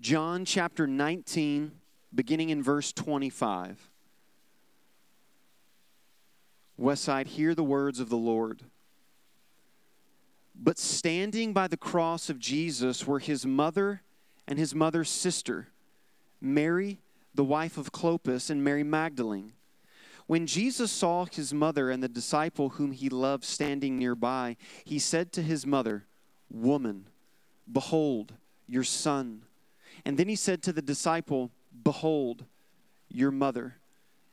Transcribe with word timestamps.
John 0.00 0.44
chapter 0.44 0.86
19, 0.86 1.72
beginning 2.14 2.50
in 2.50 2.62
verse 2.62 2.92
25. 2.92 3.90
Westside, 6.80 7.26
hear 7.26 7.54
the 7.54 7.64
words 7.64 7.98
of 7.98 8.08
the 8.08 8.16
Lord. 8.16 8.62
But 10.54 10.78
standing 10.78 11.52
by 11.52 11.66
the 11.66 11.76
cross 11.76 12.30
of 12.30 12.38
Jesus 12.38 13.06
were 13.06 13.18
his 13.18 13.44
mother 13.44 14.02
and 14.46 14.58
his 14.58 14.74
mother's 14.74 15.10
sister, 15.10 15.68
Mary, 16.40 17.00
the 17.34 17.44
wife 17.44 17.76
of 17.76 17.92
Clopas, 17.92 18.50
and 18.50 18.62
Mary 18.62 18.84
Magdalene. 18.84 19.52
When 20.28 20.46
Jesus 20.46 20.92
saw 20.92 21.24
his 21.24 21.52
mother 21.52 21.90
and 21.90 22.02
the 22.02 22.08
disciple 22.08 22.70
whom 22.70 22.92
he 22.92 23.08
loved 23.08 23.44
standing 23.44 23.98
nearby, 23.98 24.56
he 24.84 24.98
said 24.98 25.32
to 25.32 25.42
his 25.42 25.66
mother, 25.66 26.04
Woman, 26.50 27.06
behold 27.70 28.34
your 28.68 28.84
son. 28.84 29.42
And 30.04 30.18
then 30.18 30.28
he 30.28 30.36
said 30.36 30.62
to 30.64 30.72
the 30.72 30.82
disciple, 30.82 31.50
Behold 31.82 32.44
your 33.08 33.30
mother. 33.30 33.76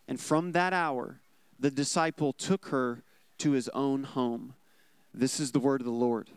And 0.07 0.19
from 0.19 0.51
that 0.51 0.73
hour, 0.73 1.19
the 1.59 1.71
disciple 1.71 2.33
took 2.33 2.67
her 2.67 3.03
to 3.39 3.51
his 3.51 3.69
own 3.69 4.03
home. 4.03 4.53
This 5.13 5.39
is 5.39 5.51
the 5.51 5.59
word 5.59 5.81
of 5.81 5.85
the 5.85 5.91
Lord. 5.91 6.29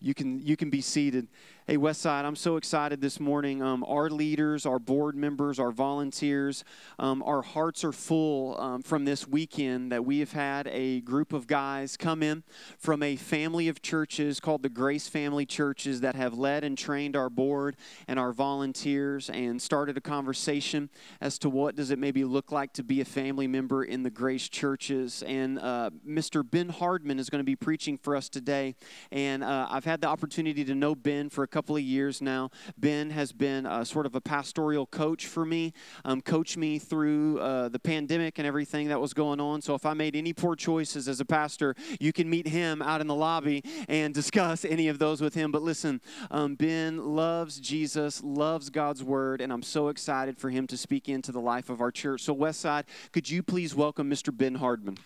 You 0.00 0.14
can, 0.14 0.40
you 0.44 0.56
can 0.56 0.70
be 0.70 0.80
seated. 0.80 1.28
Hey, 1.68 1.78
Westside, 1.78 2.24
I'm 2.24 2.36
so 2.36 2.56
excited 2.58 3.00
this 3.00 3.18
morning. 3.18 3.60
Um, 3.60 3.84
our 3.88 4.08
leaders, 4.08 4.66
our 4.66 4.78
board 4.78 5.16
members, 5.16 5.58
our 5.58 5.72
volunteers, 5.72 6.62
um, 6.96 7.24
our 7.24 7.42
hearts 7.42 7.82
are 7.82 7.90
full 7.90 8.56
um, 8.60 8.82
from 8.82 9.04
this 9.04 9.26
weekend 9.26 9.90
that 9.90 10.04
we 10.04 10.20
have 10.20 10.30
had 10.30 10.68
a 10.68 11.00
group 11.00 11.32
of 11.32 11.48
guys 11.48 11.96
come 11.96 12.22
in 12.22 12.44
from 12.78 13.02
a 13.02 13.16
family 13.16 13.66
of 13.66 13.82
churches 13.82 14.38
called 14.38 14.62
the 14.62 14.68
Grace 14.68 15.08
Family 15.08 15.44
Churches 15.44 16.02
that 16.02 16.14
have 16.14 16.38
led 16.38 16.62
and 16.62 16.78
trained 16.78 17.16
our 17.16 17.28
board 17.28 17.74
and 18.06 18.16
our 18.16 18.32
volunteers 18.32 19.28
and 19.28 19.60
started 19.60 19.96
a 19.96 20.00
conversation 20.00 20.88
as 21.20 21.36
to 21.36 21.50
what 21.50 21.74
does 21.74 21.90
it 21.90 21.98
maybe 21.98 22.22
look 22.22 22.52
like 22.52 22.74
to 22.74 22.84
be 22.84 23.00
a 23.00 23.04
family 23.04 23.48
member 23.48 23.82
in 23.82 24.04
the 24.04 24.10
Grace 24.10 24.48
churches. 24.48 25.24
And 25.26 25.58
uh, 25.58 25.90
Mr. 26.06 26.48
Ben 26.48 26.68
Hardman 26.68 27.18
is 27.18 27.28
going 27.28 27.40
to 27.40 27.44
be 27.44 27.56
preaching 27.56 27.98
for 27.98 28.14
us 28.14 28.28
today. 28.28 28.76
And 29.10 29.42
uh, 29.42 29.66
I've 29.68 29.84
had 29.84 30.00
the 30.00 30.06
opportunity 30.06 30.64
to 30.64 30.74
know 30.76 30.94
Ben 30.94 31.28
for 31.28 31.42
a 31.42 31.55
couple 31.56 31.74
of 31.74 31.82
years 31.82 32.20
now. 32.20 32.50
Ben 32.76 33.08
has 33.08 33.32
been 33.32 33.64
uh, 33.64 33.82
sort 33.82 34.04
of 34.04 34.14
a 34.14 34.20
pastoral 34.20 34.84
coach 34.84 35.24
for 35.26 35.46
me, 35.46 35.72
um, 36.04 36.20
coached 36.20 36.58
me 36.58 36.78
through 36.78 37.38
uh, 37.38 37.70
the 37.70 37.78
pandemic 37.78 38.38
and 38.38 38.46
everything 38.46 38.88
that 38.88 39.00
was 39.00 39.14
going 39.14 39.40
on. 39.40 39.62
So 39.62 39.74
if 39.74 39.86
I 39.86 39.94
made 39.94 40.14
any 40.14 40.34
poor 40.34 40.54
choices 40.54 41.08
as 41.08 41.18
a 41.18 41.24
pastor, 41.24 41.74
you 41.98 42.12
can 42.12 42.28
meet 42.28 42.46
him 42.46 42.82
out 42.82 43.00
in 43.00 43.06
the 43.06 43.14
lobby 43.14 43.64
and 43.88 44.12
discuss 44.22 44.66
any 44.66 44.88
of 44.88 44.98
those 44.98 45.22
with 45.22 45.32
him. 45.32 45.50
But 45.50 45.62
listen, 45.62 46.02
um, 46.30 46.56
Ben 46.56 46.98
loves 46.98 47.58
Jesus, 47.58 48.22
loves 48.22 48.68
God's 48.68 49.02
word, 49.02 49.40
and 49.40 49.50
I'm 49.50 49.62
so 49.62 49.88
excited 49.88 50.36
for 50.36 50.50
him 50.50 50.66
to 50.66 50.76
speak 50.76 51.08
into 51.08 51.32
the 51.32 51.40
life 51.40 51.70
of 51.70 51.80
our 51.80 51.90
church. 51.90 52.20
So, 52.20 52.36
Westside, 52.36 52.84
could 53.12 53.30
you 53.30 53.42
please 53.42 53.74
welcome 53.74 54.10
Mr. 54.10 54.36
Ben 54.36 54.56
Hardman? 54.56 54.98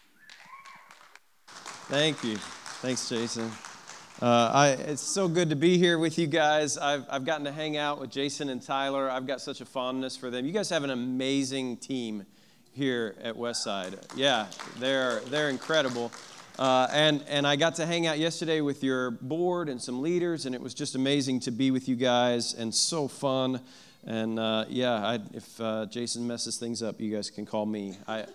Thank 1.46 2.24
you. 2.24 2.38
Thanks, 2.82 3.08
Jason. 3.08 3.52
Uh, 4.22 4.50
I, 4.52 4.68
it's 4.72 5.00
so 5.00 5.28
good 5.28 5.48
to 5.48 5.56
be 5.56 5.78
here 5.78 5.98
with 5.98 6.18
you 6.18 6.26
guys. 6.26 6.76
I've, 6.76 7.06
I've 7.08 7.24
gotten 7.24 7.46
to 7.46 7.52
hang 7.52 7.78
out 7.78 7.98
with 7.98 8.10
Jason 8.10 8.50
and 8.50 8.62
Tyler. 8.62 9.08
I've 9.08 9.26
got 9.26 9.40
such 9.40 9.62
a 9.62 9.64
fondness 9.64 10.14
for 10.14 10.28
them. 10.28 10.44
You 10.44 10.52
guys 10.52 10.68
have 10.68 10.84
an 10.84 10.90
amazing 10.90 11.78
team 11.78 12.26
here 12.72 13.14
at 13.22 13.34
Westside. 13.34 13.94
Yeah, 14.14 14.48
they're, 14.78 15.20
they're 15.20 15.48
incredible. 15.48 16.12
Uh, 16.58 16.86
and, 16.92 17.24
and 17.28 17.46
I 17.46 17.56
got 17.56 17.76
to 17.76 17.86
hang 17.86 18.06
out 18.06 18.18
yesterday 18.18 18.60
with 18.60 18.84
your 18.84 19.10
board 19.10 19.70
and 19.70 19.80
some 19.80 20.02
leaders, 20.02 20.44
and 20.44 20.54
it 20.54 20.60
was 20.60 20.74
just 20.74 20.96
amazing 20.96 21.40
to 21.40 21.50
be 21.50 21.70
with 21.70 21.88
you 21.88 21.96
guys 21.96 22.52
and 22.52 22.74
so 22.74 23.08
fun. 23.08 23.58
And 24.04 24.38
uh, 24.38 24.66
yeah, 24.68 24.96
I, 24.96 25.20
if 25.32 25.58
uh, 25.62 25.86
Jason 25.86 26.26
messes 26.26 26.58
things 26.58 26.82
up, 26.82 27.00
you 27.00 27.10
guys 27.10 27.30
can 27.30 27.46
call 27.46 27.64
me. 27.64 27.96
I, 28.06 28.26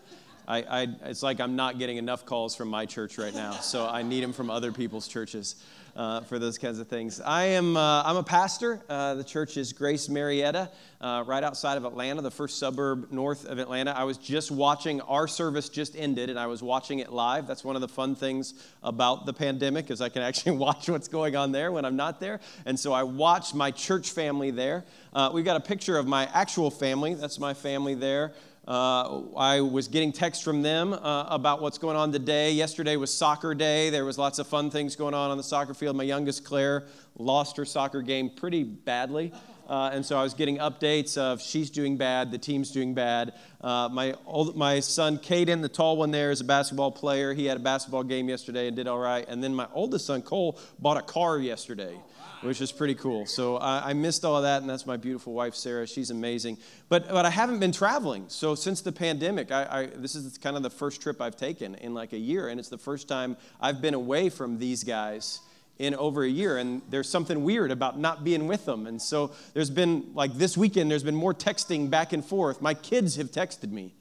I, 0.48 0.58
I, 0.62 0.88
it's 1.06 1.24
like 1.24 1.40
I'm 1.40 1.56
not 1.56 1.80
getting 1.80 1.97
enough 1.97 2.25
calls 2.25 2.56
from 2.56 2.69
my 2.69 2.86
church 2.86 3.18
right 3.18 3.34
now, 3.34 3.52
so 3.62 3.88
I 3.88 4.03
need 4.03 4.24
them 4.24 4.34
from 4.34 4.50
other 4.50 4.72
people's 4.72 5.08
churches 5.08 5.56
uh, 5.96 6.22
for 6.22 6.40
those 6.40 6.58
kinds 6.58 6.80
of 6.80 6.88
things. 6.88 7.22
I 7.22 7.46
am 7.46 7.78
uh, 7.78 8.03
I'm 8.03 8.18
a 8.18 8.24
pastor. 8.24 8.81
Uh, 8.90 9.16
the 9.16 9.24
church 9.24 9.58
is 9.58 9.72
Grace 9.72 10.09
Marietta, 10.09 10.69
uh, 11.00 11.24
right 11.25 11.44
outside 11.44 11.78
of 11.78 11.86
Atlanta, 11.86 12.22
the 12.22 12.31
first 12.31 12.59
suburb 12.59 13.12
north 13.12 13.46
of 13.46 13.59
Atlanta. 13.59 13.92
I 13.92 14.03
was 14.03 14.18
just 14.18 14.52
watching 14.52 15.00
our 15.02 15.28
service 15.28 15.69
just 15.69 15.96
ended, 15.96 16.30
and 16.30 16.38
I 16.38 16.48
was 16.48 16.62
watching 16.62 17.00
it 17.00 17.12
live. 17.12 17.48
That's 17.48 17.64
one 17.64 17.75
of 17.75 17.81
the 17.81 17.88
fun 17.88 18.16
things 18.16 18.53
about 18.84 19.25
the 19.25 19.34
pandemic 19.34 19.90
is 19.90 20.02
I 20.02 20.09
can 20.09 20.22
actually 20.22 20.52
watch 20.58 20.90
what's 20.90 21.08
going 21.08 21.36
on 21.36 21.52
there 21.52 21.72
when 21.72 21.86
I'm 21.86 21.96
not 21.96 22.19
there. 22.19 22.42
And 22.66 22.78
so 22.80 22.92
I 22.92 23.03
watched 23.03 23.56
my 23.56 23.72
church 23.72 24.12
family 24.12 24.52
there. 24.52 24.84
Uh, 25.14 25.31
we've 25.34 25.46
got 25.46 25.56
a 25.56 25.62
picture 25.62 25.98
of 25.98 26.08
my 26.08 26.30
actual 26.34 26.69
family. 26.69 27.14
That's 27.14 27.40
my 27.40 27.53
family 27.53 27.96
there. 27.96 28.34
Uh, 28.68 29.22
I 29.38 29.62
was 29.62 29.88
getting 29.88 30.12
texts 30.12 30.44
from 30.44 30.64
them 30.64 30.94
uh, 30.94 31.28
about 31.30 31.62
what's 31.62 31.78
going 31.78 31.96
on 31.96 32.12
today. 32.12 32.52
Yesterday 32.52 32.96
was 32.96 33.14
soccer 33.14 33.53
day. 33.53 33.92
There 33.92 34.06
was 34.06 34.18
lots 34.18 34.40
of 34.40 34.48
fun 34.48 34.72
things 34.72 34.96
going 34.96 35.14
on 35.14 35.30
on 35.30 35.38
the 35.38 35.44
soccer 35.44 35.76
field. 35.76 35.96
My 35.96 36.03
youngest, 36.03 36.44
Claire, 36.44 36.86
lost 37.16 37.58
her 37.58 37.66
soccer 37.66 38.02
game 38.02 38.31
pretty 38.31 38.64
badly. 38.64 39.31
Uh, 39.68 39.92
and 39.94 40.06
so 40.06 40.18
I 40.18 40.24
was 40.24 40.34
getting 40.34 40.58
updates 40.58 41.18
of 41.18 41.42
she's 41.42 41.70
doing 41.70 41.98
bad, 41.98 42.31
the 42.31 42.38
team's 42.38 42.72
doing 42.72 42.94
bad. 42.94 43.34
Uh, 43.62 43.90
my, 43.92 44.16
old, 44.25 44.56
my 44.56 44.80
son, 44.80 45.18
Caden, 45.18 45.62
the 45.62 45.70
tall 45.70 45.98
one 45.98 46.12
there, 46.12 46.31
is 46.31 46.42
a 46.42 46.44
basketball 46.44 46.92
player. 46.92 47.34
He 47.34 47.46
had 47.46 47.58
a 47.58 47.62
basketball 47.62 48.04
game 48.04 48.30
yesterday 48.30 48.68
and 48.68 48.75
did 48.75 48.88
all 48.88 49.00
right. 49.00 49.25
And 49.28 49.44
then 49.44 49.54
my 49.54 49.68
oldest 49.74 50.06
son, 50.06 50.22
Cole, 50.22 50.59
bought 50.80 50.98
a 50.98 51.02
car 51.02 51.40
yesterday 51.40 52.00
which 52.45 52.61
is 52.61 52.72
pretty 52.72 52.95
cool. 52.95 53.25
So 53.25 53.57
I, 53.57 53.89
I, 53.89 53.94
missed 53.94 54.23
all 54.23 54.41
that, 54.41 54.61
and 54.61 54.69
that's 54.69 54.85
my 54.85 54.97
beautiful 54.97 55.33
wife, 55.33 55.56
Sarah. 55.56 55.88
She's 55.88 56.11
amazing. 56.11 56.57
But, 56.89 57.09
but 57.09 57.25
I 57.25 57.29
haven't 57.29 57.59
been 57.59 57.72
traveling. 57.72 58.25
So 58.28 58.56
since 58.56 58.81
the 58.81 58.91
pandemic, 58.91 59.51
I, 59.51 59.63
I, 59.63 59.85
this 59.88 60.16
is 60.16 60.38
kind 60.38 60.56
of 60.56 60.63
the 60.63 60.69
first 60.69 61.01
trip 61.01 61.22
I've 61.22 61.35
taken 61.35 61.75
in 61.75 61.94
like 61.94 62.13
a 62.13 62.17
year, 62.17 62.50
and 62.50 62.59
it's 62.59 62.69
the 62.69 62.78
first 62.78 63.07
time 63.07 63.38
I've 63.59 63.81
been 63.81 63.94
away 63.94 64.29
from 64.29 64.59
these 64.59 64.83
guys 64.83 65.41
in 65.78 65.94
over 65.95 66.23
a 66.23 66.29
year 66.29 66.57
and 66.57 66.81
there's 66.89 67.09
something 67.09 67.44
weird 67.44 67.69
about 67.69 68.00
not 68.00 68.23
being 68.23 68.47
with 68.47 68.63
them 68.63 68.88
and 68.88 69.01
so 69.01 69.33
there's 69.53 69.69
been 69.69 70.09
like 70.13 70.33
this 70.35 70.56
weekend 70.57 70.89
there's 70.89 71.03
been 71.03 71.13
more 71.13 71.33
texting 71.33 71.89
back 71.89 72.13
and 72.13 72.23
forth 72.23 72.62
my 72.62 72.73
kids 72.73 73.17
have 73.17 73.29
texted 73.29 73.72
me 73.72 73.94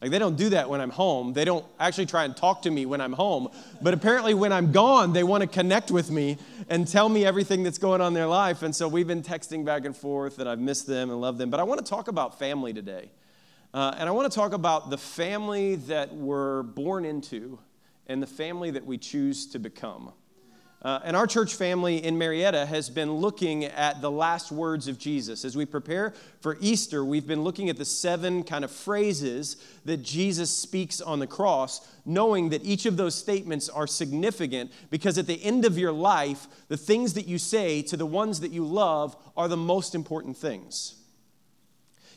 like 0.00 0.10
they 0.10 0.18
don't 0.18 0.36
do 0.36 0.50
that 0.50 0.68
when 0.68 0.80
I'm 0.80 0.90
home. 0.90 1.32
They 1.32 1.46
don't 1.46 1.64
actually 1.80 2.06
try 2.06 2.24
and 2.24 2.36
talk 2.36 2.62
to 2.62 2.70
me 2.70 2.84
when 2.84 3.00
I'm 3.00 3.14
home. 3.14 3.48
But 3.80 3.94
apparently, 3.94 4.34
when 4.34 4.52
I'm 4.52 4.70
gone, 4.70 5.14
they 5.14 5.24
want 5.24 5.40
to 5.40 5.46
connect 5.46 5.90
with 5.90 6.10
me 6.10 6.36
and 6.68 6.86
tell 6.86 7.08
me 7.08 7.24
everything 7.24 7.62
that's 7.62 7.78
going 7.78 8.02
on 8.02 8.08
in 8.08 8.14
their 8.14 8.26
life. 8.26 8.62
And 8.62 8.76
so 8.76 8.88
we've 8.88 9.06
been 9.06 9.22
texting 9.22 9.64
back 9.64 9.86
and 9.86 9.96
forth, 9.96 10.38
and 10.38 10.48
I've 10.48 10.58
missed 10.58 10.86
them 10.86 11.08
and 11.08 11.20
love 11.20 11.38
them. 11.38 11.48
But 11.48 11.60
I 11.60 11.62
want 11.62 11.84
to 11.84 11.88
talk 11.88 12.08
about 12.08 12.38
family 12.38 12.74
today. 12.74 13.10
Uh, 13.72 13.94
and 13.98 14.08
I 14.08 14.12
want 14.12 14.30
to 14.30 14.34
talk 14.34 14.52
about 14.52 14.90
the 14.90 14.98
family 14.98 15.76
that 15.76 16.14
we're 16.14 16.62
born 16.62 17.04
into 17.04 17.58
and 18.06 18.22
the 18.22 18.26
family 18.26 18.70
that 18.72 18.84
we 18.84 18.98
choose 18.98 19.46
to 19.48 19.58
become. 19.58 20.12
Uh, 20.82 21.00
and 21.04 21.16
our 21.16 21.26
church 21.26 21.54
family 21.54 22.04
in 22.04 22.18
Marietta 22.18 22.66
has 22.66 22.90
been 22.90 23.14
looking 23.14 23.64
at 23.64 24.02
the 24.02 24.10
last 24.10 24.52
words 24.52 24.88
of 24.88 24.98
Jesus. 24.98 25.44
As 25.44 25.56
we 25.56 25.64
prepare 25.64 26.12
for 26.40 26.58
Easter, 26.60 27.04
we've 27.04 27.26
been 27.26 27.42
looking 27.42 27.70
at 27.70 27.76
the 27.76 27.84
seven 27.84 28.44
kind 28.44 28.64
of 28.64 28.70
phrases 28.70 29.56
that 29.86 30.02
Jesus 30.02 30.50
speaks 30.54 31.00
on 31.00 31.18
the 31.18 31.26
cross, 31.26 31.88
knowing 32.04 32.50
that 32.50 32.64
each 32.64 32.84
of 32.86 32.96
those 32.96 33.14
statements 33.14 33.68
are 33.68 33.86
significant 33.86 34.70
because 34.90 35.16
at 35.16 35.26
the 35.26 35.42
end 35.42 35.64
of 35.64 35.78
your 35.78 35.92
life, 35.92 36.46
the 36.68 36.76
things 36.76 37.14
that 37.14 37.26
you 37.26 37.38
say 37.38 37.80
to 37.82 37.96
the 37.96 38.06
ones 38.06 38.40
that 38.40 38.52
you 38.52 38.64
love 38.64 39.16
are 39.36 39.48
the 39.48 39.56
most 39.56 39.94
important 39.94 40.36
things. 40.36 40.94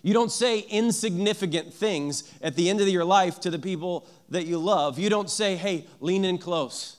You 0.01 0.13
don't 0.13 0.31
say 0.31 0.59
insignificant 0.59 1.73
things 1.73 2.31
at 2.41 2.55
the 2.55 2.69
end 2.69 2.81
of 2.81 2.87
your 2.87 3.05
life 3.05 3.39
to 3.41 3.49
the 3.49 3.59
people 3.59 4.07
that 4.29 4.45
you 4.45 4.57
love. 4.57 4.99
You 4.99 5.09
don't 5.09 5.29
say, 5.29 5.55
hey, 5.55 5.87
lean 5.99 6.23
in 6.23 6.37
close. 6.37 6.97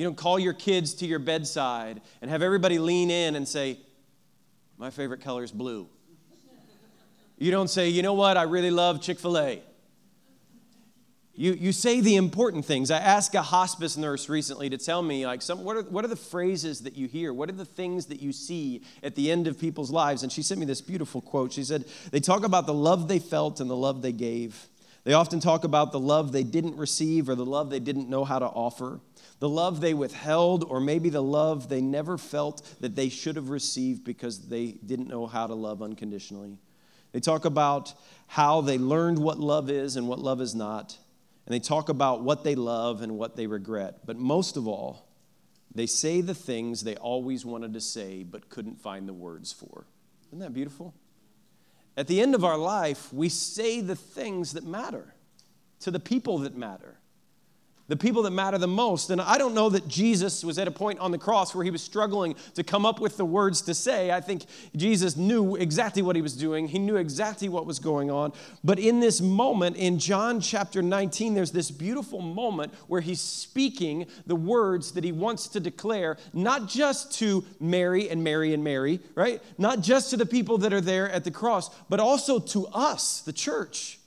You 0.00 0.06
don't 0.06 0.16
call 0.16 0.38
your 0.38 0.54
kids 0.54 0.94
to 0.94 1.06
your 1.06 1.18
bedside 1.18 2.00
and 2.22 2.30
have 2.30 2.40
everybody 2.40 2.78
lean 2.78 3.10
in 3.10 3.36
and 3.36 3.46
say, 3.46 3.76
My 4.78 4.88
favorite 4.88 5.20
color 5.20 5.44
is 5.44 5.52
blue. 5.52 5.90
You 7.36 7.50
don't 7.50 7.68
say, 7.68 7.90
You 7.90 8.00
know 8.00 8.14
what? 8.14 8.38
I 8.38 8.44
really 8.44 8.70
love 8.70 9.02
Chick 9.02 9.18
fil 9.18 9.36
A. 9.36 9.62
You, 11.34 11.52
you 11.52 11.72
say 11.72 12.00
the 12.00 12.16
important 12.16 12.64
things. 12.64 12.90
I 12.90 12.96
asked 12.96 13.34
a 13.34 13.42
hospice 13.42 13.98
nurse 13.98 14.30
recently 14.30 14.70
to 14.70 14.78
tell 14.78 15.02
me, 15.02 15.26
like, 15.26 15.42
some, 15.42 15.64
what, 15.64 15.76
are, 15.76 15.82
what 15.82 16.02
are 16.02 16.08
the 16.08 16.16
phrases 16.16 16.80
that 16.84 16.96
you 16.96 17.06
hear? 17.06 17.34
What 17.34 17.50
are 17.50 17.52
the 17.52 17.66
things 17.66 18.06
that 18.06 18.22
you 18.22 18.32
see 18.32 18.80
at 19.02 19.14
the 19.16 19.30
end 19.30 19.48
of 19.48 19.60
people's 19.60 19.90
lives? 19.90 20.22
And 20.22 20.32
she 20.32 20.40
sent 20.40 20.60
me 20.60 20.64
this 20.64 20.80
beautiful 20.80 21.20
quote. 21.20 21.52
She 21.52 21.62
said, 21.62 21.84
They 22.10 22.20
talk 22.20 22.42
about 22.42 22.64
the 22.64 22.72
love 22.72 23.06
they 23.06 23.18
felt 23.18 23.60
and 23.60 23.68
the 23.68 23.76
love 23.76 24.00
they 24.00 24.12
gave. 24.12 24.66
They 25.04 25.12
often 25.12 25.40
talk 25.40 25.64
about 25.64 25.92
the 25.92 26.00
love 26.00 26.32
they 26.32 26.44
didn't 26.44 26.78
receive 26.78 27.28
or 27.28 27.34
the 27.34 27.44
love 27.44 27.68
they 27.68 27.80
didn't 27.80 28.08
know 28.08 28.24
how 28.24 28.38
to 28.38 28.46
offer 28.46 29.00
the 29.40 29.48
love 29.48 29.80
they 29.80 29.94
withheld, 29.94 30.64
or 30.64 30.80
maybe 30.80 31.08
the 31.08 31.22
love 31.22 31.68
they 31.68 31.80
never 31.80 32.16
felt 32.18 32.62
that 32.80 32.94
they 32.94 33.08
should 33.08 33.36
have 33.36 33.48
received 33.48 34.04
because 34.04 34.48
they 34.48 34.72
didn't 34.84 35.08
know 35.08 35.26
how 35.26 35.46
to 35.46 35.54
love 35.54 35.82
unconditionally. 35.82 36.58
They 37.12 37.20
talk 37.20 37.46
about 37.46 37.94
how 38.26 38.60
they 38.60 38.78
learned 38.78 39.18
what 39.18 39.40
love 39.40 39.70
is 39.70 39.96
and 39.96 40.06
what 40.06 40.18
love 40.18 40.40
is 40.40 40.54
not. 40.54 40.96
And 41.46 41.54
they 41.54 41.58
talk 41.58 41.88
about 41.88 42.22
what 42.22 42.44
they 42.44 42.54
love 42.54 43.02
and 43.02 43.18
what 43.18 43.34
they 43.34 43.46
regret. 43.46 44.00
But 44.04 44.18
most 44.18 44.58
of 44.58 44.68
all, 44.68 45.08
they 45.74 45.86
say 45.86 46.20
the 46.20 46.34
things 46.34 46.82
they 46.82 46.96
always 46.96 47.44
wanted 47.44 47.72
to 47.72 47.80
say 47.80 48.22
but 48.22 48.50
couldn't 48.50 48.80
find 48.80 49.08
the 49.08 49.14
words 49.14 49.52
for. 49.52 49.86
Isn't 50.28 50.40
that 50.40 50.52
beautiful? 50.52 50.94
At 51.96 52.06
the 52.06 52.20
end 52.20 52.34
of 52.34 52.44
our 52.44 52.58
life, 52.58 53.12
we 53.12 53.28
say 53.28 53.80
the 53.80 53.96
things 53.96 54.52
that 54.52 54.64
matter 54.64 55.14
to 55.80 55.90
the 55.90 55.98
people 55.98 56.38
that 56.38 56.56
matter 56.56 56.99
the 57.90 57.96
people 57.96 58.22
that 58.22 58.30
matter 58.30 58.56
the 58.56 58.68
most. 58.68 59.10
And 59.10 59.20
I 59.20 59.36
don't 59.36 59.52
know 59.52 59.68
that 59.68 59.88
Jesus 59.88 60.44
was 60.44 60.60
at 60.60 60.68
a 60.68 60.70
point 60.70 61.00
on 61.00 61.10
the 61.10 61.18
cross 61.18 61.56
where 61.56 61.64
he 61.64 61.72
was 61.72 61.82
struggling 61.82 62.36
to 62.54 62.62
come 62.62 62.86
up 62.86 63.00
with 63.00 63.16
the 63.16 63.24
words 63.24 63.62
to 63.62 63.74
say. 63.74 64.12
I 64.12 64.20
think 64.20 64.44
Jesus 64.76 65.16
knew 65.16 65.56
exactly 65.56 66.00
what 66.00 66.14
he 66.14 66.22
was 66.22 66.36
doing, 66.36 66.68
he 66.68 66.78
knew 66.78 66.94
exactly 66.94 67.48
what 67.48 67.66
was 67.66 67.80
going 67.80 68.08
on. 68.08 68.32
But 68.62 68.78
in 68.78 69.00
this 69.00 69.20
moment, 69.20 69.76
in 69.76 69.98
John 69.98 70.40
chapter 70.40 70.82
19, 70.82 71.34
there's 71.34 71.50
this 71.50 71.72
beautiful 71.72 72.20
moment 72.20 72.72
where 72.86 73.00
he's 73.00 73.20
speaking 73.20 74.06
the 74.24 74.36
words 74.36 74.92
that 74.92 75.02
he 75.02 75.10
wants 75.10 75.48
to 75.48 75.58
declare, 75.58 76.16
not 76.32 76.68
just 76.68 77.12
to 77.18 77.44
Mary 77.58 78.08
and 78.08 78.22
Mary 78.22 78.54
and 78.54 78.62
Mary, 78.62 79.00
right? 79.16 79.42
Not 79.58 79.80
just 79.80 80.10
to 80.10 80.16
the 80.16 80.26
people 80.26 80.58
that 80.58 80.72
are 80.72 80.80
there 80.80 81.10
at 81.10 81.24
the 81.24 81.32
cross, 81.32 81.74
but 81.88 81.98
also 81.98 82.38
to 82.38 82.68
us, 82.68 83.20
the 83.22 83.32
church. 83.32 83.99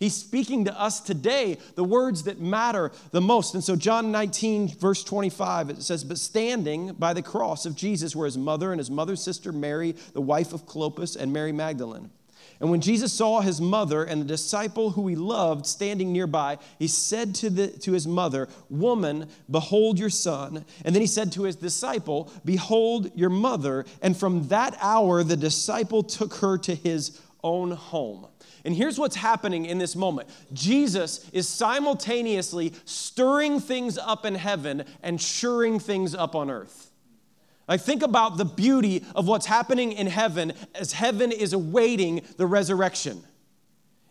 He's 0.00 0.14
speaking 0.14 0.64
to 0.64 0.80
us 0.80 0.98
today 0.98 1.58
the 1.74 1.84
words 1.84 2.22
that 2.22 2.40
matter 2.40 2.90
the 3.10 3.20
most. 3.20 3.54
And 3.54 3.62
so, 3.62 3.76
John 3.76 4.10
19, 4.10 4.68
verse 4.68 5.04
25, 5.04 5.68
it 5.68 5.82
says, 5.82 6.04
But 6.04 6.16
standing 6.16 6.94
by 6.94 7.12
the 7.12 7.20
cross 7.20 7.66
of 7.66 7.76
Jesus 7.76 8.16
were 8.16 8.24
his 8.24 8.38
mother 8.38 8.72
and 8.72 8.80
his 8.80 8.90
mother's 8.90 9.22
sister 9.22 9.52
Mary, 9.52 9.94
the 10.14 10.22
wife 10.22 10.54
of 10.54 10.64
Clopas, 10.64 11.16
and 11.16 11.34
Mary 11.34 11.52
Magdalene. 11.52 12.08
And 12.60 12.70
when 12.70 12.80
Jesus 12.80 13.12
saw 13.12 13.42
his 13.42 13.60
mother 13.60 14.02
and 14.02 14.22
the 14.22 14.26
disciple 14.26 14.90
who 14.90 15.06
he 15.06 15.16
loved 15.16 15.66
standing 15.66 16.12
nearby, 16.12 16.56
he 16.78 16.88
said 16.88 17.34
to, 17.36 17.50
the, 17.50 17.68
to 17.68 17.92
his 17.92 18.06
mother, 18.06 18.48
Woman, 18.70 19.28
behold 19.50 19.98
your 19.98 20.10
son. 20.10 20.64
And 20.84 20.94
then 20.94 21.00
he 21.00 21.06
said 21.06 21.32
to 21.32 21.42
his 21.42 21.56
disciple, 21.56 22.32
Behold 22.44 23.10
your 23.14 23.30
mother. 23.30 23.84
And 24.00 24.16
from 24.16 24.48
that 24.48 24.76
hour, 24.80 25.22
the 25.22 25.36
disciple 25.36 26.02
took 26.02 26.34
her 26.36 26.56
to 26.58 26.74
his 26.74 27.20
own 27.42 27.70
home. 27.70 28.26
And 28.64 28.74
here's 28.74 28.98
what's 28.98 29.16
happening 29.16 29.64
in 29.64 29.78
this 29.78 29.96
moment 29.96 30.28
Jesus 30.52 31.28
is 31.30 31.48
simultaneously 31.48 32.72
stirring 32.84 33.60
things 33.60 33.98
up 33.98 34.24
in 34.24 34.34
heaven 34.34 34.84
and 35.02 35.20
shoring 35.20 35.78
things 35.78 36.14
up 36.14 36.34
on 36.34 36.50
earth. 36.50 36.90
Like, 37.68 37.80
think 37.80 38.02
about 38.02 38.36
the 38.36 38.44
beauty 38.44 39.04
of 39.14 39.28
what's 39.28 39.46
happening 39.46 39.92
in 39.92 40.08
heaven 40.08 40.52
as 40.74 40.92
heaven 40.92 41.30
is 41.30 41.52
awaiting 41.52 42.22
the 42.36 42.46
resurrection. 42.46 43.22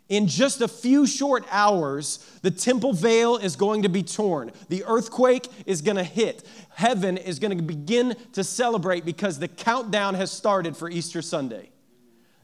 In 0.07 0.25
just 0.25 0.61
a 0.61 0.67
few 0.67 1.05
short 1.05 1.45
hours, 1.51 2.17
the 2.41 2.49
temple 2.49 2.93
veil 2.93 3.37
is 3.37 3.55
going 3.55 3.83
to 3.83 3.89
be 3.89 4.01
torn. 4.01 4.51
The 4.69 4.83
earthquake 4.85 5.47
is 5.67 5.81
going 5.81 5.97
to 5.97 6.03
hit. 6.03 6.47
Heaven 6.73 7.15
is 7.15 7.37
going 7.37 7.55
to 7.55 7.63
begin 7.63 8.15
to 8.33 8.43
celebrate 8.43 9.05
because 9.05 9.37
the 9.37 9.47
countdown 9.47 10.15
has 10.15 10.31
started 10.31 10.75
for 10.75 10.89
Easter 10.89 11.21
Sunday. 11.21 11.69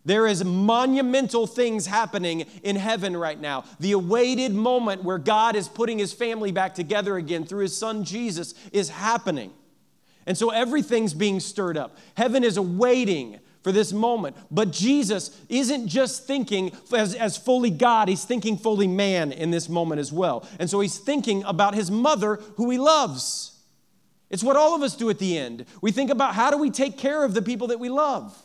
There 0.05 0.27
is 0.27 0.45
monumental 0.45 1.47
things 1.47 1.87
happening 1.87 2.45
in 2.63 2.75
heaven 2.75 3.17
right 3.17 3.39
now. 3.39 3.65
The 3.79 3.93
awaited 3.93 4.53
moment 4.53 5.03
where 5.03 5.17
God 5.17 5.55
is 5.55 5.67
putting 5.67 5.97
his 5.97 6.13
family 6.13 6.51
back 6.51 6.75
together 6.75 7.17
again 7.17 7.45
through 7.45 7.63
his 7.63 7.75
son 7.75 8.03
Jesus 8.03 8.53
is 8.71 8.89
happening. 8.89 9.51
And 10.27 10.37
so 10.37 10.51
everything's 10.51 11.13
being 11.13 11.39
stirred 11.39 11.77
up. 11.77 11.97
Heaven 12.15 12.43
is 12.43 12.57
awaiting 12.57 13.39
for 13.65 13.71
this 13.71 13.91
moment. 13.91 14.37
But 14.51 14.71
Jesus 14.71 15.35
isn't 15.49 15.87
just 15.87 16.27
thinking 16.27 16.71
as, 16.95 17.15
as 17.15 17.35
fully 17.35 17.71
God, 17.71 18.07
he's 18.07 18.23
thinking 18.23 18.57
fully 18.57 18.87
man 18.87 19.31
in 19.31 19.49
this 19.49 19.67
moment 19.67 19.99
as 19.99 20.13
well. 20.13 20.47
And 20.59 20.69
so 20.69 20.81
he's 20.81 20.99
thinking 20.99 21.43
about 21.45 21.73
his 21.73 21.89
mother 21.89 22.35
who 22.57 22.69
he 22.69 22.77
loves. 22.77 23.59
It's 24.29 24.43
what 24.43 24.55
all 24.55 24.75
of 24.75 24.83
us 24.83 24.95
do 24.95 25.09
at 25.09 25.17
the 25.17 25.35
end. 25.35 25.65
We 25.81 25.91
think 25.91 26.11
about 26.11 26.35
how 26.35 26.51
do 26.51 26.59
we 26.59 26.69
take 26.69 26.99
care 26.99 27.23
of 27.23 27.33
the 27.33 27.41
people 27.41 27.67
that 27.67 27.79
we 27.79 27.89
love? 27.89 28.39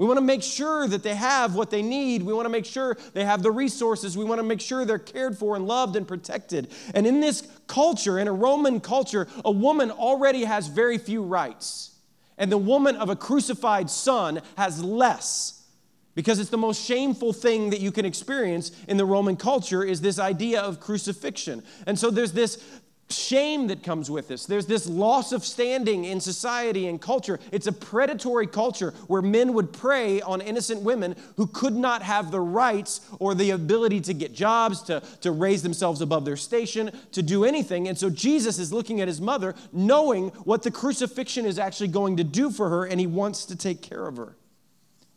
We 0.00 0.06
want 0.06 0.16
to 0.16 0.24
make 0.24 0.42
sure 0.42 0.88
that 0.88 1.02
they 1.02 1.14
have 1.14 1.54
what 1.54 1.68
they 1.68 1.82
need. 1.82 2.22
We 2.22 2.32
want 2.32 2.46
to 2.46 2.50
make 2.50 2.64
sure 2.64 2.96
they 3.12 3.22
have 3.22 3.42
the 3.42 3.50
resources. 3.50 4.16
We 4.16 4.24
want 4.24 4.38
to 4.38 4.42
make 4.42 4.62
sure 4.62 4.86
they're 4.86 4.98
cared 4.98 5.36
for 5.36 5.56
and 5.56 5.66
loved 5.66 5.94
and 5.94 6.08
protected. 6.08 6.68
And 6.94 7.06
in 7.06 7.20
this 7.20 7.46
culture, 7.66 8.18
in 8.18 8.26
a 8.26 8.32
Roman 8.32 8.80
culture, 8.80 9.28
a 9.44 9.50
woman 9.50 9.90
already 9.90 10.44
has 10.44 10.68
very 10.68 10.96
few 10.96 11.22
rights. 11.22 11.98
And 12.38 12.50
the 12.50 12.56
woman 12.56 12.96
of 12.96 13.10
a 13.10 13.14
crucified 13.14 13.90
son 13.90 14.40
has 14.56 14.82
less. 14.82 15.66
Because 16.14 16.38
it's 16.38 16.48
the 16.48 16.56
most 16.56 16.82
shameful 16.82 17.34
thing 17.34 17.68
that 17.68 17.80
you 17.80 17.92
can 17.92 18.06
experience 18.06 18.72
in 18.88 18.96
the 18.96 19.04
Roman 19.04 19.36
culture 19.36 19.84
is 19.84 20.00
this 20.00 20.18
idea 20.18 20.62
of 20.62 20.80
crucifixion. 20.80 21.62
And 21.86 21.98
so 21.98 22.10
there's 22.10 22.32
this 22.32 22.64
shame 23.12 23.66
that 23.68 23.82
comes 23.82 24.10
with 24.10 24.28
this. 24.28 24.46
There's 24.46 24.66
this 24.66 24.86
loss 24.86 25.32
of 25.32 25.44
standing 25.44 26.04
in 26.04 26.20
society 26.20 26.88
and 26.88 27.00
culture. 27.00 27.38
It's 27.52 27.66
a 27.66 27.72
predatory 27.72 28.46
culture 28.46 28.92
where 29.06 29.22
men 29.22 29.52
would 29.54 29.72
prey 29.72 30.20
on 30.20 30.40
innocent 30.40 30.82
women 30.82 31.16
who 31.36 31.46
could 31.46 31.74
not 31.74 32.02
have 32.02 32.30
the 32.30 32.40
rights 32.40 33.00
or 33.18 33.34
the 33.34 33.50
ability 33.50 34.00
to 34.02 34.14
get 34.14 34.34
jobs, 34.34 34.82
to, 34.82 35.02
to 35.20 35.30
raise 35.30 35.62
themselves 35.62 36.00
above 36.00 36.24
their 36.24 36.36
station, 36.36 36.90
to 37.12 37.22
do 37.22 37.44
anything. 37.44 37.88
And 37.88 37.96
so 37.96 38.10
Jesus 38.10 38.58
is 38.58 38.72
looking 38.72 39.00
at 39.00 39.08
his 39.08 39.20
mother, 39.20 39.54
knowing 39.72 40.28
what 40.44 40.62
the 40.62 40.70
crucifixion 40.70 41.46
is 41.46 41.58
actually 41.58 41.88
going 41.88 42.16
to 42.16 42.24
do 42.24 42.50
for 42.50 42.68
her, 42.68 42.84
and 42.84 43.00
he 43.00 43.06
wants 43.06 43.44
to 43.46 43.56
take 43.56 43.82
care 43.82 44.06
of 44.06 44.16
her. 44.16 44.36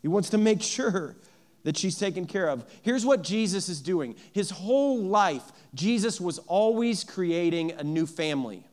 He 0.02 0.08
wants 0.08 0.30
to 0.30 0.38
make 0.38 0.62
sure 0.62 1.16
that 1.64 1.76
she's 1.76 1.98
taken 1.98 2.26
care 2.26 2.48
of. 2.48 2.64
Here's 2.82 3.04
what 3.04 3.22
Jesus 3.22 3.68
is 3.68 3.80
doing 3.82 4.14
His 4.32 4.50
whole 4.50 5.02
life, 5.02 5.52
Jesus 5.74 6.20
was 6.20 6.38
always 6.40 7.02
creating 7.02 7.72
a 7.72 7.82
new 7.82 8.06
family. 8.06 8.66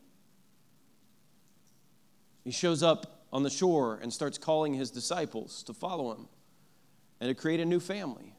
He 2.44 2.50
shows 2.50 2.82
up 2.82 3.26
on 3.32 3.42
the 3.42 3.50
shore 3.50 3.98
and 4.02 4.12
starts 4.12 4.38
calling 4.38 4.74
his 4.74 4.90
disciples 4.90 5.62
to 5.64 5.72
follow 5.72 6.12
him 6.12 6.28
and 7.20 7.28
to 7.28 7.34
create 7.34 7.60
a 7.60 7.64
new 7.64 7.80
family, 7.80 8.34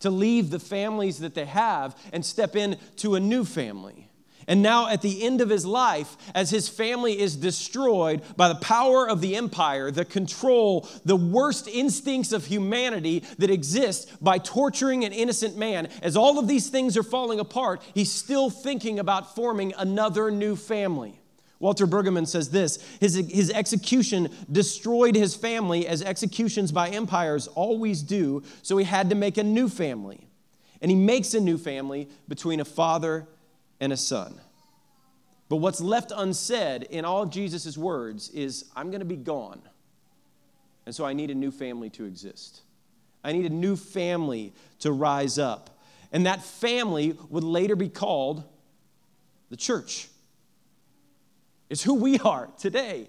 to 0.00 0.10
leave 0.10 0.50
the 0.50 0.60
families 0.60 1.18
that 1.18 1.34
they 1.34 1.44
have 1.44 1.96
and 2.12 2.24
step 2.24 2.56
into 2.56 3.14
a 3.16 3.20
new 3.20 3.44
family. 3.44 4.09
And 4.46 4.62
now, 4.62 4.88
at 4.88 5.02
the 5.02 5.22
end 5.22 5.40
of 5.40 5.48
his 5.48 5.66
life, 5.66 6.16
as 6.34 6.50
his 6.50 6.68
family 6.68 7.18
is 7.18 7.36
destroyed 7.36 8.22
by 8.36 8.48
the 8.48 8.54
power 8.56 9.08
of 9.08 9.20
the 9.20 9.36
empire, 9.36 9.90
the 9.90 10.04
control, 10.04 10.88
the 11.04 11.16
worst 11.16 11.68
instincts 11.68 12.32
of 12.32 12.46
humanity 12.46 13.22
that 13.38 13.50
exist 13.50 14.10
by 14.22 14.38
torturing 14.38 15.04
an 15.04 15.12
innocent 15.12 15.56
man, 15.56 15.88
as 16.02 16.16
all 16.16 16.38
of 16.38 16.48
these 16.48 16.68
things 16.68 16.96
are 16.96 17.02
falling 17.02 17.40
apart, 17.40 17.82
he's 17.94 18.10
still 18.10 18.50
thinking 18.50 18.98
about 18.98 19.34
forming 19.34 19.72
another 19.76 20.30
new 20.30 20.56
family. 20.56 21.20
Walter 21.60 21.86
Brueggemann 21.86 22.26
says 22.26 22.50
this 22.50 22.78
his, 23.00 23.14
his 23.14 23.50
execution 23.50 24.30
destroyed 24.50 25.14
his 25.14 25.36
family 25.36 25.86
as 25.86 26.02
executions 26.02 26.72
by 26.72 26.88
empires 26.88 27.46
always 27.48 28.02
do, 28.02 28.42
so 28.62 28.78
he 28.78 28.84
had 28.84 29.10
to 29.10 29.14
make 29.14 29.36
a 29.36 29.44
new 29.44 29.68
family. 29.68 30.26
And 30.80 30.90
he 30.90 30.96
makes 30.96 31.34
a 31.34 31.40
new 31.40 31.58
family 31.58 32.08
between 32.26 32.60
a 32.60 32.64
father 32.64 33.28
and 33.80 33.92
a 33.92 33.96
son. 33.96 34.40
But 35.48 35.56
what's 35.56 35.80
left 35.80 36.12
unsaid 36.14 36.84
in 36.84 37.04
all 37.04 37.26
Jesus' 37.26 37.76
words 37.76 38.28
is, 38.30 38.66
I'm 38.76 38.90
going 38.90 39.00
to 39.00 39.06
be 39.06 39.16
gone. 39.16 39.62
And 40.86 40.94
so 40.94 41.04
I 41.04 41.12
need 41.12 41.30
a 41.30 41.34
new 41.34 41.50
family 41.50 41.90
to 41.90 42.04
exist. 42.04 42.62
I 43.24 43.32
need 43.32 43.46
a 43.46 43.54
new 43.54 43.76
family 43.76 44.52
to 44.80 44.92
rise 44.92 45.38
up. 45.38 45.78
And 46.12 46.26
that 46.26 46.42
family 46.42 47.16
would 47.28 47.44
later 47.44 47.76
be 47.76 47.88
called 47.88 48.44
the 49.50 49.56
church. 49.56 50.08
It's 51.68 51.82
who 51.82 51.94
we 51.94 52.18
are 52.20 52.48
today. 52.58 53.08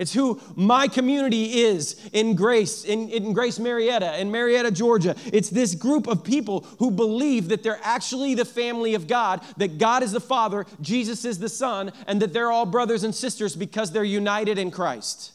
It's 0.00 0.14
who 0.14 0.40
my 0.56 0.88
community 0.88 1.60
is 1.60 2.08
in 2.14 2.34
Grace, 2.34 2.84
in, 2.84 3.10
in 3.10 3.34
Grace 3.34 3.58
Marietta, 3.58 4.18
in 4.18 4.30
Marietta, 4.30 4.70
Georgia. 4.70 5.14
It's 5.30 5.50
this 5.50 5.74
group 5.74 6.06
of 6.08 6.24
people 6.24 6.62
who 6.78 6.90
believe 6.90 7.50
that 7.50 7.62
they're 7.62 7.78
actually 7.82 8.34
the 8.34 8.46
family 8.46 8.94
of 8.94 9.06
God, 9.06 9.42
that 9.58 9.76
God 9.76 10.02
is 10.02 10.12
the 10.12 10.20
Father, 10.20 10.64
Jesus 10.80 11.26
is 11.26 11.38
the 11.38 11.50
Son, 11.50 11.92
and 12.06 12.20
that 12.22 12.32
they're 12.32 12.50
all 12.50 12.64
brothers 12.64 13.04
and 13.04 13.14
sisters 13.14 13.54
because 13.54 13.92
they're 13.92 14.02
united 14.02 14.56
in 14.56 14.70
Christ. 14.70 15.32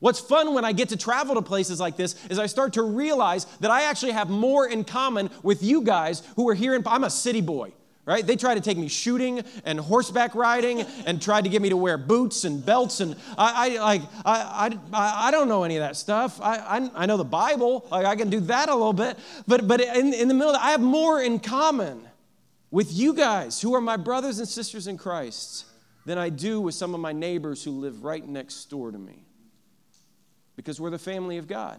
What's 0.00 0.18
fun 0.18 0.54
when 0.54 0.64
I 0.64 0.72
get 0.72 0.88
to 0.88 0.96
travel 0.96 1.36
to 1.36 1.42
places 1.42 1.78
like 1.78 1.96
this 1.96 2.16
is 2.26 2.40
I 2.40 2.46
start 2.46 2.72
to 2.72 2.82
realize 2.82 3.44
that 3.60 3.70
I 3.70 3.84
actually 3.84 4.12
have 4.12 4.28
more 4.28 4.68
in 4.68 4.82
common 4.82 5.30
with 5.44 5.62
you 5.62 5.82
guys 5.82 6.24
who 6.34 6.48
are 6.48 6.54
here 6.54 6.74
in, 6.74 6.82
I'm 6.84 7.04
a 7.04 7.10
city 7.10 7.42
boy 7.42 7.72
right? 8.08 8.26
They 8.26 8.36
tried 8.36 8.54
to 8.54 8.62
take 8.62 8.78
me 8.78 8.88
shooting 8.88 9.44
and 9.66 9.78
horseback 9.78 10.34
riding 10.34 10.80
and 11.04 11.20
tried 11.20 11.44
to 11.44 11.50
get 11.50 11.60
me 11.60 11.68
to 11.68 11.76
wear 11.76 11.98
boots 11.98 12.44
and 12.44 12.64
belts. 12.64 13.00
And 13.00 13.14
I, 13.36 13.76
I 13.76 13.84
like, 13.84 14.02
I, 14.24 14.78
I, 14.94 15.28
I 15.28 15.30
don't 15.30 15.46
know 15.46 15.62
any 15.62 15.76
of 15.76 15.82
that 15.82 15.94
stuff. 15.94 16.40
I, 16.40 16.56
I, 16.56 16.90
I 17.02 17.06
know 17.06 17.18
the 17.18 17.24
Bible. 17.24 17.86
Like 17.90 18.06
I 18.06 18.16
can 18.16 18.30
do 18.30 18.40
that 18.40 18.70
a 18.70 18.74
little 18.74 18.94
bit. 18.94 19.18
But, 19.46 19.68
but 19.68 19.82
in, 19.82 20.14
in 20.14 20.26
the 20.26 20.32
middle, 20.32 20.56
I 20.56 20.70
have 20.70 20.80
more 20.80 21.20
in 21.20 21.38
common 21.38 22.02
with 22.70 22.90
you 22.90 23.12
guys 23.12 23.60
who 23.60 23.74
are 23.74 23.80
my 23.80 23.98
brothers 23.98 24.38
and 24.38 24.48
sisters 24.48 24.86
in 24.86 24.96
Christ 24.96 25.66
than 26.06 26.16
I 26.16 26.30
do 26.30 26.62
with 26.62 26.74
some 26.74 26.94
of 26.94 27.00
my 27.00 27.12
neighbors 27.12 27.62
who 27.62 27.72
live 27.72 28.04
right 28.04 28.26
next 28.26 28.70
door 28.70 28.90
to 28.90 28.98
me. 28.98 29.26
Because 30.56 30.80
we're 30.80 30.88
the 30.88 30.98
family 30.98 31.36
of 31.36 31.46
God. 31.46 31.78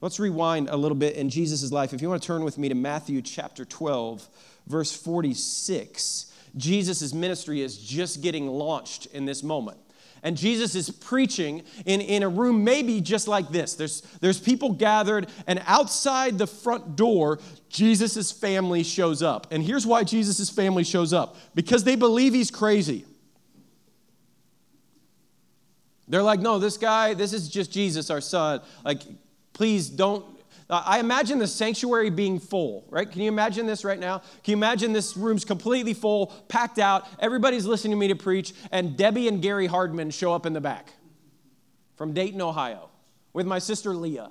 Let's 0.00 0.18
rewind 0.18 0.70
a 0.70 0.76
little 0.78 0.96
bit 0.96 1.16
in 1.16 1.28
Jesus' 1.28 1.70
life. 1.70 1.92
If 1.92 2.00
you 2.00 2.08
want 2.08 2.22
to 2.22 2.26
turn 2.26 2.44
with 2.44 2.56
me 2.56 2.70
to 2.70 2.74
Matthew 2.74 3.20
chapter 3.20 3.66
12, 3.66 4.26
verse 4.70 4.96
46. 4.96 6.26
Jesus' 6.56 7.12
ministry 7.12 7.60
is 7.60 7.76
just 7.76 8.22
getting 8.22 8.48
launched 8.48 9.06
in 9.06 9.24
this 9.24 9.42
moment. 9.42 9.78
and 10.22 10.36
Jesus 10.36 10.74
is 10.74 10.90
preaching 10.90 11.62
in, 11.86 12.00
in 12.00 12.22
a 12.22 12.28
room 12.28 12.62
maybe 12.62 13.00
just 13.00 13.26
like 13.26 13.48
this. 13.48 13.74
There's, 13.74 14.02
there's 14.20 14.38
people 14.38 14.72
gathered, 14.72 15.28
and 15.46 15.62
outside 15.66 16.36
the 16.38 16.46
front 16.46 16.94
door, 16.94 17.38
Jesus' 17.70 18.30
family 18.30 18.82
shows 18.82 19.22
up. 19.22 19.46
And 19.50 19.62
here's 19.62 19.86
why 19.86 20.04
Jesus' 20.04 20.50
family 20.50 20.84
shows 20.84 21.12
up 21.12 21.36
because 21.54 21.84
they 21.84 21.96
believe 21.96 22.34
he's 22.34 22.50
crazy. 22.50 23.06
They're 26.08 26.22
like, 26.22 26.40
no, 26.40 26.58
this 26.58 26.76
guy, 26.76 27.14
this 27.14 27.32
is 27.32 27.48
just 27.48 27.72
Jesus, 27.72 28.10
our 28.10 28.20
son. 28.20 28.60
Like, 28.84 29.02
please 29.52 29.88
don't 29.88 30.24
Uh, 30.70 30.82
I 30.86 31.00
imagine 31.00 31.38
the 31.38 31.48
sanctuary 31.48 32.10
being 32.10 32.38
full, 32.38 32.86
right? 32.88 33.10
Can 33.10 33.20
you 33.22 33.28
imagine 33.28 33.66
this 33.66 33.84
right 33.84 33.98
now? 33.98 34.18
Can 34.44 34.52
you 34.52 34.56
imagine 34.56 34.92
this 34.92 35.16
room's 35.16 35.44
completely 35.44 35.94
full, 35.94 36.28
packed 36.48 36.78
out, 36.78 37.08
everybody's 37.18 37.66
listening 37.66 37.90
to 37.90 37.96
me 37.96 38.08
to 38.08 38.14
preach, 38.14 38.54
and 38.70 38.96
Debbie 38.96 39.26
and 39.26 39.42
Gary 39.42 39.66
Hardman 39.66 40.10
show 40.10 40.32
up 40.32 40.46
in 40.46 40.52
the 40.52 40.60
back 40.60 40.92
from 41.96 42.12
Dayton, 42.12 42.40
Ohio, 42.40 42.88
with 43.32 43.46
my 43.46 43.58
sister 43.58 43.92
Leah. 43.92 44.30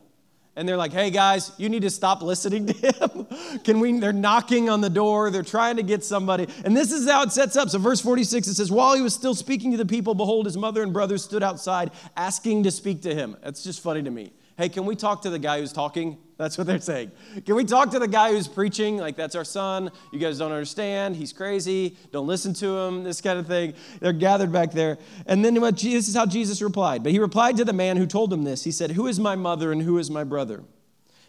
And 0.55 0.67
they're 0.67 0.77
like, 0.77 0.93
hey 0.93 1.09
guys, 1.09 1.51
you 1.57 1.69
need 1.69 1.83
to 1.83 1.89
stop 1.89 2.21
listening 2.21 2.67
to 2.67 2.73
him. 2.73 3.59
Can 3.63 3.79
we? 3.79 3.99
They're 3.99 4.11
knocking 4.11 4.69
on 4.69 4.81
the 4.81 4.89
door, 4.89 5.31
they're 5.31 5.43
trying 5.43 5.75
to 5.75 5.83
get 5.83 6.05
somebody. 6.05 6.47
And 6.63 6.75
this 6.75 6.91
is 6.91 7.07
how 7.09 7.23
it 7.23 7.31
sets 7.31 7.57
up. 7.57 7.69
So, 7.69 7.79
verse 7.79 8.01
46, 8.01 8.47
it 8.47 8.55
says, 8.55 8.71
While 8.71 8.95
he 8.95 9.01
was 9.01 9.13
still 9.13 9.35
speaking 9.35 9.71
to 9.71 9.77
the 9.77 9.85
people, 9.85 10.15
behold, 10.15 10.45
his 10.45 10.57
mother 10.57 10.83
and 10.83 10.91
brothers 10.91 11.23
stood 11.23 11.43
outside 11.43 11.91
asking 12.17 12.63
to 12.63 12.71
speak 12.71 13.01
to 13.03 13.13
him. 13.13 13.37
That's 13.43 13.63
just 13.63 13.81
funny 13.81 14.03
to 14.03 14.11
me. 14.11 14.31
Hey, 14.59 14.67
can 14.67 14.85
we 14.85 14.97
talk 14.97 15.21
to 15.21 15.29
the 15.29 15.39
guy 15.39 15.61
who's 15.61 15.71
talking? 15.71 16.17
That's 16.35 16.57
what 16.57 16.67
they're 16.67 16.81
saying. 16.81 17.13
Can 17.45 17.55
we 17.55 17.63
talk 17.63 17.91
to 17.91 17.99
the 17.99 18.09
guy 18.09 18.31
who's 18.31 18.45
preaching? 18.45 18.97
Like, 18.97 19.15
that's 19.15 19.33
our 19.33 19.45
son. 19.45 19.89
You 20.11 20.19
guys 20.19 20.37
don't 20.37 20.51
understand. 20.51 21.15
He's 21.15 21.31
crazy. 21.31 21.95
Don't 22.11 22.27
listen 22.27 22.53
to 22.55 22.77
him, 22.77 23.05
this 23.05 23.21
kind 23.21 23.39
of 23.39 23.47
thing. 23.47 23.73
They're 24.01 24.11
gathered 24.11 24.51
back 24.51 24.73
there. 24.73 24.97
And 25.27 25.45
then 25.45 25.61
what, 25.61 25.77
this 25.77 26.09
is 26.09 26.13
how 26.13 26.25
Jesus 26.25 26.61
replied. 26.61 27.03
But 27.03 27.13
he 27.13 27.19
replied 27.19 27.55
to 27.55 27.63
the 27.63 27.71
man 27.71 27.95
who 27.95 28.05
told 28.05 28.33
him 28.33 28.43
this. 28.43 28.65
He 28.65 28.71
said, 28.71 28.91
Who 28.91 29.07
is 29.07 29.17
my 29.17 29.33
mother 29.33 29.71
and 29.71 29.81
who 29.81 29.97
is 29.97 30.11
my 30.11 30.25
brother? 30.25 30.65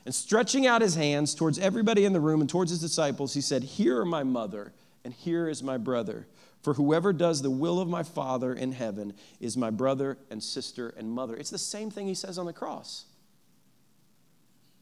And 0.05 0.13
stretching 0.13 0.67
out 0.67 0.83
his 0.83 0.97
hands 0.97 1.33
towards 1.33 1.57
everybody 1.61 2.05
in 2.05 2.13
the 2.13 2.19
room 2.19 2.41
and 2.41 2.51
towards 2.51 2.73
his 2.73 2.81
disciples, 2.81 3.35
he 3.35 3.41
said, 3.41 3.63
Here 3.63 4.01
are 4.01 4.05
my 4.05 4.25
mother 4.25 4.73
and 5.05 5.15
here 5.15 5.49
is 5.49 5.63
my 5.63 5.77
brother. 5.77 6.27
For 6.63 6.75
whoever 6.75 7.13
does 7.13 7.43
the 7.43 7.51
will 7.51 7.79
of 7.79 7.87
my 7.87 8.03
Father 8.03 8.53
in 8.53 8.73
heaven 8.73 9.15
is 9.39 9.57
my 9.57 9.71
brother 9.71 10.19
and 10.33 10.43
sister 10.43 10.93
and 10.97 11.13
mother. 11.13 11.37
It's 11.37 11.51
the 11.51 11.59
same 11.59 11.93
thing 11.93 12.09
he 12.09 12.15
says 12.15 12.37
on 12.37 12.47
the 12.47 12.53
cross. 12.53 13.05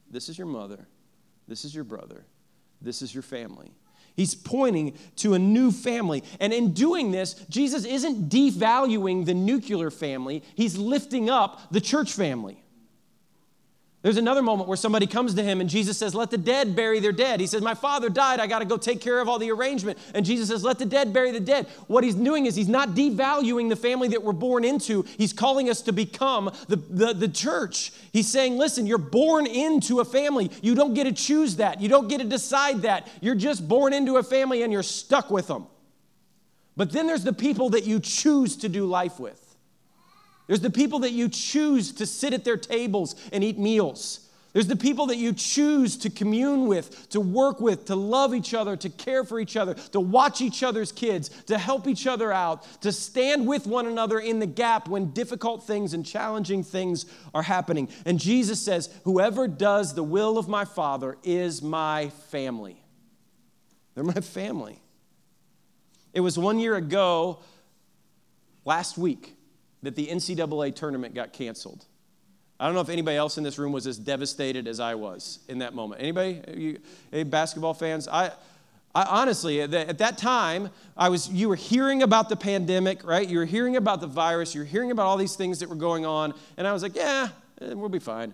This 0.09 0.29
is 0.29 0.37
your 0.37 0.47
mother. 0.47 0.87
This 1.47 1.65
is 1.65 1.73
your 1.73 1.83
brother. 1.83 2.25
This 2.81 3.01
is 3.01 3.13
your 3.13 3.23
family. 3.23 3.71
He's 4.15 4.35
pointing 4.35 4.97
to 5.17 5.33
a 5.33 5.39
new 5.39 5.71
family. 5.71 6.23
And 6.39 6.51
in 6.51 6.73
doing 6.73 7.11
this, 7.11 7.35
Jesus 7.49 7.85
isn't 7.85 8.29
devaluing 8.29 9.25
the 9.25 9.33
nuclear 9.33 9.91
family, 9.91 10.43
he's 10.55 10.77
lifting 10.77 11.29
up 11.29 11.71
the 11.71 11.81
church 11.81 12.13
family. 12.13 12.63
There's 14.01 14.15
another 14.15 14.41
moment 14.41 14.69
where 14.69 14.77
somebody 14.77 15.07
comes 15.07 15.33
to 15.33 15.43
him 15.43 15.59
and 15.59 15.69
Jesus 15.69 15.97
says, 15.97 16.15
Let 16.15 16.31
the 16.31 16.37
dead 16.37 16.73
bury 16.73 17.01
their 17.01 17.11
dead. 17.11 17.41
He 17.41 17.47
says, 17.47 17.61
My 17.61 17.73
father 17.73 18.07
died. 18.09 18.39
I 18.39 18.47
got 18.47 18.59
to 18.59 18.65
go 18.65 18.77
take 18.77 19.01
care 19.01 19.19
of 19.19 19.27
all 19.27 19.39
the 19.39 19.51
arrangement. 19.51 19.97
And 20.15 20.25
Jesus 20.25 20.47
says, 20.47 20.63
Let 20.63 20.79
the 20.79 20.85
dead 20.85 21.11
bury 21.11 21.31
the 21.31 21.41
dead. 21.41 21.67
What 21.87 22.05
he's 22.05 22.15
doing 22.15 22.45
is 22.45 22.55
he's 22.55 22.69
not 22.69 22.89
devaluing 22.89 23.67
the 23.67 23.75
family 23.75 24.07
that 24.09 24.23
we're 24.23 24.31
born 24.31 24.63
into. 24.63 25.03
He's 25.17 25.33
calling 25.33 25.69
us 25.69 25.81
to 25.81 25.91
become 25.91 26.49
the, 26.69 26.77
the, 26.77 27.13
the 27.13 27.27
church. 27.27 27.91
He's 28.13 28.29
saying, 28.29 28.57
Listen, 28.57 28.85
you're 28.85 28.97
born 28.97 29.45
into 29.45 29.99
a 29.99 30.05
family. 30.05 30.49
You 30.61 30.75
don't 30.75 30.93
get 30.93 31.03
to 31.03 31.11
choose 31.11 31.57
that. 31.57 31.81
You 31.81 31.89
don't 31.89 32.07
get 32.07 32.19
to 32.19 32.27
decide 32.27 32.83
that. 32.83 33.05
You're 33.19 33.35
just 33.35 33.67
born 33.67 33.91
into 33.91 34.15
a 34.15 34.23
family 34.23 34.63
and 34.63 34.71
you're 34.71 34.81
stuck 34.81 35.29
with 35.29 35.47
them. 35.47 35.67
But 36.77 36.93
then 36.93 37.05
there's 37.05 37.25
the 37.25 37.33
people 37.33 37.71
that 37.71 37.85
you 37.85 37.99
choose 37.99 38.55
to 38.57 38.69
do 38.69 38.85
life 38.85 39.19
with. 39.19 39.48
There's 40.49 40.61
the 40.61 40.71
people 40.71 40.97
that 40.99 41.11
you 41.11 41.29
choose 41.29 41.91
to 41.91 42.07
sit 42.07 42.33
at 42.33 42.43
their 42.43 42.57
tables 42.57 43.15
and 43.31 43.43
eat 43.43 43.59
meals. 43.59 44.27
There's 44.51 44.65
the 44.65 44.75
people 44.75 45.05
that 45.05 45.17
you 45.17 45.31
choose 45.31 45.95
to 45.97 46.09
commune 46.09 46.65
with, 46.65 47.07
to 47.09 47.19
work 47.21 47.61
with, 47.61 47.85
to 47.85 47.95
love 47.95 48.33
each 48.33 48.55
other, 48.55 48.75
to 48.77 48.89
care 48.89 49.23
for 49.23 49.39
each 49.39 49.55
other, 49.55 49.75
to 49.75 49.99
watch 49.99 50.41
each 50.41 50.63
other's 50.63 50.91
kids, 50.91 51.29
to 51.43 51.59
help 51.59 51.87
each 51.87 52.07
other 52.07 52.33
out, 52.33 52.63
to 52.81 52.91
stand 52.91 53.45
with 53.45 53.67
one 53.67 53.85
another 53.85 54.17
in 54.17 54.39
the 54.39 54.47
gap 54.47 54.87
when 54.87 55.11
difficult 55.11 55.67
things 55.67 55.93
and 55.93 56.03
challenging 56.03 56.63
things 56.63 57.05
are 57.35 57.43
happening. 57.43 57.87
And 58.03 58.19
Jesus 58.19 58.59
says, 58.59 58.89
Whoever 59.03 59.47
does 59.47 59.93
the 59.93 60.01
will 60.01 60.39
of 60.39 60.47
my 60.47 60.65
Father 60.65 61.19
is 61.23 61.61
my 61.61 62.09
family. 62.31 62.81
They're 63.93 64.03
my 64.03 64.13
family. 64.13 64.81
It 66.11 66.21
was 66.21 66.39
one 66.39 66.57
year 66.57 66.75
ago, 66.75 67.43
last 68.65 68.97
week, 68.97 69.35
that 69.83 69.95
the 69.95 70.07
NCAA 70.07 70.75
tournament 70.75 71.15
got 71.15 71.33
canceled. 71.33 71.85
I 72.59 72.65
don't 72.65 72.75
know 72.75 72.81
if 72.81 72.89
anybody 72.89 73.15
else 73.15 73.37
in 73.37 73.43
this 73.43 73.57
room 73.57 73.71
was 73.71 73.87
as 73.87 73.97
devastated 73.97 74.67
as 74.67 74.79
I 74.79 74.95
was 74.95 75.39
in 75.47 75.59
that 75.59 75.73
moment. 75.73 76.01
Anybody? 76.01 76.41
You, 76.53 76.79
any 77.13 77.23
basketball 77.23 77.73
fans? 77.73 78.07
I, 78.07 78.31
I 78.93 79.03
honestly, 79.03 79.61
at, 79.61 79.73
at 79.73 79.99
that 79.99 80.17
time, 80.17 80.69
I 80.97 81.07
was. 81.07 81.29
You 81.29 81.47
were 81.47 81.55
hearing 81.55 82.03
about 82.03 82.27
the 82.27 82.35
pandemic, 82.35 83.05
right? 83.05 83.27
You 83.27 83.37
were 83.39 83.45
hearing 83.45 83.77
about 83.77 84.01
the 84.01 84.07
virus. 84.07 84.53
You 84.53 84.61
were 84.61 84.65
hearing 84.65 84.91
about 84.91 85.05
all 85.05 85.15
these 85.15 85.37
things 85.37 85.59
that 85.59 85.69
were 85.69 85.75
going 85.75 86.05
on, 86.05 86.33
and 86.57 86.67
I 86.67 86.73
was 86.73 86.83
like, 86.83 86.95
yeah, 86.95 87.29
eh, 87.61 87.73
we'll 87.73 87.87
be 87.87 87.99
fine. 87.99 88.33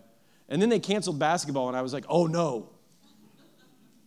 And 0.49 0.59
then 0.59 0.69
they 0.69 0.79
canceled 0.79 1.19
basketball, 1.19 1.67
and 1.67 1.77
I 1.77 1.83
was 1.83 1.93
like, 1.93 2.05
oh 2.09 2.25
no, 2.25 2.69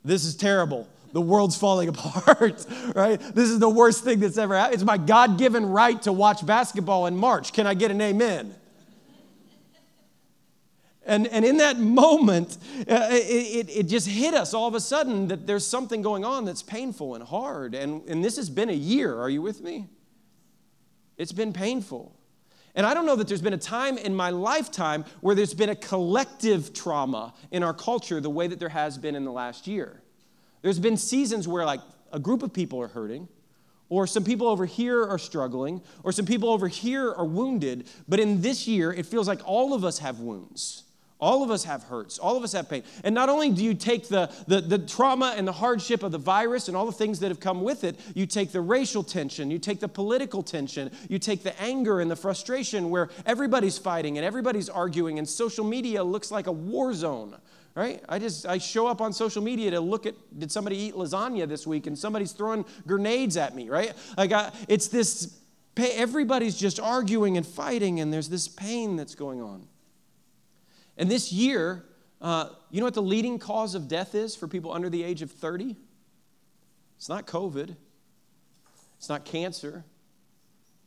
this 0.05 0.25
is 0.25 0.35
terrible 0.35 0.89
the 1.13 1.21
world's 1.21 1.57
falling 1.57 1.89
apart, 1.95 2.67
right? 2.95 3.19
This 3.19 3.51
is 3.51 3.59
the 3.59 3.69
worst 3.69 4.05
thing 4.05 4.21
that's 4.21 4.39
ever 4.39 4.57
happened. 4.57 4.75
It's 4.75 4.85
my 4.85 4.99
God 4.99 5.39
given 5.39 5.67
right 5.67 6.01
to 6.03 6.13
watch 6.13 6.45
basketball 6.45 7.07
in 7.07 7.17
March. 7.17 7.53
Can 7.53 7.67
I 7.67 7.75
get 7.75 7.91
an 7.91 8.01
amen? 8.01 8.55
And, 11.09 11.27
and 11.29 11.43
in 11.43 11.57
that 11.57 11.79
moment, 11.79 12.59
uh, 12.81 13.09
it, 13.11 13.67
it, 13.67 13.77
it, 13.79 13.83
just 13.85 14.07
hit 14.07 14.35
us 14.35 14.53
all 14.53 14.69
of 14.69 14.75
a 14.75 14.81
sudden 14.81 15.29
that 15.29 15.47
there's 15.47 15.67
something 15.67 16.03
going 16.03 16.23
on 16.23 16.45
that's 16.45 16.63
painful 16.63 17.15
and 17.15 17.25
hard. 17.25 17.75
And, 17.75 18.07
and 18.11 18.23
this 18.23 18.37
has 18.37 18.51
been 18.51 18.69
a 18.69 18.75
year. 18.75 19.19
Are 19.19 19.31
you 19.31 19.41
with 19.41 19.63
me? 19.63 19.87
It's 21.17 21.33
been 21.33 21.55
painful. 21.55 22.15
And 22.75 22.85
I 22.85 22.93
don't 22.93 23.07
know 23.07 23.17
that 23.17 23.27
there's 23.27 23.41
been 23.41 23.55
a 23.55 23.59
time 23.59 23.97
in 23.97 24.15
my 24.15 24.29
lifetime 24.29 25.07
where 25.23 25.35
there's 25.35 25.55
been 25.55 25.71
a 25.71 25.75
collective 25.75 26.75
trauma 26.75 27.33
in 27.51 27.63
our 27.63 27.73
culture 27.73 28.21
the 28.21 28.29
way 28.29 28.47
that 28.47 28.61
there 28.61 28.69
has 28.69 28.99
been 28.99 29.15
in 29.15 29.25
the 29.25 29.33
last 29.33 29.67
year. 29.67 30.03
There's 30.63 30.79
been 30.79 30.97
seasons 30.97 31.47
where, 31.47 31.65
like, 31.65 31.81
a 32.13 32.19
group 32.19 32.43
of 32.43 32.53
people 32.53 32.81
are 32.81 32.89
hurting, 32.89 33.29
or 33.89 34.07
some 34.07 34.25
people 34.25 34.49
over 34.49 34.67
here 34.67 35.05
are 35.05 35.19
struggling, 35.19 35.81
or 36.03 36.13
some 36.13 36.27
people 36.27 36.51
over 36.51 36.69
here 36.69 37.13
are 37.13 37.25
wounded. 37.25 37.87
But 38.07 38.21
in 38.21 38.43
this 38.43 38.67
year, 38.69 38.93
it 38.93 39.07
feels 39.07 39.29
like 39.29 39.41
all 39.45 39.73
of 39.73 39.85
us 39.85 39.99
have 39.99 40.21
wounds. 40.21 40.85
All 41.21 41.43
of 41.43 41.51
us 41.51 41.65
have 41.65 41.83
hurts. 41.83 42.19
All 42.19 42.37
of 42.37 42.45
us 42.45 42.53
have 42.53 42.71
pain. 42.71 42.85
And 43.03 43.13
not 43.13 43.29
only 43.29 43.51
do 43.51 43.65
you 43.65 43.75
take 43.75 44.07
the, 44.09 44.31
the, 44.47 44.61
the, 44.61 44.79
trauma 44.79 45.35
and 45.37 45.49
the 45.49 45.53
hardship 45.53 46.05
of 46.05 46.13
the 46.13 46.19
virus 46.19 46.69
and 46.69 46.77
all 46.77 46.87
the 46.87 46.93
things 46.93 47.19
that 47.21 47.29
have 47.29 47.41
come 47.41 47.63
with 47.63 47.83
it, 47.83 47.99
you 48.15 48.25
take 48.25 48.53
the 48.53 48.61
racial 48.61 49.03
tension, 49.03 49.51
you 49.51 49.59
take 49.59 49.81
the 49.81 49.89
political 49.89 50.45
tension, 50.45 50.93
you 51.09 51.19
take 51.19 51.43
the 51.43 51.61
anger 51.61 52.01
and 52.01 52.09
the 52.09 52.15
frustration 52.15 52.89
where 52.89 53.09
everybody's 53.27 53.79
fighting 53.79 54.17
and 54.17 54.25
everybody's 54.25 54.69
arguing, 54.69 55.19
and 55.19 55.29
social 55.29 55.65
media 55.65 56.05
looks 56.05 56.31
like 56.31 56.47
a 56.47 56.53
war 56.53 56.95
zone 56.95 57.35
right? 57.79 58.03
I 58.09 58.19
just 58.19 58.45
I 58.45 58.59
show 58.59 58.89
up 58.89 59.01
on 59.01 59.13
social 59.13 59.41
media 59.41 59.71
to 59.71 59.81
look 59.81 60.05
at 60.05 60.17
did 60.37 60.51
somebody 60.51 60.77
eat 60.77 60.95
lasagna 60.95 61.49
this 61.49 61.65
week 61.65 61.87
and 61.87 61.97
somebody's 61.97 62.33
throwing 62.33 62.65
grenades 62.89 63.37
at 63.37 63.55
me, 63.55 63.69
right? 63.69 63.93
I, 64.17 64.51
it's 64.67 64.89
this 64.89 65.39
everybody's 65.77 66.59
just 66.59 66.81
arguing 66.81 67.37
and 67.37 67.47
fighting 67.47 68.01
and 68.01 68.13
there's 68.13 68.29
this 68.29 68.49
pain 68.49 68.97
that's 68.97 69.15
going 69.15 69.41
on. 69.41 69.69
And 70.97 71.09
this 71.09 71.33
year, 71.33 71.85
uh, 72.21 72.49
you 72.73 72.81
know 72.81 72.87
what 72.87 72.95
the 72.95 73.03
leading 73.03 73.39
cause 73.39 73.77
of 73.77 73.87
death 73.87 74.17
is 74.17 74.35
for 74.35 74.49
people 74.49 74.73
under 74.73 74.91
the 74.91 75.05
age 75.05 75.23
of 75.23 75.31
30? 75.31 75.77
It's 76.97 77.09
not 77.09 77.29
COVID. 77.29 77.77
It's 78.97 79.09
not 79.09 79.25
cancer. 79.25 79.85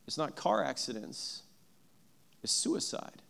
It's 0.06 0.18
not 0.18 0.36
car 0.36 0.62
accidents. 0.62 1.40
It's 2.42 2.52
suicide. 2.52 3.22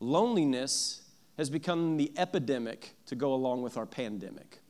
Loneliness 0.00 1.00
has 1.36 1.50
become 1.50 1.96
the 1.96 2.12
epidemic 2.16 2.94
to 3.06 3.14
go 3.14 3.34
along 3.34 3.62
with 3.62 3.76
our 3.76 3.86
pandemic. 3.86 4.60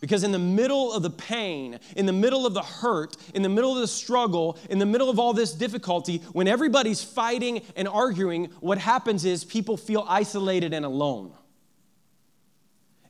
Because 0.00 0.22
in 0.22 0.32
the 0.32 0.38
middle 0.38 0.92
of 0.92 1.02
the 1.02 1.10
pain, 1.10 1.78
in 1.96 2.04
the 2.04 2.12
middle 2.12 2.46
of 2.46 2.52
the 2.52 2.62
hurt, 2.62 3.16
in 3.32 3.42
the 3.42 3.48
middle 3.48 3.72
of 3.72 3.78
the 3.78 3.88
struggle, 3.88 4.58
in 4.68 4.78
the 4.78 4.86
middle 4.86 5.08
of 5.08 5.18
all 5.18 5.32
this 5.32 5.52
difficulty, 5.52 6.18
when 6.32 6.46
everybody's 6.46 7.02
fighting 7.02 7.62
and 7.74 7.88
arguing, 7.88 8.50
what 8.60 8.76
happens 8.76 9.24
is 9.24 9.44
people 9.44 9.76
feel 9.76 10.04
isolated 10.06 10.74
and 10.74 10.84
alone. 10.84 11.32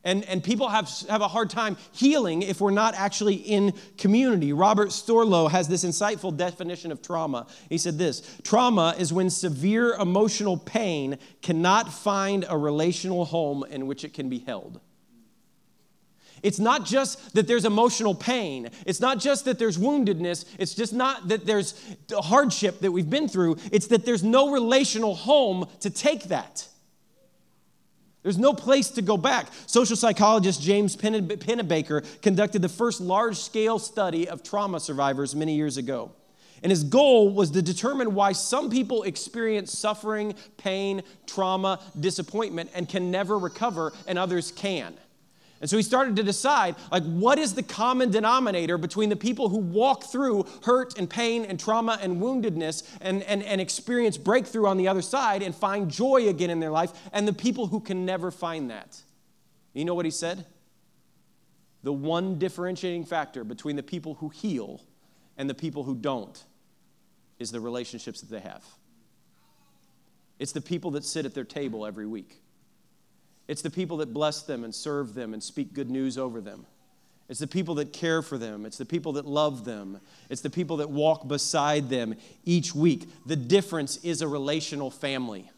And, 0.04 0.24
and 0.24 0.44
people 0.44 0.68
have, 0.68 0.90
have 1.08 1.22
a 1.22 1.28
hard 1.28 1.48
time 1.48 1.78
healing 1.92 2.42
if 2.42 2.60
we're 2.60 2.70
not 2.70 2.94
actually 2.94 3.36
in 3.36 3.72
community. 3.96 4.52
Robert 4.52 4.90
Stolorow 4.90 5.50
has 5.50 5.66
this 5.66 5.84
insightful 5.84 6.36
definition 6.36 6.92
of 6.92 7.00
trauma. 7.00 7.46
He 7.70 7.78
said 7.78 7.96
this 7.96 8.38
Trauma 8.42 8.94
is 8.98 9.12
when 9.12 9.30
severe 9.30 9.94
emotional 9.94 10.58
pain 10.58 11.18
cannot 11.40 11.92
find 11.92 12.44
a 12.48 12.58
relational 12.58 13.24
home 13.24 13.64
in 13.70 13.86
which 13.86 14.04
it 14.04 14.12
can 14.12 14.28
be 14.28 14.40
held. 14.40 14.80
It's 16.42 16.58
not 16.58 16.84
just 16.84 17.34
that 17.34 17.46
there's 17.46 17.64
emotional 17.64 18.14
pain. 18.14 18.68
It's 18.84 19.00
not 19.00 19.18
just 19.18 19.46
that 19.46 19.58
there's 19.58 19.78
woundedness. 19.78 20.44
It's 20.58 20.74
just 20.74 20.92
not 20.92 21.28
that 21.28 21.46
there's 21.46 21.74
hardship 22.12 22.80
that 22.80 22.92
we've 22.92 23.08
been 23.08 23.28
through. 23.28 23.56
It's 23.72 23.86
that 23.86 24.04
there's 24.04 24.22
no 24.22 24.52
relational 24.52 25.14
home 25.14 25.66
to 25.80 25.88
take 25.88 26.24
that. 26.24 26.68
There's 28.24 28.38
no 28.38 28.54
place 28.54 28.88
to 28.88 29.02
go 29.02 29.16
back. 29.16 29.48
Social 29.66 29.96
psychologist 29.96 30.60
James 30.60 30.96
Pennebaker 30.96 32.04
conducted 32.22 32.62
the 32.62 32.70
first 32.70 33.00
large 33.00 33.36
scale 33.36 33.78
study 33.78 34.28
of 34.28 34.42
trauma 34.42 34.80
survivors 34.80 35.36
many 35.36 35.54
years 35.54 35.76
ago. 35.76 36.10
And 36.62 36.70
his 36.70 36.84
goal 36.84 37.28
was 37.28 37.50
to 37.50 37.60
determine 37.60 38.14
why 38.14 38.32
some 38.32 38.70
people 38.70 39.02
experience 39.02 39.78
suffering, 39.78 40.34
pain, 40.56 41.02
trauma, 41.26 41.78
disappointment, 42.00 42.70
and 42.74 42.88
can 42.88 43.10
never 43.10 43.38
recover, 43.38 43.92
and 44.06 44.18
others 44.18 44.50
can. 44.50 44.94
And 45.64 45.70
so 45.70 45.78
he 45.78 45.82
started 45.82 46.16
to 46.16 46.22
decide, 46.22 46.76
like, 46.92 47.04
what 47.04 47.38
is 47.38 47.54
the 47.54 47.62
common 47.62 48.10
denominator 48.10 48.76
between 48.76 49.08
the 49.08 49.16
people 49.16 49.48
who 49.48 49.56
walk 49.56 50.04
through 50.04 50.44
hurt 50.62 50.98
and 50.98 51.08
pain 51.08 51.46
and 51.46 51.58
trauma 51.58 51.98
and 52.02 52.20
woundedness 52.20 52.86
and, 53.00 53.22
and, 53.22 53.42
and 53.42 53.62
experience 53.62 54.18
breakthrough 54.18 54.66
on 54.66 54.76
the 54.76 54.88
other 54.88 55.00
side 55.00 55.42
and 55.42 55.54
find 55.54 55.90
joy 55.90 56.28
again 56.28 56.50
in 56.50 56.60
their 56.60 56.70
life, 56.70 56.92
and 57.14 57.26
the 57.26 57.32
people 57.32 57.68
who 57.68 57.80
can 57.80 58.04
never 58.04 58.30
find 58.30 58.68
that? 58.70 59.00
You 59.72 59.86
know 59.86 59.94
what 59.94 60.04
he 60.04 60.10
said? 60.10 60.44
The 61.82 61.94
one 61.94 62.38
differentiating 62.38 63.06
factor 63.06 63.42
between 63.42 63.76
the 63.76 63.82
people 63.82 64.16
who 64.16 64.28
heal 64.28 64.82
and 65.38 65.48
the 65.48 65.54
people 65.54 65.84
who 65.84 65.94
don't 65.94 66.44
is 67.38 67.52
the 67.52 67.60
relationships 67.60 68.20
that 68.20 68.28
they 68.28 68.40
have. 68.40 68.62
It's 70.38 70.52
the 70.52 70.60
people 70.60 70.90
that 70.90 71.06
sit 71.06 71.24
at 71.24 71.32
their 71.32 71.44
table 71.44 71.86
every 71.86 72.04
week. 72.04 72.42
It's 73.46 73.62
the 73.62 73.70
people 73.70 73.98
that 73.98 74.12
bless 74.12 74.42
them 74.42 74.64
and 74.64 74.74
serve 74.74 75.14
them 75.14 75.34
and 75.34 75.42
speak 75.42 75.74
good 75.74 75.90
news 75.90 76.16
over 76.16 76.40
them. 76.40 76.66
It's 77.28 77.40
the 77.40 77.46
people 77.46 77.76
that 77.76 77.92
care 77.92 78.20
for 78.20 78.36
them. 78.36 78.66
It's 78.66 78.76
the 78.76 78.84
people 78.84 79.14
that 79.14 79.26
love 79.26 79.64
them. 79.64 80.00
It's 80.28 80.42
the 80.42 80.50
people 80.50 80.78
that 80.78 80.90
walk 80.90 81.26
beside 81.26 81.88
them 81.88 82.16
each 82.44 82.74
week. 82.74 83.08
The 83.26 83.36
difference 83.36 83.96
is 83.98 84.20
a 84.20 84.28
relational 84.28 84.90
family. 84.90 85.50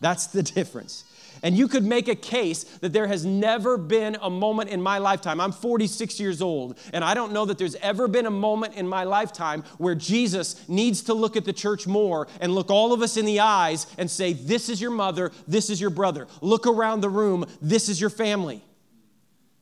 That's 0.00 0.26
the 0.28 0.42
difference. 0.58 1.04
And 1.42 1.56
you 1.56 1.68
could 1.68 1.84
make 1.84 2.08
a 2.08 2.14
case 2.14 2.64
that 2.64 2.92
there 2.92 3.06
has 3.06 3.24
never 3.24 3.76
been 3.76 4.16
a 4.20 4.30
moment 4.30 4.70
in 4.70 4.80
my 4.80 4.98
lifetime. 4.98 5.40
I'm 5.40 5.52
46 5.52 6.18
years 6.18 6.40
old, 6.40 6.78
and 6.92 7.04
I 7.04 7.14
don't 7.14 7.32
know 7.32 7.44
that 7.44 7.58
there's 7.58 7.74
ever 7.76 8.08
been 8.08 8.26
a 8.26 8.30
moment 8.30 8.74
in 8.74 8.88
my 8.88 9.04
lifetime 9.04 9.62
where 9.78 9.94
Jesus 9.94 10.66
needs 10.68 11.02
to 11.02 11.14
look 11.14 11.36
at 11.36 11.44
the 11.44 11.52
church 11.52 11.86
more 11.86 12.26
and 12.40 12.54
look 12.54 12.70
all 12.70 12.92
of 12.92 13.02
us 13.02 13.16
in 13.16 13.26
the 13.26 13.40
eyes 13.40 13.86
and 13.98 14.10
say, 14.10 14.32
This 14.32 14.68
is 14.68 14.80
your 14.80 14.90
mother, 14.90 15.32
this 15.46 15.70
is 15.70 15.80
your 15.80 15.90
brother. 15.90 16.26
Look 16.40 16.66
around 16.66 17.00
the 17.00 17.10
room, 17.10 17.44
this 17.60 17.88
is 17.88 18.00
your 18.00 18.10
family. 18.10 18.62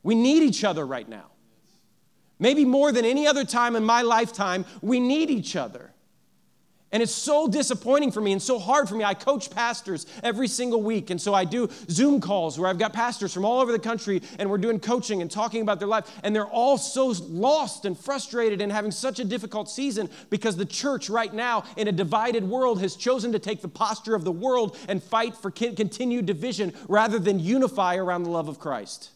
We 0.02 0.14
need 0.14 0.42
each 0.42 0.64
other 0.64 0.86
right 0.86 1.08
now. 1.08 1.30
Maybe 2.38 2.64
more 2.64 2.92
than 2.92 3.04
any 3.04 3.26
other 3.26 3.44
time 3.44 3.74
in 3.74 3.84
my 3.84 4.02
lifetime, 4.02 4.64
we 4.82 5.00
need 5.00 5.30
each 5.30 5.56
other. 5.56 5.93
And 6.94 7.02
it's 7.02 7.12
so 7.12 7.48
disappointing 7.48 8.12
for 8.12 8.20
me 8.20 8.30
and 8.30 8.40
so 8.40 8.56
hard 8.56 8.88
for 8.88 8.94
me. 8.94 9.02
I 9.02 9.14
coach 9.14 9.50
pastors 9.50 10.06
every 10.22 10.46
single 10.46 10.80
week. 10.80 11.10
And 11.10 11.20
so 11.20 11.34
I 11.34 11.44
do 11.44 11.68
Zoom 11.90 12.20
calls 12.20 12.56
where 12.56 12.70
I've 12.70 12.78
got 12.78 12.92
pastors 12.92 13.34
from 13.34 13.44
all 13.44 13.60
over 13.60 13.72
the 13.72 13.80
country 13.80 14.22
and 14.38 14.48
we're 14.48 14.58
doing 14.58 14.78
coaching 14.78 15.20
and 15.20 15.28
talking 15.28 15.60
about 15.60 15.80
their 15.80 15.88
life. 15.88 16.08
And 16.22 16.32
they're 16.36 16.46
all 16.46 16.78
so 16.78 17.12
lost 17.28 17.84
and 17.84 17.98
frustrated 17.98 18.60
and 18.60 18.70
having 18.70 18.92
such 18.92 19.18
a 19.18 19.24
difficult 19.24 19.68
season 19.68 20.08
because 20.30 20.56
the 20.56 20.64
church 20.64 21.10
right 21.10 21.34
now 21.34 21.64
in 21.76 21.88
a 21.88 21.92
divided 21.92 22.44
world 22.44 22.80
has 22.80 22.94
chosen 22.94 23.32
to 23.32 23.40
take 23.40 23.60
the 23.60 23.66
posture 23.66 24.14
of 24.14 24.22
the 24.22 24.30
world 24.30 24.78
and 24.88 25.02
fight 25.02 25.36
for 25.36 25.50
continued 25.50 26.26
division 26.26 26.72
rather 26.88 27.18
than 27.18 27.40
unify 27.40 27.96
around 27.96 28.22
the 28.22 28.30
love 28.30 28.46
of 28.46 28.60
Christ. 28.60 29.10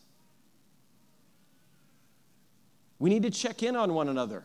We 2.98 3.08
need 3.08 3.22
to 3.22 3.30
check 3.30 3.62
in 3.62 3.76
on 3.76 3.94
one 3.94 4.08
another. 4.08 4.42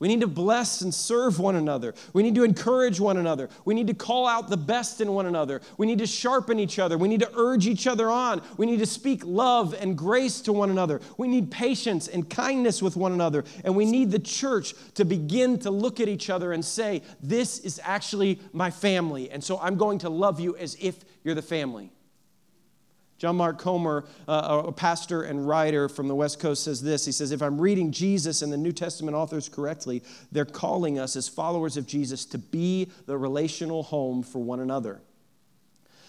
We 0.00 0.08
need 0.08 0.22
to 0.22 0.26
bless 0.26 0.80
and 0.80 0.94
serve 0.94 1.38
one 1.38 1.56
another. 1.56 1.94
We 2.14 2.22
need 2.22 2.34
to 2.36 2.42
encourage 2.42 2.98
one 2.98 3.18
another. 3.18 3.50
We 3.66 3.74
need 3.74 3.86
to 3.88 3.94
call 3.94 4.26
out 4.26 4.48
the 4.48 4.56
best 4.56 5.02
in 5.02 5.12
one 5.12 5.26
another. 5.26 5.60
We 5.76 5.86
need 5.86 5.98
to 5.98 6.06
sharpen 6.06 6.58
each 6.58 6.78
other. 6.78 6.96
We 6.96 7.06
need 7.06 7.20
to 7.20 7.30
urge 7.36 7.66
each 7.66 7.86
other 7.86 8.10
on. 8.10 8.40
We 8.56 8.64
need 8.64 8.78
to 8.78 8.86
speak 8.86 9.22
love 9.26 9.74
and 9.78 9.98
grace 9.98 10.40
to 10.42 10.54
one 10.54 10.70
another. 10.70 11.02
We 11.18 11.28
need 11.28 11.50
patience 11.50 12.08
and 12.08 12.28
kindness 12.28 12.82
with 12.82 12.96
one 12.96 13.12
another. 13.12 13.44
And 13.62 13.76
we 13.76 13.84
need 13.84 14.10
the 14.10 14.18
church 14.18 14.74
to 14.94 15.04
begin 15.04 15.58
to 15.60 15.70
look 15.70 16.00
at 16.00 16.08
each 16.08 16.30
other 16.30 16.52
and 16.52 16.64
say, 16.64 17.02
This 17.22 17.58
is 17.58 17.78
actually 17.84 18.40
my 18.54 18.70
family. 18.70 19.30
And 19.30 19.44
so 19.44 19.60
I'm 19.60 19.76
going 19.76 19.98
to 19.98 20.08
love 20.08 20.40
you 20.40 20.56
as 20.56 20.78
if 20.80 20.98
you're 21.24 21.34
the 21.34 21.42
family. 21.42 21.92
John 23.20 23.36
Mark 23.36 23.58
Comer, 23.58 24.06
uh, 24.26 24.62
a 24.68 24.72
pastor 24.72 25.24
and 25.24 25.46
writer 25.46 25.90
from 25.90 26.08
the 26.08 26.14
West 26.14 26.40
Coast, 26.40 26.64
says 26.64 26.80
this. 26.80 27.04
He 27.04 27.12
says, 27.12 27.32
If 27.32 27.42
I'm 27.42 27.60
reading 27.60 27.92
Jesus 27.92 28.40
and 28.40 28.50
the 28.50 28.56
New 28.56 28.72
Testament 28.72 29.14
authors 29.14 29.46
correctly, 29.46 30.02
they're 30.32 30.46
calling 30.46 30.98
us 30.98 31.16
as 31.16 31.28
followers 31.28 31.76
of 31.76 31.86
Jesus 31.86 32.24
to 32.24 32.38
be 32.38 32.90
the 33.04 33.18
relational 33.18 33.82
home 33.82 34.22
for 34.22 34.38
one 34.38 34.58
another. 34.58 35.02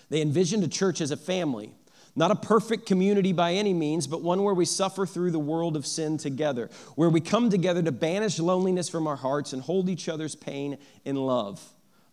They 0.10 0.22
envisioned 0.22 0.64
a 0.64 0.70
church 0.70 1.02
as 1.02 1.12
a 1.12 1.18
family, 1.18 1.74
not 2.16 2.32
a 2.32 2.36
perfect 2.36 2.86
community 2.86 3.34
by 3.34 3.56
any 3.56 3.74
means, 3.74 4.08
but 4.08 4.22
one 4.22 4.42
where 4.42 4.54
we 4.54 4.64
suffer 4.64 5.06
through 5.06 5.32
the 5.32 5.40
world 5.40 5.76
of 5.76 5.86
sin 5.86 6.18
together, 6.18 6.70
where 6.96 7.10
we 7.10 7.20
come 7.20 7.50
together 7.50 7.84
to 7.84 7.92
banish 7.92 8.40
loneliness 8.40 8.88
from 8.88 9.06
our 9.06 9.18
hearts 9.18 9.52
and 9.52 9.62
hold 9.64 9.90
each 9.90 10.08
other's 10.08 10.36
pain 10.36 10.78
in 11.04 11.18
love. 11.18 11.62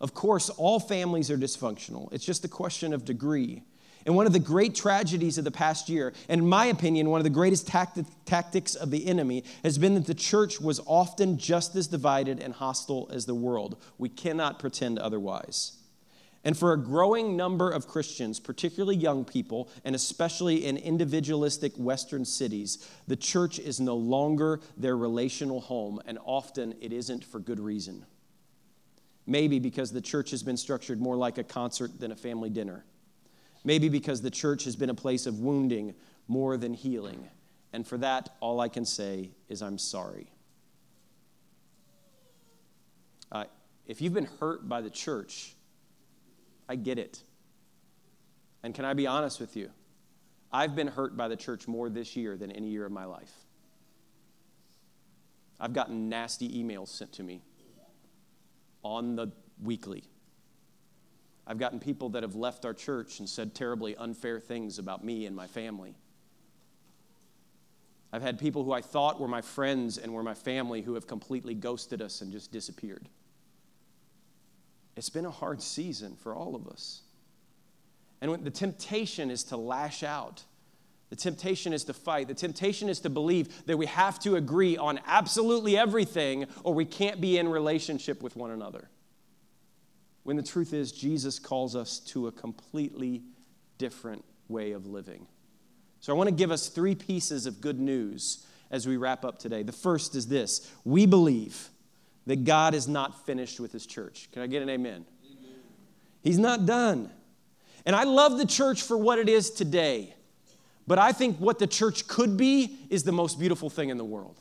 Of 0.01 0.13
course, 0.13 0.49
all 0.49 0.81
families 0.81 1.31
are 1.31 1.37
dysfunctional, 1.37 2.11
it's 2.11 2.25
just 2.25 2.43
a 2.43 2.49
question 2.49 2.91
of 2.91 3.05
degree. 3.05 3.63
And 4.09 4.15
one 4.15 4.25
of 4.25 4.33
the 4.33 4.39
great 4.39 4.73
tragedies 4.73 5.37
of 5.37 5.43
the 5.43 5.51
past 5.51 5.87
year, 5.87 6.13
and 6.29 6.41
in 6.41 6.49
my 6.49 6.65
opinion, 6.65 7.11
one 7.11 7.19
of 7.19 7.25
the 7.25 7.29
greatest 7.29 7.67
tacti- 7.67 8.07
tactics 8.25 8.73
of 8.73 8.89
the 8.89 9.05
enemy, 9.05 9.43
has 9.63 9.77
been 9.77 9.93
that 9.93 10.07
the 10.07 10.15
church 10.15 10.59
was 10.59 10.81
often 10.87 11.37
just 11.37 11.75
as 11.75 11.85
divided 11.85 12.39
and 12.39 12.55
hostile 12.55 13.07
as 13.13 13.27
the 13.27 13.35
world. 13.35 13.79
We 13.99 14.09
cannot 14.09 14.57
pretend 14.57 14.97
otherwise. 14.97 15.77
And 16.43 16.57
for 16.57 16.73
a 16.73 16.77
growing 16.77 17.37
number 17.37 17.69
of 17.69 17.87
Christians, 17.87 18.39
particularly 18.39 18.95
young 18.95 19.25
people, 19.25 19.69
and 19.85 19.93
especially 19.93 20.65
in 20.65 20.77
individualistic 20.77 21.75
Western 21.75 22.25
cities, 22.25 22.89
the 23.07 23.15
church 23.15 23.59
is 23.59 23.79
no 23.79 23.95
longer 23.95 24.59
their 24.75 24.97
relational 24.97 25.61
home, 25.61 26.01
and 26.07 26.17
often 26.25 26.73
it 26.81 26.91
isn't 26.91 27.23
for 27.23 27.39
good 27.39 27.59
reason. 27.59 28.07
Maybe 29.27 29.59
because 29.59 29.91
the 29.91 30.01
church 30.01 30.31
has 30.31 30.41
been 30.41 30.57
structured 30.57 30.99
more 30.99 31.15
like 31.15 31.37
a 31.37 31.43
concert 31.43 31.99
than 31.99 32.11
a 32.11 32.15
family 32.15 32.49
dinner. 32.49 32.85
Maybe 33.63 33.89
because 33.89 34.21
the 34.21 34.31
church 34.31 34.63
has 34.63 34.75
been 34.75 34.89
a 34.89 34.95
place 34.95 35.25
of 35.25 35.39
wounding 35.39 35.93
more 36.27 36.57
than 36.57 36.73
healing. 36.73 37.27
And 37.73 37.85
for 37.85 37.97
that, 37.97 38.29
all 38.39 38.59
I 38.59 38.69
can 38.69 38.85
say 38.85 39.31
is 39.47 39.61
I'm 39.61 39.77
sorry. 39.77 40.31
Uh, 43.31 43.45
if 43.85 44.01
you've 44.01 44.13
been 44.13 44.29
hurt 44.39 44.67
by 44.67 44.81
the 44.81 44.89
church, 44.89 45.55
I 46.67 46.75
get 46.75 46.97
it. 46.97 47.21
And 48.63 48.73
can 48.73 48.85
I 48.85 48.93
be 48.93 49.07
honest 49.07 49.39
with 49.39 49.55
you? 49.55 49.71
I've 50.51 50.75
been 50.75 50.87
hurt 50.87 51.15
by 51.15 51.27
the 51.27 51.35
church 51.35 51.67
more 51.67 51.89
this 51.89 52.15
year 52.15 52.37
than 52.37 52.51
any 52.51 52.67
year 52.67 52.85
of 52.85 52.91
my 52.91 53.05
life. 53.05 53.31
I've 55.59 55.73
gotten 55.73 56.09
nasty 56.09 56.63
emails 56.63 56.87
sent 56.87 57.13
to 57.13 57.23
me 57.23 57.41
on 58.83 59.15
the 59.15 59.31
weekly 59.61 60.05
I've 61.49 61.57
gotten 61.57 61.79
people 61.79 62.09
that 62.09 62.21
have 62.21 62.35
left 62.35 62.63
our 62.63 62.75
church 62.75 63.17
and 63.19 63.27
said 63.27 63.55
terribly 63.55 63.95
unfair 63.95 64.39
things 64.39 64.77
about 64.77 65.03
me 65.03 65.25
and 65.25 65.35
my 65.35 65.47
family. 65.47 65.95
I've 68.13 68.21
had 68.21 68.37
people 68.37 68.63
who 68.63 68.71
I 68.71 68.81
thought 68.81 69.19
were 69.19 69.27
my 69.27 69.41
friends 69.41 69.97
and 69.97 70.13
were 70.13 70.21
my 70.21 70.35
family 70.35 70.83
who 70.83 70.93
have 70.93 71.07
completely 71.07 71.55
ghosted 71.55 72.03
us 72.03 72.21
and 72.21 72.31
just 72.31 72.51
disappeared. 72.51 73.09
It's 74.95 75.09
been 75.09 75.25
a 75.25 75.31
hard 75.31 75.59
season 75.59 76.15
for 76.15 76.35
all 76.35 76.55
of 76.55 76.67
us. 76.67 77.01
And 78.21 78.45
the 78.45 78.51
temptation 78.51 79.31
is 79.31 79.43
to 79.45 79.57
lash 79.57 80.03
out. 80.03 80.43
The 81.09 81.15
temptation 81.15 81.73
is 81.73 81.83
to 81.85 81.93
fight. 81.93 82.27
The 82.27 82.35
temptation 82.35 82.89
is 82.89 82.99
to 82.99 83.09
believe 83.09 83.65
that 83.65 83.77
we 83.77 83.87
have 83.87 84.19
to 84.19 84.35
agree 84.35 84.77
on 84.77 84.99
absolutely 85.07 85.75
everything 85.75 86.45
or 86.63 86.75
we 86.75 86.85
can't 86.85 87.19
be 87.19 87.39
in 87.39 87.47
relationship 87.47 88.21
with 88.21 88.35
one 88.35 88.51
another 88.51 88.87
when 90.29 90.37
the 90.37 90.43
truth 90.43 90.73
is, 90.73 90.91
Jesus 90.91 91.39
calls 91.39 91.75
us 91.75 91.97
to 92.01 92.27
a 92.27 92.31
completely 92.31 93.23
different 93.79 94.23
way 94.47 94.73
of 94.73 94.85
living. 94.85 95.25
So 96.01 96.13
I 96.13 96.15
want 96.15 96.29
to 96.29 96.35
give 96.35 96.51
us 96.51 96.69
three 96.69 96.93
pieces 96.93 97.47
of 97.47 97.61
good 97.61 97.79
news 97.79 98.45
as 98.69 98.87
we 98.87 98.95
wrap 98.95 99.25
up 99.25 99.39
today. 99.39 99.63
The 99.63 99.71
first 99.71 100.13
is 100.13 100.27
this 100.27 100.71
we 100.85 101.07
believe 101.07 101.69
that 102.27 102.43
God 102.43 102.75
is 102.75 102.87
not 102.87 103.25
finished 103.25 103.59
with 103.59 103.71
his 103.71 103.87
church. 103.87 104.29
Can 104.31 104.43
I 104.43 104.45
get 104.45 104.61
an 104.61 104.69
amen? 104.69 105.03
amen? 105.25 105.55
He's 106.21 106.37
not 106.37 106.67
done. 106.67 107.09
And 107.83 107.95
I 107.95 108.03
love 108.03 108.37
the 108.37 108.45
church 108.45 108.83
for 108.83 108.99
what 108.99 109.17
it 109.17 109.29
is 109.29 109.49
today. 109.49 110.13
But 110.85 110.99
I 110.99 111.11
think 111.11 111.37
what 111.37 111.57
the 111.57 111.65
church 111.65 112.07
could 112.07 112.37
be 112.37 112.77
is 112.91 113.03
the 113.03 113.11
most 113.11 113.39
beautiful 113.39 113.71
thing 113.71 113.89
in 113.89 113.97
the 113.97 114.05
world. 114.05 114.39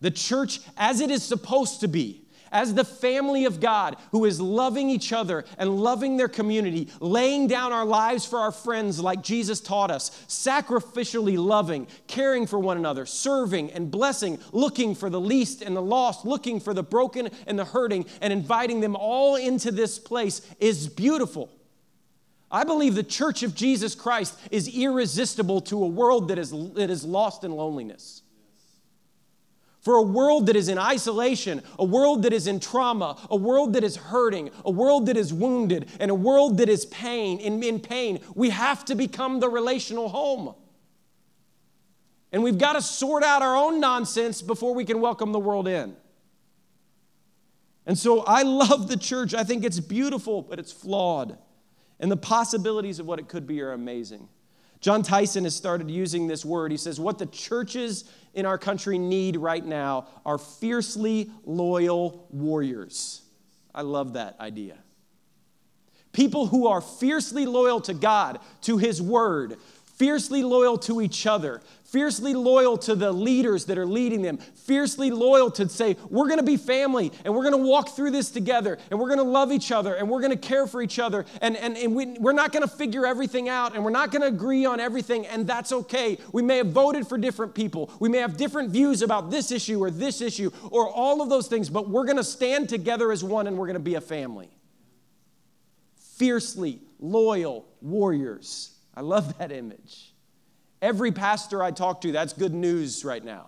The 0.00 0.10
church, 0.10 0.60
as 0.78 1.02
it 1.02 1.10
is 1.10 1.22
supposed 1.22 1.80
to 1.80 1.88
be, 1.88 2.24
as 2.52 2.74
the 2.74 2.84
family 2.84 3.44
of 3.44 3.60
God 3.60 3.96
who 4.12 4.24
is 4.24 4.40
loving 4.40 4.90
each 4.90 5.12
other 5.12 5.44
and 5.58 5.78
loving 5.78 6.16
their 6.16 6.28
community, 6.28 6.88
laying 7.00 7.46
down 7.46 7.72
our 7.72 7.84
lives 7.84 8.24
for 8.24 8.38
our 8.38 8.52
friends 8.52 9.00
like 9.00 9.22
Jesus 9.22 9.60
taught 9.60 9.90
us, 9.90 10.10
sacrificially 10.28 11.38
loving, 11.38 11.86
caring 12.06 12.46
for 12.46 12.58
one 12.58 12.76
another, 12.76 13.06
serving 13.06 13.70
and 13.72 13.90
blessing, 13.90 14.38
looking 14.52 14.94
for 14.94 15.10
the 15.10 15.20
least 15.20 15.62
and 15.62 15.76
the 15.76 15.82
lost, 15.82 16.24
looking 16.24 16.60
for 16.60 16.74
the 16.74 16.82
broken 16.82 17.30
and 17.46 17.58
the 17.58 17.64
hurting, 17.64 18.06
and 18.20 18.32
inviting 18.32 18.80
them 18.80 18.96
all 18.96 19.36
into 19.36 19.70
this 19.70 19.98
place 19.98 20.42
is 20.58 20.88
beautiful. 20.88 21.50
I 22.50 22.64
believe 22.64 22.96
the 22.96 23.02
church 23.04 23.42
of 23.44 23.54
Jesus 23.54 23.94
Christ 23.94 24.36
is 24.50 24.68
irresistible 24.68 25.60
to 25.62 25.84
a 25.84 25.86
world 25.86 26.28
that 26.28 26.38
is, 26.38 26.50
that 26.50 26.90
is 26.90 27.04
lost 27.04 27.44
in 27.44 27.52
loneliness. 27.52 28.19
For 29.80 29.94
a 29.96 30.02
world 30.02 30.46
that 30.46 30.56
is 30.56 30.68
in 30.68 30.78
isolation, 30.78 31.62
a 31.78 31.84
world 31.84 32.24
that 32.24 32.34
is 32.34 32.46
in 32.46 32.60
trauma, 32.60 33.16
a 33.30 33.36
world 33.36 33.72
that 33.72 33.84
is 33.84 33.96
hurting, 33.96 34.50
a 34.64 34.70
world 34.70 35.06
that 35.06 35.16
is 35.16 35.32
wounded, 35.32 35.88
and 35.98 36.10
a 36.10 36.14
world 36.14 36.58
that 36.58 36.68
is 36.68 36.84
pain, 36.86 37.38
in, 37.38 37.62
in 37.62 37.80
pain, 37.80 38.20
we 38.34 38.50
have 38.50 38.84
to 38.86 38.94
become 38.94 39.40
the 39.40 39.48
relational 39.48 40.10
home. 40.10 40.54
And 42.30 42.42
we've 42.42 42.58
got 42.58 42.74
to 42.74 42.82
sort 42.82 43.24
out 43.24 43.40
our 43.42 43.56
own 43.56 43.80
nonsense 43.80 44.42
before 44.42 44.74
we 44.74 44.84
can 44.84 45.00
welcome 45.00 45.32
the 45.32 45.40
world 45.40 45.66
in. 45.66 45.96
And 47.86 47.98
so 47.98 48.20
I 48.20 48.42
love 48.42 48.88
the 48.88 48.98
church. 48.98 49.32
I 49.34 49.44
think 49.44 49.64
it's 49.64 49.80
beautiful, 49.80 50.42
but 50.42 50.58
it's 50.58 50.70
flawed. 50.70 51.38
And 51.98 52.10
the 52.10 52.16
possibilities 52.16 52.98
of 52.98 53.06
what 53.06 53.18
it 53.18 53.28
could 53.28 53.46
be 53.46 53.62
are 53.62 53.72
amazing. 53.72 54.28
Jon 54.80 55.02
Tyson 55.02 55.44
has 55.44 55.54
started 55.54 55.90
using 55.90 56.26
this 56.26 56.44
word. 56.44 56.70
He 56.70 56.76
says, 56.76 56.98
What 56.98 57.18
the 57.18 57.26
churches 57.26 58.04
in 58.34 58.46
our 58.46 58.58
country 58.58 58.98
need 58.98 59.36
right 59.36 59.64
now 59.64 60.06
are 60.24 60.38
fiercely 60.38 61.30
loyal 61.44 62.26
warriors. 62.30 63.22
I 63.74 63.82
love 63.82 64.14
that 64.14 64.36
idea. 64.40 64.78
People 66.12 66.46
who 66.46 66.66
are 66.66 66.80
fiercely 66.80 67.46
loyal 67.46 67.80
to 67.82 67.94
God, 67.94 68.40
to 68.62 68.78
His 68.78 69.00
Word, 69.00 69.56
fiercely 70.00 70.42
loyal 70.42 70.78
to 70.78 71.02
each 71.02 71.26
other, 71.26 71.60
fiercely 71.84 72.32
loyal 72.32 72.78
to 72.78 72.94
the 72.94 73.12
leaders 73.12 73.66
that 73.66 73.76
are 73.76 73.84
leading 73.84 74.22
them, 74.22 74.38
fiercely 74.38 75.10
loyal 75.10 75.50
to 75.50 75.68
say, 75.68 75.94
we're 76.08 76.34
to 76.34 76.42
be 76.42 76.56
family 76.56 77.12
and 77.22 77.34
we're 77.34 77.42
to 77.50 77.58
walk 77.58 77.90
through 77.90 78.10
this 78.10 78.30
together 78.30 78.78
and 78.90 78.98
we're 78.98 79.14
to 79.14 79.22
love 79.22 79.52
each 79.52 79.70
other 79.70 79.94
and 79.94 80.08
we're 80.08 80.26
to 80.26 80.38
care 80.38 80.66
for 80.66 80.80
each 80.80 80.98
other 80.98 81.26
and, 81.42 81.54
and, 81.54 81.76
and 81.76 81.94
we, 81.94 82.06
we're 82.18 82.32
not 82.32 82.50
to 82.50 82.66
figure 82.66 83.04
everything 83.04 83.50
out 83.50 83.74
and 83.74 83.84
we're 83.84 83.90
not 83.90 84.10
to 84.22 84.28
agree 84.28 84.64
on 84.64 84.80
everything 84.80 85.26
and 85.26 85.46
that's 85.46 85.70
okay. 85.70 86.16
We 86.32 86.40
may 86.40 86.56
have 86.56 86.68
voted 86.68 87.06
for 87.06 87.18
different 87.18 87.54
people. 87.54 87.90
We 88.00 88.08
may 88.08 88.18
have 88.18 88.38
different 88.38 88.70
views 88.70 89.02
about 89.02 89.30
this 89.30 89.52
issue 89.52 89.84
or 89.84 89.90
this 89.90 90.22
issue 90.22 90.50
or 90.70 90.88
all 90.88 91.20
of 91.20 91.28
those 91.28 91.46
things, 91.46 91.68
but 91.68 91.90
we're 91.90 92.06
to 92.16 92.24
stand 92.24 92.70
together 92.70 93.12
as 93.12 93.22
one 93.22 93.46
and 93.46 93.58
we're 93.58 93.66
to 93.74 93.80
be 93.80 93.96
a 93.96 94.00
family. 94.00 94.48
Fiercely 96.16 96.80
loyal 96.98 97.66
warriors. 97.82 98.79
I 99.00 99.02
love 99.02 99.38
that 99.38 99.50
image. 99.50 100.12
Every 100.82 101.10
pastor 101.10 101.62
I 101.62 101.70
talk 101.70 102.02
to, 102.02 102.12
that's 102.12 102.34
good 102.34 102.52
news 102.52 103.02
right 103.02 103.24
now. 103.24 103.46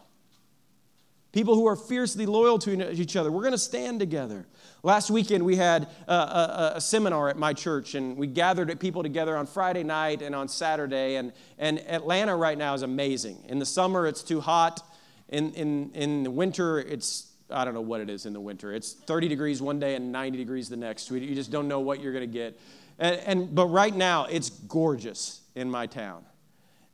People 1.33 1.55
who 1.55 1.67
are 1.67 1.77
fiercely 1.77 2.25
loyal 2.25 2.59
to 2.61 2.93
each 2.93 3.17
other. 3.17 3.31
We're 3.31 3.43
going 3.43 3.53
to 3.53 3.59
stand 3.59 4.01
together. 4.01 4.47
Last 4.83 5.11
weekend, 5.11 5.45
we 5.45 5.57
had 5.57 5.89
a, 6.09 6.13
a, 6.13 6.73
a, 6.77 6.81
seminar 6.81 7.29
at 7.31 7.39
my 7.39 7.55
church, 7.55 7.95
and 7.95 8.19
we 8.19 8.27
gathered 8.27 8.79
people 8.81 9.03
together 9.03 9.37
on 9.37 9.47
Friday 9.47 9.83
night 9.83 10.21
and 10.21 10.35
on 10.35 10.49
Saturday. 10.49 11.17
And, 11.17 11.33
and 11.59 11.81
Atlanta 11.81 12.35
right 12.37 12.57
now 12.57 12.75
is 12.75 12.83
amazing. 12.83 13.45
In 13.49 13.59
the 13.59 13.67
summer, 13.67 14.07
it's 14.07 14.23
too 14.23 14.41
hot. 14.41 14.87
In, 15.29 15.53
in, 15.53 15.91
in 15.95 16.23
the 16.23 16.31
winter, 16.31 16.81
it's, 16.81 17.31
I 17.51 17.65
don't 17.65 17.75
know 17.75 17.81
what 17.81 18.01
it 18.01 18.09
is 18.11 18.25
in 18.25 18.33
the 18.33 18.41
winter. 18.41 18.75
It's 18.75 18.93
30 18.93 19.29
degrees 19.29 19.61
one 19.61 19.79
day 19.79 19.97
and 19.97 20.13
90 20.13 20.39
degrees 20.39 20.69
the 20.71 20.77
next. 20.77 21.11
You 21.11 21.35
just 21.35 21.51
don't 21.51 21.69
know 21.69 21.81
what 21.81 22.01
you're 22.01 22.13
going 22.13 22.31
to 22.31 22.39
get. 22.39 22.59
And, 22.99 23.17
and, 23.27 23.55
but 23.55 23.67
right 23.67 23.95
now, 23.95 24.27
it's 24.27 24.51
gorgeous 24.51 25.42
in 25.55 25.71
my 25.71 25.87
town. 25.87 26.25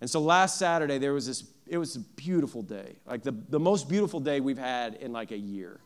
And 0.00 0.08
so 0.08 0.20
last 0.20 0.58
Saturday, 0.58 0.98
there 0.98 1.12
was 1.12 1.26
this, 1.26 1.44
it 1.66 1.78
was 1.78 1.96
a 1.96 2.00
beautiful 2.00 2.62
day, 2.62 2.96
like 3.06 3.22
the, 3.22 3.32
the 3.32 3.58
most 3.58 3.88
beautiful 3.88 4.20
day 4.20 4.40
we've 4.40 4.58
had 4.58 4.94
in 4.94 5.12
like 5.12 5.32
a 5.32 5.36
year. 5.36 5.80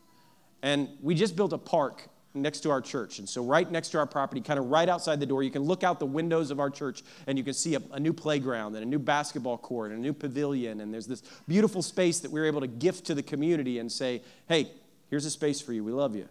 And 0.61 0.87
we 1.01 1.15
just 1.15 1.35
built 1.35 1.51
a 1.51 1.57
park 1.57 2.07
next 2.33 2.61
to 2.61 2.71
our 2.71 2.81
church. 2.81 3.19
And 3.19 3.27
so, 3.27 3.43
right 3.43 3.69
next 3.69 3.89
to 3.89 3.99
our 3.99 4.05
property, 4.05 4.41
kind 4.41 4.59
of 4.59 4.67
right 4.67 4.89
outside 4.89 5.19
the 5.19 5.25
door, 5.25 5.43
you 5.43 5.51
can 5.51 5.63
look 5.63 5.83
out 5.83 5.99
the 5.99 6.05
windows 6.05 6.51
of 6.51 6.59
our 6.59 6.69
church 6.69 7.03
and 7.27 7.37
you 7.37 7.43
can 7.43 7.53
see 7.53 7.75
a, 7.75 7.81
a, 7.91 7.99
new 7.99 8.13
playground 8.13 8.75
and 8.75 8.83
a 8.83 8.87
new 8.87 8.99
basketball 8.99 9.57
court 9.57 9.91
and 9.91 9.99
a 9.99 10.01
new 10.01 10.13
pavilion. 10.13 10.81
And 10.81 10.93
there's 10.93 11.07
this 11.07 11.21
beautiful 11.47 11.81
space 11.81 12.19
that 12.21 12.31
we 12.31 12.39
were 12.39 12.47
able 12.47 12.61
to 12.61 12.67
gift 12.67 13.05
to 13.05 13.15
the 13.15 13.23
community 13.23 13.79
and 13.79 13.91
say, 13.91 14.21
hey, 14.47 14.71
here's 15.09 15.25
a 15.25 15.31
space 15.31 15.61
for 15.61 15.73
you. 15.73 15.83
We 15.83 15.91
love 15.91 16.15
you. 16.15 16.27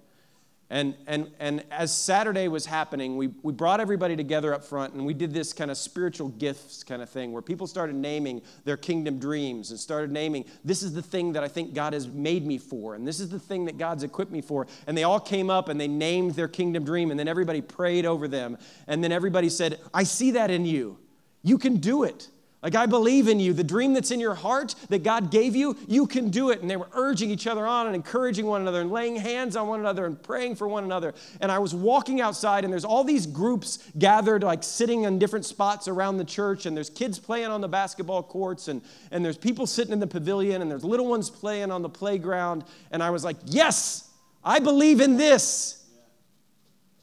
And, 0.72 0.94
and, 1.06 1.30
and 1.38 1.62
as 1.70 1.94
Saturday 1.94 2.48
was 2.48 2.64
happening, 2.64 3.18
we, 3.18 3.28
we 3.42 3.52
brought 3.52 3.78
everybody 3.78 4.16
together 4.16 4.54
up 4.54 4.64
front 4.64 4.94
and 4.94 5.04
we 5.04 5.12
did 5.12 5.34
this 5.34 5.52
kind 5.52 5.70
of 5.70 5.76
spiritual 5.76 6.30
gifts 6.30 6.82
kind 6.82 7.02
of 7.02 7.10
thing 7.10 7.30
where 7.30 7.42
people 7.42 7.66
started 7.66 7.94
naming 7.94 8.40
their 8.64 8.78
kingdom 8.78 9.18
dreams 9.18 9.70
and 9.70 9.78
started 9.78 10.10
naming, 10.10 10.46
this 10.64 10.82
is 10.82 10.94
the 10.94 11.02
thing 11.02 11.34
that 11.34 11.44
I 11.44 11.48
think 11.48 11.74
God 11.74 11.92
has 11.92 12.08
made 12.08 12.46
me 12.46 12.56
for, 12.56 12.94
and 12.94 13.06
this 13.06 13.20
is 13.20 13.28
the 13.28 13.38
thing 13.38 13.66
that 13.66 13.76
God's 13.76 14.02
equipped 14.02 14.32
me 14.32 14.40
for. 14.40 14.66
And 14.86 14.96
they 14.96 15.04
all 15.04 15.20
came 15.20 15.50
up 15.50 15.68
and 15.68 15.78
they 15.78 15.88
named 15.88 16.36
their 16.36 16.48
kingdom 16.48 16.86
dream, 16.86 17.10
and 17.10 17.20
then 17.20 17.28
everybody 17.28 17.60
prayed 17.60 18.06
over 18.06 18.26
them. 18.26 18.56
And 18.86 19.04
then 19.04 19.12
everybody 19.12 19.50
said, 19.50 19.78
I 19.92 20.04
see 20.04 20.30
that 20.30 20.50
in 20.50 20.64
you. 20.64 20.96
You 21.42 21.58
can 21.58 21.76
do 21.76 22.04
it. 22.04 22.28
Like, 22.62 22.76
I 22.76 22.86
believe 22.86 23.26
in 23.26 23.40
you. 23.40 23.52
The 23.52 23.64
dream 23.64 23.92
that's 23.92 24.12
in 24.12 24.20
your 24.20 24.36
heart 24.36 24.76
that 24.88 25.02
God 25.02 25.32
gave 25.32 25.56
you, 25.56 25.76
you 25.88 26.06
can 26.06 26.30
do 26.30 26.50
it. 26.50 26.60
And 26.60 26.70
they 26.70 26.76
were 26.76 26.88
urging 26.92 27.28
each 27.28 27.48
other 27.48 27.66
on 27.66 27.86
and 27.86 27.96
encouraging 27.96 28.46
one 28.46 28.60
another 28.60 28.80
and 28.80 28.90
laying 28.92 29.16
hands 29.16 29.56
on 29.56 29.66
one 29.66 29.80
another 29.80 30.06
and 30.06 30.22
praying 30.22 30.54
for 30.54 30.68
one 30.68 30.84
another. 30.84 31.12
And 31.40 31.50
I 31.50 31.58
was 31.58 31.74
walking 31.74 32.20
outside, 32.20 32.62
and 32.62 32.72
there's 32.72 32.84
all 32.84 33.02
these 33.02 33.26
groups 33.26 33.80
gathered, 33.98 34.44
like 34.44 34.62
sitting 34.62 35.02
in 35.02 35.18
different 35.18 35.44
spots 35.44 35.88
around 35.88 36.18
the 36.18 36.24
church. 36.24 36.64
And 36.64 36.76
there's 36.76 36.90
kids 36.90 37.18
playing 37.18 37.48
on 37.48 37.60
the 37.60 37.68
basketball 37.68 38.22
courts, 38.22 38.68
and, 38.68 38.80
and 39.10 39.24
there's 39.24 39.36
people 39.38 39.66
sitting 39.66 39.92
in 39.92 39.98
the 39.98 40.06
pavilion, 40.06 40.62
and 40.62 40.70
there's 40.70 40.84
little 40.84 41.06
ones 41.06 41.30
playing 41.30 41.72
on 41.72 41.82
the 41.82 41.88
playground. 41.88 42.62
And 42.92 43.02
I 43.02 43.10
was 43.10 43.24
like, 43.24 43.38
yes, 43.44 44.08
I 44.44 44.60
believe 44.60 45.00
in 45.00 45.16
this. 45.16 45.84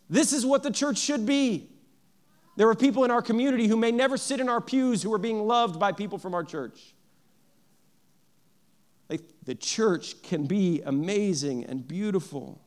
This 0.09 0.31
is 0.31 0.45
what 0.45 0.63
the 0.63 0.71
church 0.71 0.99
should 0.99 1.25
be. 1.25 1.69
There 2.59 2.67
are 2.67 2.75
people 2.75 3.05
in 3.05 3.11
our 3.11 3.21
community 3.21 3.67
who 3.67 3.77
may 3.77 3.89
never 3.89 4.17
sit 4.17 4.41
in 4.41 4.49
our 4.49 4.59
pews 4.59 5.01
who 5.01 5.13
are 5.13 5.17
being 5.17 5.47
loved 5.47 5.79
by 5.79 5.93
people 5.93 6.17
from 6.17 6.33
our 6.33 6.43
church. 6.43 6.93
the 9.45 9.55
church 9.55 10.21
can 10.21 10.45
be 10.45 10.81
amazing 10.85 11.63
and 11.65 11.87
beautiful. 11.87 12.61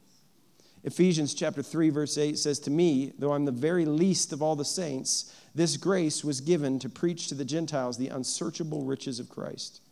Ephesians 0.82 1.34
chapter 1.34 1.62
3 1.62 1.90
verse 1.90 2.16
8 2.16 2.38
says 2.38 2.58
to 2.60 2.70
me, 2.70 3.12
though 3.18 3.34
I'm 3.34 3.44
the 3.44 3.52
very 3.52 3.84
least 3.84 4.32
of 4.32 4.40
all 4.40 4.56
the 4.56 4.64
saints, 4.64 5.30
this 5.54 5.76
grace 5.76 6.24
was 6.24 6.40
given 6.40 6.78
to 6.78 6.88
preach 6.88 7.28
to 7.28 7.34
the 7.34 7.44
Gentiles 7.44 7.98
the 7.98 8.08
unsearchable 8.08 8.84
riches 8.84 9.20
of 9.20 9.28
Christ 9.28 9.82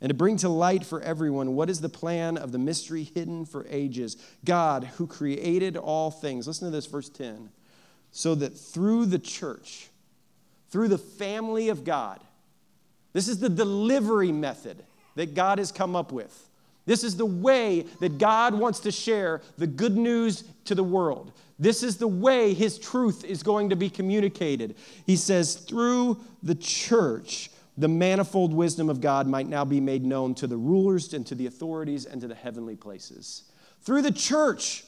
and 0.00 0.08
to 0.08 0.14
bring 0.14 0.36
to 0.36 0.48
light 0.48 0.86
for 0.86 1.02
everyone 1.02 1.56
what 1.56 1.68
is 1.68 1.80
the 1.80 1.88
plan 1.88 2.38
of 2.38 2.52
the 2.52 2.58
mystery 2.58 3.02
hidden 3.02 3.44
for 3.44 3.66
ages. 3.68 4.16
God 4.44 4.84
who 4.84 5.08
created 5.08 5.76
all 5.76 6.12
things. 6.12 6.46
Listen 6.46 6.68
to 6.68 6.70
this 6.70 6.86
verse 6.86 7.08
10 7.08 7.50
so 8.10 8.34
that 8.34 8.56
through 8.56 9.06
the 9.06 9.18
church, 9.18 9.88
through 10.70 10.88
the 10.88 10.98
family 10.98 11.68
of 11.68 11.84
God, 11.84 12.20
this 13.12 13.28
is 13.28 13.38
the 13.38 13.48
delivery 13.48 14.32
method 14.32 14.82
that 15.14 15.34
God 15.34 15.58
has 15.58 15.72
come 15.72 15.96
up 15.96 16.12
with. 16.12 16.48
This 16.86 17.04
is 17.04 17.16
the 17.16 17.26
way 17.26 17.84
that 18.00 18.18
God 18.18 18.54
wants 18.54 18.80
to 18.80 18.90
share 18.90 19.42
the 19.58 19.66
good 19.66 19.96
news 19.96 20.44
to 20.64 20.74
the 20.74 20.84
world. 20.84 21.32
This 21.58 21.82
is 21.82 21.96
the 21.96 22.08
way 22.08 22.54
His 22.54 22.78
truth 22.78 23.24
is 23.24 23.42
going 23.42 23.70
to 23.70 23.76
be 23.76 23.90
communicated. 23.90 24.76
He 25.04 25.16
says, 25.16 25.56
through 25.56 26.18
the 26.42 26.54
church, 26.54 27.50
the 27.76 27.88
manifold 27.88 28.54
wisdom 28.54 28.88
of 28.88 29.00
God 29.00 29.26
might 29.26 29.48
now 29.48 29.64
be 29.64 29.80
made 29.80 30.04
known 30.04 30.34
to 30.36 30.46
the 30.46 30.56
rulers 30.56 31.12
and 31.12 31.26
to 31.26 31.34
the 31.34 31.46
authorities 31.46 32.06
and 32.06 32.20
to 32.20 32.28
the 32.28 32.34
heavenly 32.34 32.76
places. 32.76 33.44
Through 33.82 34.02
the 34.02 34.12
church, 34.12 34.84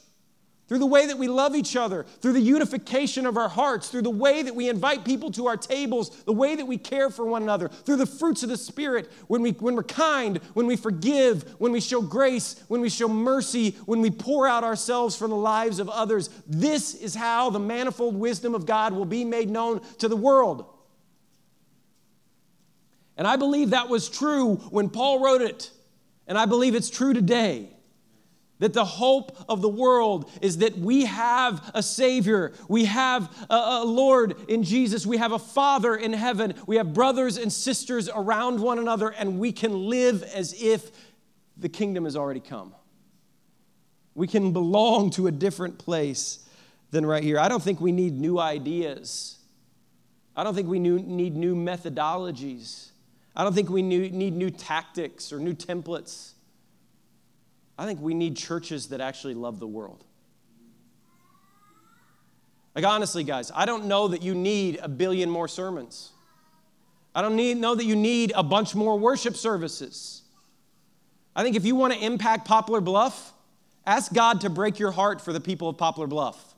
through 0.71 0.79
the 0.79 0.87
way 0.87 1.05
that 1.05 1.19
we 1.19 1.27
love 1.27 1.57
each 1.57 1.75
other, 1.75 2.07
through 2.21 2.33
the 2.33 2.41
unification 2.41 3.27
of 3.27 3.37
our 3.37 3.49
hearts, 3.49 3.89
through 3.89 4.03
the 4.03 4.09
way 4.09 4.41
that 4.41 4.55
we 4.55 4.69
invite 4.69 5.05
people 5.05 5.29
to 5.29 5.49
our 5.49 5.57
tables, 5.57 6.23
the 6.23 6.33
way 6.33 6.55
that 6.55 6.65
we 6.65 6.79
care 6.79 7.11
for 7.11 7.25
one 7.25 7.43
another, 7.43 7.67
through 7.67 7.97
the 7.97 8.07
fruits 8.07 8.45
of 8.45 8.51
the 8.51 8.57
Spirit, 8.57 9.11
when, 9.27 9.43
we, 9.43 9.51
when 9.51 9.75
we're 9.75 9.83
kind, 9.83 10.37
when 10.55 10.69
we 10.69 10.77
forgive, 10.77 11.43
when 11.59 11.73
we 11.73 11.81
show 11.81 12.01
grace, 12.01 12.63
when 12.69 12.81
we 12.81 12.89
show 12.89 13.09
mercy, 13.09 13.73
when 13.87 14.01
we 14.01 14.13
pour 14.13 14.47
out 14.47 14.63
ourselves 14.63 15.17
for 15.17 15.27
the 15.27 15.35
lives 15.35 15.81
of 15.81 15.89
others. 15.89 16.31
This 16.47 16.95
is 16.95 17.17
how 17.17 17.51
the 17.51 17.59
manifold 17.59 18.15
wisdom 18.15 18.55
of 18.55 18.65
God 18.65 18.93
will 18.93 19.05
be 19.05 19.25
made 19.25 19.51
known 19.51 19.81
to 19.99 20.07
the 20.07 20.15
world. 20.15 20.73
And 23.17 23.27
I 23.27 23.35
believe 23.35 23.71
that 23.71 23.89
was 23.89 24.09
true 24.09 24.55
when 24.71 24.89
Paul 24.89 25.19
wrote 25.19 25.43
it, 25.43 25.73
and 26.29 26.39
I 26.39 26.47
believe 26.47 26.77
it's 26.77 26.91
true 26.91 27.13
today. 27.13 27.71
That 28.61 28.73
the 28.75 28.85
hope 28.85 29.37
of 29.49 29.63
the 29.63 29.69
world 29.69 30.31
is 30.41 30.59
that 30.59 30.79
we 30.79 31.07
have 31.07 31.71
a 31.75 31.83
Savior. 31.83 32.53
We 32.69 32.85
have 32.85 33.47
a, 33.51 33.85
Lord 33.85 34.37
in 34.49 34.63
Jesus. 34.63 35.07
We 35.07 35.17
have 35.17 35.33
a 35.33 35.39
Father 35.39 35.97
in 35.97 36.13
heaven. 36.13 36.55
We 36.67 36.77
have 36.77 36.95
brothers 36.95 37.39
and 37.39 37.53
sisters 37.53 38.09
around 38.09 38.61
one 38.61 38.79
another, 38.79 39.09
and 39.09 39.39
we 39.39 39.51
can 39.51 39.89
live 39.89 40.23
as 40.23 40.55
if 40.63 40.91
the 41.57 41.69
kingdom 41.69 42.05
has 42.05 42.17
already 42.17 42.41
come. 42.41 42.75
We 44.15 44.27
can 44.27 44.53
belong 44.53 45.11
to 45.11 45.27
a 45.27 45.33
different 45.33 45.79
place 45.79 46.47
than 46.91 47.07
right 47.07 47.23
here. 47.23 47.39
I 47.39 47.49
don't 47.49 47.63
think 47.63 47.81
we 47.81 47.93
need 47.93 48.19
new 48.21 48.39
ideas. 48.39 49.39
I 50.37 50.45
don't 50.45 50.55
think 50.55 50.69
we 50.69 50.79
need 50.79 51.37
new 51.37 51.55
methodologies. 51.55 52.89
I 53.35 53.45
don't 53.45 53.55
think 53.55 53.71
we 53.71 53.83
need 53.83 54.35
new 54.35 54.51
tactics 54.51 55.33
or 55.33 55.39
new 55.39 55.55
templates. 55.55 56.33
I 57.81 57.87
think 57.87 58.03
we 58.03 58.13
need 58.13 58.37
churches 58.37 58.89
that 58.89 59.01
actually 59.01 59.33
love 59.33 59.59
the 59.59 59.67
world. 59.67 60.05
Like, 62.75 62.85
honestly, 62.85 63.25
guys, 63.25 63.51
I 63.55 63.65
don't 63.65 63.87
know 63.87 64.09
that 64.09 64.21
you 64.21 64.35
need 64.35 64.79
a 64.83 64.89
billion 64.89 65.31
more 65.31 65.49
sermons. 65.49 66.13
I 67.15 67.23
don't 67.23 67.37
need, 67.37 67.57
know 67.57 67.75
that 67.75 67.87
you 67.87 67.97
need 67.97 68.35
a 68.37 68.43
bunch 68.43 68.75
more 68.75 68.99
worship 68.99 69.35
services. 69.35 70.21
I 71.35 71.43
think 71.43 71.57
if 71.57 71.65
you 71.65 71.75
want 71.75 71.95
to 71.95 72.05
impact 72.05 72.47
Poplar 72.47 72.83
Bluff, 72.83 73.33
ask 73.87 74.13
God 74.13 74.43
to 74.43 74.51
break 74.51 74.79
your 74.79 74.91
heart 74.91 75.23
for 75.23 75.33
the 75.33 75.41
people 75.41 75.71
of 75.71 75.79
Poplar 75.79 76.07
Bluff. 76.07 76.55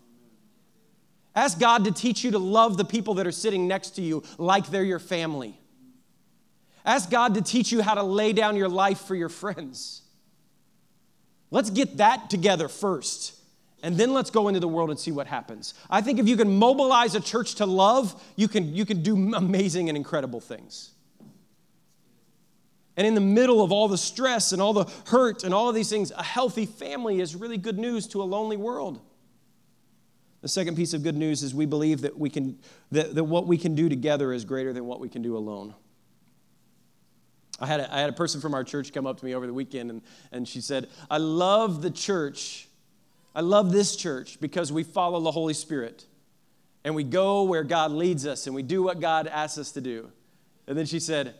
Ask 1.36 1.60
God 1.60 1.84
to 1.84 1.92
teach 1.92 2.24
you 2.24 2.32
to 2.32 2.38
love 2.40 2.76
the 2.76 2.84
people 2.84 3.14
that 3.14 3.28
are 3.28 3.32
sitting 3.32 3.68
next 3.68 3.90
to 3.90 4.02
you 4.02 4.24
like 4.38 4.66
they're 4.66 4.82
your 4.82 4.98
family. 4.98 5.56
Ask 6.84 7.10
God 7.10 7.34
to 7.34 7.42
teach 7.42 7.70
you 7.70 7.80
how 7.80 7.94
to 7.94 8.02
lay 8.02 8.32
down 8.32 8.56
your 8.56 8.68
life 8.68 9.02
for 9.02 9.14
your 9.14 9.28
friends. 9.28 10.01
Let's 11.52 11.68
get 11.68 11.98
that 11.98 12.30
together 12.30 12.66
first. 12.66 13.38
And 13.82 13.96
then 13.96 14.14
let's 14.14 14.30
go 14.30 14.48
into 14.48 14.58
the 14.58 14.68
world 14.68 14.90
and 14.90 14.98
see 14.98 15.12
what 15.12 15.26
happens. 15.26 15.74
I 15.90 16.00
think 16.00 16.18
if 16.18 16.26
you 16.26 16.36
can 16.36 16.56
mobilize 16.56 17.14
a 17.14 17.20
church 17.20 17.56
to 17.56 17.66
love, 17.66 18.20
you 18.36 18.48
can, 18.48 18.74
you 18.74 18.86
can 18.86 19.02
do 19.02 19.34
amazing 19.34 19.88
and 19.88 19.96
incredible 19.96 20.40
things. 20.40 20.92
And 22.96 23.06
in 23.06 23.14
the 23.14 23.20
middle 23.20 23.62
of 23.62 23.70
all 23.70 23.86
the 23.86 23.98
stress 23.98 24.52
and 24.52 24.62
all 24.62 24.72
the 24.72 24.90
hurt 25.06 25.44
and 25.44 25.52
all 25.52 25.68
of 25.68 25.74
these 25.74 25.90
things, 25.90 26.10
a 26.10 26.22
healthy 26.22 26.64
family 26.64 27.20
is 27.20 27.36
really 27.36 27.58
good 27.58 27.78
news 27.78 28.06
to 28.08 28.22
a 28.22 28.24
lonely 28.24 28.56
world. 28.56 29.00
The 30.40 30.48
second 30.48 30.76
piece 30.76 30.94
of 30.94 31.02
good 31.02 31.16
news 31.16 31.42
is 31.42 31.54
we 31.54 31.66
believe 31.66 32.00
that, 32.00 32.18
we 32.18 32.30
can, 32.30 32.58
that, 32.92 33.14
that 33.14 33.24
what 33.24 33.46
we 33.46 33.58
can 33.58 33.74
do 33.74 33.88
together 33.90 34.32
is 34.32 34.44
greater 34.44 34.72
than 34.72 34.86
what 34.86 35.00
we 35.00 35.08
can 35.08 35.20
do 35.20 35.36
alone. 35.36 35.74
I 37.62 37.66
had, 37.66 37.78
a, 37.78 37.94
I 37.94 38.00
had 38.00 38.10
a 38.10 38.12
person 38.12 38.40
from 38.40 38.54
our 38.54 38.64
church 38.64 38.92
come 38.92 39.06
up 39.06 39.20
to 39.20 39.24
me 39.24 39.36
over 39.36 39.46
the 39.46 39.54
weekend 39.54 39.88
and, 39.88 40.02
and 40.32 40.48
she 40.48 40.60
said, 40.60 40.88
I 41.08 41.18
love 41.18 41.80
the 41.80 41.92
church. 41.92 42.66
I 43.36 43.40
love 43.40 43.70
this 43.70 43.94
church 43.94 44.40
because 44.40 44.72
we 44.72 44.82
follow 44.82 45.20
the 45.20 45.30
Holy 45.30 45.54
Spirit 45.54 46.04
and 46.82 46.96
we 46.96 47.04
go 47.04 47.44
where 47.44 47.62
God 47.62 47.92
leads 47.92 48.26
us 48.26 48.48
and 48.48 48.56
we 48.56 48.62
do 48.62 48.82
what 48.82 48.98
God 48.98 49.28
asks 49.28 49.58
us 49.58 49.70
to 49.72 49.80
do. 49.80 50.10
And 50.66 50.76
then 50.76 50.86
she 50.86 50.98
said, 50.98 51.36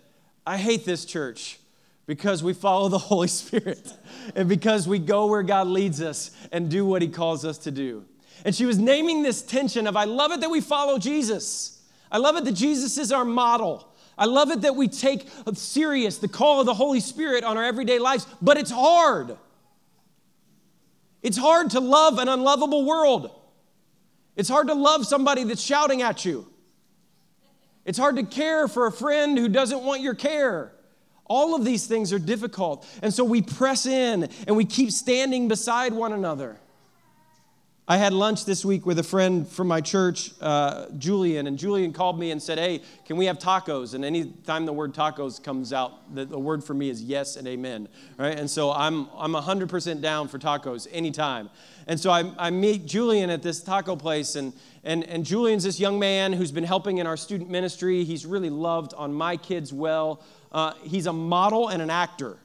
I 0.47 0.59
hate 0.59 0.85
this 0.85 1.05
church 1.05 1.59
because 2.07 2.41
we 2.41 2.53
follow 2.53 2.89
the 2.89 2.99
Holy 2.99 3.29
Spirit 3.43 3.93
and 4.37 4.49
because 4.49 4.87
we 4.87 5.01
go 5.01 5.27
where 5.27 5.43
God 5.43 5.67
leads 5.67 6.01
us 6.01 6.31
and 6.53 6.71
do 6.71 6.87
what 6.87 7.03
He 7.03 7.09
calls 7.09 7.45
us 7.45 7.59
to 7.59 7.73
do. 7.73 8.05
And 8.45 8.55
she 8.55 8.65
was 8.65 8.79
naming 8.79 9.25
this 9.25 9.43
tension 9.43 9.89
of, 9.89 9.97
I 9.97 10.05
love 10.05 10.31
it 10.31 10.41
that 10.41 10.51
we 10.51 10.61
follow 10.61 10.99
Jesus. 10.99 11.83
I 12.13 12.19
love 12.19 12.37
it 12.37 12.45
that 12.45 12.53
Jesus 12.53 12.97
is 12.97 13.11
our 13.11 13.25
model. 13.25 13.92
I 14.17 14.27
love 14.27 14.51
it 14.51 14.63
that 14.63 14.77
we 14.77 14.89
take 14.89 15.27
serious 15.55 16.19
the 16.19 16.29
call 16.29 16.61
of 16.61 16.67
the 16.67 16.75
Holy 16.75 17.01
Spirit 17.01 17.45
on 17.45 17.57
our 17.57 17.65
everyday 17.65 17.99
lives, 17.99 18.27
but 18.41 18.57
it's 18.57 18.71
hard. 18.71 19.37
It's 21.23 21.37
hard 21.37 21.71
to 21.71 21.81
love 21.81 22.19
an 22.19 22.29
unlovable 22.29 22.85
world. 22.85 23.31
It's 24.37 24.49
hard 24.49 24.69
to 24.69 24.75
love 24.75 25.07
somebody 25.07 25.45
that's 25.45 25.63
shouting 25.63 26.03
at 26.03 26.25
you. 26.25 26.47
It's 27.85 27.99
hard 27.99 28.17
to 28.17 28.23
care 28.23 28.69
for 28.69 28.87
a 28.87 28.93
friend 28.93 29.37
who 29.39 29.49
doesn't 29.49 29.83
want 29.83 30.03
your 30.03 30.15
care. 30.15 30.73
All 31.25 31.55
of 31.55 31.65
these 31.65 31.87
things 31.87 32.13
are 32.13 32.19
difficult. 32.19 32.87
And 33.03 33.13
so 33.13 33.25
we 33.25 33.43
press 33.43 33.87
in 33.87 34.29
and 34.47 34.57
we 34.57 34.65
keep 34.65 34.91
standing 34.91 35.49
beside 35.49 35.93
one 35.93 36.13
another. 36.13 36.59
I 37.89 37.97
had 37.97 38.13
lunch 38.13 38.45
this 38.45 38.65
week 38.65 38.87
with 38.87 39.01
a 39.01 39.03
friend 39.03 39.47
from 39.47 39.67
my 39.67 39.81
church, 39.81 40.31
uh, 40.41 40.87
Julian, 40.99 41.49
and 41.49 41.59
Julian 41.59 41.93
called 41.93 42.17
me 42.17 42.31
and 42.31 42.41
said, 42.41 42.57
Hey, 42.57 42.81
can 43.05 43.17
we 43.17 43.27
have 43.27 43.41
tacos? 43.41 43.95
And 43.95 44.05
anytime 44.05 44.67
the 44.67 44.73
word 44.73 44.95
tacos 44.95 45.43
comes 45.43 45.73
out, 45.73 46.15
the, 46.15 46.25
the 46.25 46.39
word 46.39 46.63
for 46.63 46.75
me 46.75 46.91
is 46.91 47.03
yes 47.03 47.35
and 47.35 47.49
amen. 47.49 47.89
Right? 48.19 48.39
And 48.39 48.49
so 48.49 48.71
I'm, 48.71 49.09
I'm 49.17 49.33
100% 49.33 50.01
down 50.01 50.29
for 50.29 50.39
tacos 50.39 50.87
anytime. 50.93 51.51
And 51.89 51.99
so 51.99 52.13
I, 52.13 52.33
I 52.39 52.51
meet 52.51 52.87
Julian 52.87 53.31
at 53.31 53.43
this 53.43 53.61
taco 53.61 53.97
place, 53.97 54.37
and, 54.37 54.53
and, 54.85 55.03
and 55.03 55.25
Julian's 55.25 55.65
this 55.65 55.81
young 55.81 55.99
man 55.99 56.33
who's 56.33 56.53
been 56.53 56.63
helping 56.63 56.99
in 56.99 57.09
our 57.09 57.17
student 57.17 57.51
ministry. 57.51 58.05
He's 58.05 58.25
really 58.25 58.51
loved 58.51 58.95
on 58.95 59.13
my 59.13 59.37
kids 59.37 59.73
well. 59.73 60.23
Uh, 60.53 60.75
he's 60.85 61.07
a 61.07 61.13
model 61.13 61.67
and 61.67 61.83
an 61.83 61.91
actor. 61.91 62.39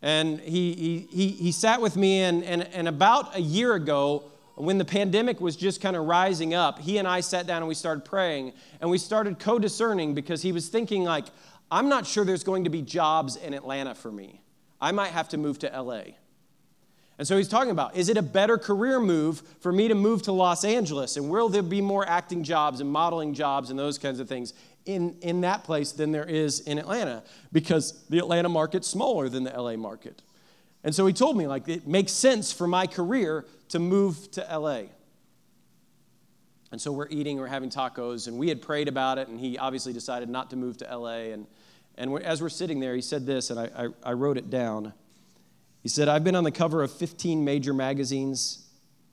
And 0.00 0.40
he, 0.40 0.72
he, 0.72 1.08
he, 1.12 1.28
he 1.28 1.52
sat 1.52 1.82
with 1.82 1.98
me, 1.98 2.22
and, 2.22 2.42
and, 2.44 2.62
and 2.68 2.88
about 2.88 3.36
a 3.36 3.42
year 3.42 3.74
ago, 3.74 4.29
when 4.56 4.78
the 4.78 4.84
pandemic 4.84 5.40
was 5.40 5.56
just 5.56 5.80
kind 5.80 5.96
of 5.96 6.04
rising 6.04 6.54
up, 6.54 6.78
he 6.78 6.98
and 6.98 7.08
I 7.08 7.20
sat 7.20 7.46
down 7.46 7.58
and 7.58 7.68
we 7.68 7.74
started 7.74 8.04
praying 8.04 8.52
and 8.80 8.90
we 8.90 8.98
started 8.98 9.38
co 9.38 9.58
discerning 9.58 10.14
because 10.14 10.42
he 10.42 10.52
was 10.52 10.68
thinking, 10.68 11.04
like, 11.04 11.26
I'm 11.70 11.88
not 11.88 12.06
sure 12.06 12.24
there's 12.24 12.44
going 12.44 12.64
to 12.64 12.70
be 12.70 12.82
jobs 12.82 13.36
in 13.36 13.54
Atlanta 13.54 13.94
for 13.94 14.10
me. 14.10 14.42
I 14.80 14.92
might 14.92 15.12
have 15.12 15.28
to 15.30 15.38
move 15.38 15.58
to 15.60 15.68
LA. 15.68 16.02
And 17.18 17.28
so 17.28 17.36
he's 17.36 17.48
talking 17.48 17.70
about 17.70 17.96
is 17.96 18.08
it 18.08 18.16
a 18.16 18.22
better 18.22 18.56
career 18.56 18.98
move 18.98 19.42
for 19.60 19.70
me 19.72 19.88
to 19.88 19.94
move 19.94 20.22
to 20.22 20.32
Los 20.32 20.64
Angeles? 20.64 21.16
And 21.16 21.28
will 21.28 21.50
there 21.50 21.62
be 21.62 21.82
more 21.82 22.08
acting 22.08 22.42
jobs 22.42 22.80
and 22.80 22.90
modeling 22.90 23.34
jobs 23.34 23.68
and 23.68 23.78
those 23.78 23.98
kinds 23.98 24.20
of 24.20 24.28
things 24.28 24.54
in, 24.86 25.16
in 25.20 25.42
that 25.42 25.62
place 25.62 25.92
than 25.92 26.12
there 26.12 26.24
is 26.24 26.60
in 26.60 26.78
Atlanta? 26.78 27.22
Because 27.52 28.06
the 28.08 28.18
Atlanta 28.18 28.48
market's 28.48 28.88
smaller 28.88 29.28
than 29.28 29.44
the 29.44 29.50
LA 29.50 29.76
market. 29.76 30.22
And 30.82 30.94
so 30.94 31.06
he 31.06 31.12
told 31.12 31.36
me, 31.36 31.46
like, 31.46 31.68
it 31.68 31.86
makes 31.86 32.12
sense 32.12 32.52
for 32.52 32.66
my 32.66 32.86
career 32.86 33.44
to 33.68 33.78
move 33.78 34.30
to 34.32 34.40
LA. 34.50 34.84
And 36.72 36.80
so 36.80 36.92
we're 36.92 37.08
eating, 37.08 37.38
we're 37.38 37.48
having 37.48 37.70
tacos, 37.70 38.28
and 38.28 38.38
we 38.38 38.48
had 38.48 38.62
prayed 38.62 38.88
about 38.88 39.18
it, 39.18 39.28
and 39.28 39.38
he 39.38 39.58
obviously 39.58 39.92
decided 39.92 40.28
not 40.28 40.50
to 40.50 40.56
move 40.56 40.78
to 40.78 40.96
LA. 40.96 41.32
And, 41.32 41.46
and 41.96 42.22
as 42.22 42.40
we're 42.40 42.48
sitting 42.48 42.80
there, 42.80 42.94
he 42.94 43.02
said 43.02 43.26
this, 43.26 43.50
and 43.50 43.60
I, 43.60 43.70
I, 43.76 43.88
I 44.04 44.12
wrote 44.12 44.38
it 44.38 44.48
down. 44.48 44.92
He 45.82 45.88
said, 45.88 46.08
I've 46.08 46.24
been 46.24 46.36
on 46.36 46.44
the 46.44 46.52
cover 46.52 46.82
of 46.82 46.92
15 46.92 47.44
major 47.44 47.74
magazines. 47.74 48.66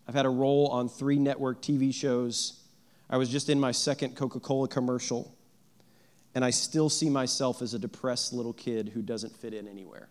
I've 0.08 0.16
had 0.16 0.26
a 0.26 0.30
role 0.30 0.68
on 0.68 0.88
three 0.88 1.18
network 1.18 1.62
TV 1.62 1.94
shows. 1.94 2.62
I 3.10 3.18
was 3.18 3.30
just 3.30 3.50
in 3.50 3.60
my 3.60 3.72
second 3.72 4.16
Coca 4.16 4.40
Cola 4.40 4.68
commercial. 4.68 5.34
And 6.36 6.46
I 6.46 6.52
still 6.52 6.90
see 6.90 7.10
myself 7.10 7.62
as 7.62 7.74
a 7.74 7.80
depressed 7.80 8.32
little 8.32 8.54
kid 8.54 8.90
who 8.90 9.02
doesn't 9.02 9.36
fit 9.36 9.54
in 9.54 9.68
anywhere. 9.68 10.10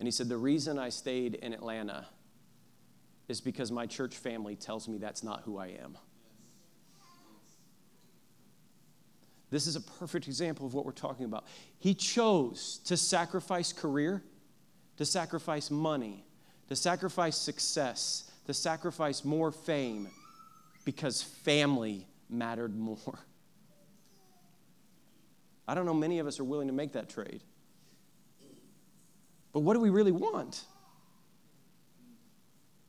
And 0.00 0.06
he 0.06 0.10
said, 0.10 0.28
The 0.28 0.36
reason 0.36 0.78
I 0.78 0.88
stayed 0.88 1.36
in 1.36 1.52
Atlanta 1.52 2.06
is 3.28 3.40
because 3.40 3.70
my 3.70 3.86
church 3.86 4.16
family 4.16 4.56
tells 4.56 4.88
me 4.88 4.98
that's 4.98 5.22
not 5.22 5.42
who 5.42 5.58
I 5.58 5.68
am. 5.68 5.96
This 9.50 9.66
is 9.66 9.76
a 9.76 9.80
perfect 9.80 10.26
example 10.26 10.66
of 10.66 10.74
what 10.74 10.84
we're 10.84 10.92
talking 10.92 11.26
about. 11.26 11.44
He 11.78 11.92
chose 11.94 12.80
to 12.86 12.96
sacrifice 12.96 13.72
career, 13.72 14.22
to 14.96 15.04
sacrifice 15.04 15.70
money, 15.70 16.24
to 16.68 16.76
sacrifice 16.76 17.36
success, 17.36 18.30
to 18.46 18.54
sacrifice 18.54 19.24
more 19.24 19.52
fame 19.52 20.08
because 20.84 21.22
family 21.22 22.06
mattered 22.28 22.76
more. 22.76 23.18
I 25.68 25.74
don't 25.74 25.84
know 25.84 25.94
many 25.94 26.20
of 26.20 26.26
us 26.26 26.40
are 26.40 26.44
willing 26.44 26.68
to 26.68 26.72
make 26.74 26.92
that 26.92 27.08
trade. 27.08 27.42
But 29.52 29.60
what 29.60 29.74
do 29.74 29.80
we 29.80 29.90
really 29.90 30.12
want? 30.12 30.64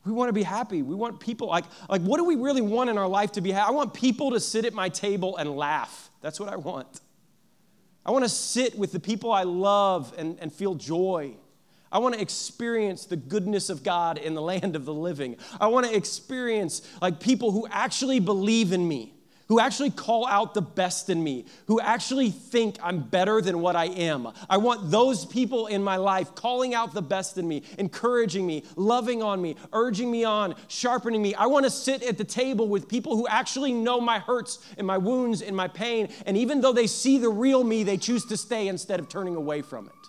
We 0.05 0.11
want 0.11 0.29
to 0.29 0.33
be 0.33 0.43
happy. 0.43 0.81
We 0.81 0.95
want 0.95 1.19
people 1.19 1.47
like 1.47 1.65
like 1.87 2.01
what 2.01 2.17
do 2.17 2.23
we 2.23 2.35
really 2.35 2.61
want 2.61 2.89
in 2.89 2.97
our 2.97 3.07
life 3.07 3.33
to 3.33 3.41
be 3.41 3.51
happy? 3.51 3.67
I 3.67 3.71
want 3.71 3.93
people 3.93 4.31
to 4.31 4.39
sit 4.39 4.65
at 4.65 4.73
my 4.73 4.89
table 4.89 5.37
and 5.37 5.55
laugh. 5.55 6.09
That's 6.21 6.39
what 6.39 6.49
I 6.49 6.55
want. 6.55 7.01
I 8.05 8.11
want 8.11 8.25
to 8.25 8.29
sit 8.29 8.77
with 8.77 8.91
the 8.91 8.99
people 8.99 9.31
I 9.31 9.43
love 9.43 10.13
and, 10.17 10.39
and 10.39 10.51
feel 10.51 10.73
joy. 10.73 11.35
I 11.91 11.99
want 11.99 12.15
to 12.15 12.21
experience 12.21 13.05
the 13.05 13.17
goodness 13.17 13.69
of 13.69 13.83
God 13.83 14.17
in 14.17 14.33
the 14.33 14.41
land 14.53 14.75
of 14.75 14.85
the 14.85 14.93
living. 14.93 15.37
I 15.59 15.67
want 15.67 15.85
to 15.85 15.95
experience 15.95 16.81
like 17.01 17.19
people 17.19 17.51
who 17.51 17.67
actually 17.69 18.19
believe 18.19 18.71
in 18.71 18.87
me 18.87 19.13
who 19.51 19.59
actually 19.59 19.89
call 19.89 20.25
out 20.27 20.53
the 20.53 20.61
best 20.61 21.09
in 21.09 21.21
me, 21.21 21.43
who 21.65 21.81
actually 21.81 22.29
think 22.29 22.77
I'm 22.81 23.01
better 23.01 23.41
than 23.41 23.59
what 23.59 23.75
I 23.75 23.87
am. 23.87 24.29
I 24.49 24.55
want 24.55 24.89
those 24.89 25.25
people 25.25 25.67
in 25.67 25.83
my 25.83 25.97
life 25.97 26.33
calling 26.35 26.73
out 26.73 26.93
the 26.93 27.01
best 27.01 27.37
in 27.37 27.45
me, 27.45 27.63
encouraging 27.77 28.47
me, 28.47 28.63
loving 28.77 29.21
on 29.21 29.41
me, 29.41 29.57
urging 29.73 30.09
me 30.09 30.23
on, 30.23 30.55
sharpening 30.69 31.21
me. 31.21 31.35
I 31.35 31.47
want 31.47 31.65
to 31.65 31.69
sit 31.69 32.01
at 32.01 32.17
the 32.17 32.23
table 32.23 32.69
with 32.69 32.87
people 32.87 33.17
who 33.17 33.27
actually 33.27 33.73
know 33.73 33.99
my 33.99 34.19
hurts 34.19 34.65
and 34.77 34.87
my 34.87 34.97
wounds 34.97 35.41
and 35.41 35.53
my 35.53 35.67
pain. 35.67 36.07
And 36.25 36.37
even 36.37 36.61
though 36.61 36.71
they 36.71 36.87
see 36.87 37.17
the 37.17 37.27
real 37.27 37.65
me, 37.65 37.83
they 37.83 37.97
choose 37.97 38.23
to 38.27 38.37
stay 38.37 38.69
instead 38.69 39.01
of 39.01 39.09
turning 39.09 39.35
away 39.35 39.63
from 39.63 39.87
it. 39.87 40.00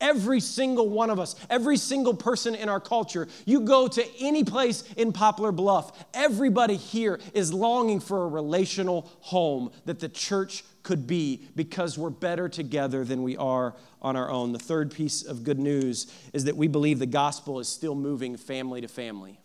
Every 0.00 0.40
single 0.40 0.88
one 0.88 1.08
of 1.10 1.18
us, 1.18 1.36
every 1.48 1.76
single 1.76 2.14
person 2.14 2.54
in 2.54 2.68
our 2.68 2.80
culture, 2.80 3.28
you 3.46 3.60
go 3.60 3.88
to 3.88 4.04
any 4.20 4.44
place 4.44 4.82
in 4.96 5.12
Poplar 5.12 5.52
Bluff, 5.52 6.04
everybody 6.12 6.76
here 6.76 7.20
is 7.32 7.52
longing 7.52 8.00
for 8.00 8.24
a 8.24 8.28
relational 8.28 9.10
home 9.20 9.70
that 9.86 10.00
the 10.00 10.08
church 10.08 10.64
could 10.82 11.06
be 11.06 11.48
because 11.56 11.96
we're 11.96 12.10
better 12.10 12.48
together 12.48 13.04
than 13.04 13.22
we 13.22 13.36
are 13.36 13.74
on 14.02 14.16
our 14.16 14.30
own. 14.30 14.52
The 14.52 14.58
third 14.58 14.90
piece 14.90 15.24
of 15.24 15.42
good 15.42 15.58
news 15.58 16.12
is 16.32 16.44
that 16.44 16.56
we 16.56 16.68
believe 16.68 16.98
the 16.98 17.06
gospel 17.06 17.58
is 17.58 17.68
still 17.68 17.94
moving 17.94 18.36
family 18.36 18.80
to 18.82 18.88
family. 18.88 19.40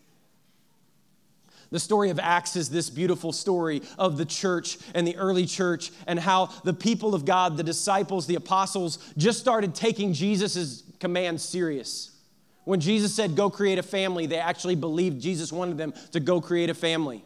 The 1.70 1.78
story 1.78 2.10
of 2.10 2.18
Acts 2.18 2.56
is 2.56 2.68
this 2.68 2.90
beautiful 2.90 3.32
story 3.32 3.82
of 3.96 4.16
the 4.16 4.24
church 4.24 4.78
and 4.94 5.06
the 5.06 5.16
early 5.16 5.46
church 5.46 5.92
and 6.06 6.18
how 6.18 6.46
the 6.64 6.74
people 6.74 7.14
of 7.14 7.24
God, 7.24 7.56
the 7.56 7.62
disciples, 7.62 8.26
the 8.26 8.34
apostles, 8.34 8.98
just 9.16 9.38
started 9.38 9.74
taking 9.74 10.12
Jesus' 10.12 10.82
command 10.98 11.40
serious. 11.40 12.10
When 12.64 12.80
Jesus 12.80 13.14
said, 13.14 13.36
Go 13.36 13.50
create 13.50 13.78
a 13.78 13.84
family, 13.84 14.26
they 14.26 14.38
actually 14.38 14.74
believed 14.74 15.20
Jesus 15.20 15.52
wanted 15.52 15.78
them 15.78 15.94
to 16.12 16.20
go 16.20 16.40
create 16.40 16.70
a 16.70 16.74
family. 16.74 17.24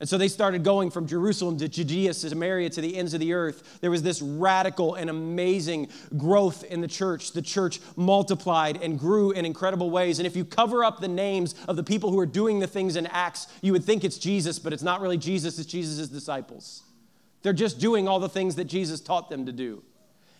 And 0.00 0.08
so 0.08 0.16
they 0.16 0.28
started 0.28 0.62
going 0.62 0.92
from 0.92 1.08
Jerusalem 1.08 1.58
to 1.58 1.68
Judea, 1.68 2.14
to 2.14 2.30
Samaria, 2.30 2.70
to 2.70 2.80
the 2.80 2.96
ends 2.96 3.14
of 3.14 3.20
the 3.20 3.32
earth. 3.32 3.78
There 3.80 3.90
was 3.90 4.02
this 4.02 4.22
radical 4.22 4.94
and 4.94 5.10
amazing 5.10 5.88
growth 6.16 6.62
in 6.62 6.80
the 6.80 6.86
church. 6.86 7.32
The 7.32 7.42
church 7.42 7.80
multiplied 7.96 8.80
and 8.80 8.96
grew 8.96 9.32
in 9.32 9.44
incredible 9.44 9.90
ways. 9.90 10.20
And 10.20 10.26
if 10.26 10.36
you 10.36 10.44
cover 10.44 10.84
up 10.84 11.00
the 11.00 11.08
names 11.08 11.56
of 11.66 11.74
the 11.74 11.82
people 11.82 12.12
who 12.12 12.18
are 12.20 12.26
doing 12.26 12.60
the 12.60 12.68
things 12.68 12.94
in 12.94 13.06
Acts, 13.08 13.48
you 13.60 13.72
would 13.72 13.82
think 13.82 14.04
it's 14.04 14.18
Jesus, 14.18 14.60
but 14.60 14.72
it's 14.72 14.84
not 14.84 15.00
really 15.00 15.18
Jesus, 15.18 15.58
it's 15.58 15.68
Jesus' 15.68 16.08
disciples. 16.08 16.84
They're 17.42 17.52
just 17.52 17.80
doing 17.80 18.06
all 18.06 18.20
the 18.20 18.28
things 18.28 18.54
that 18.54 18.66
Jesus 18.66 19.00
taught 19.00 19.28
them 19.28 19.46
to 19.46 19.52
do. 19.52 19.82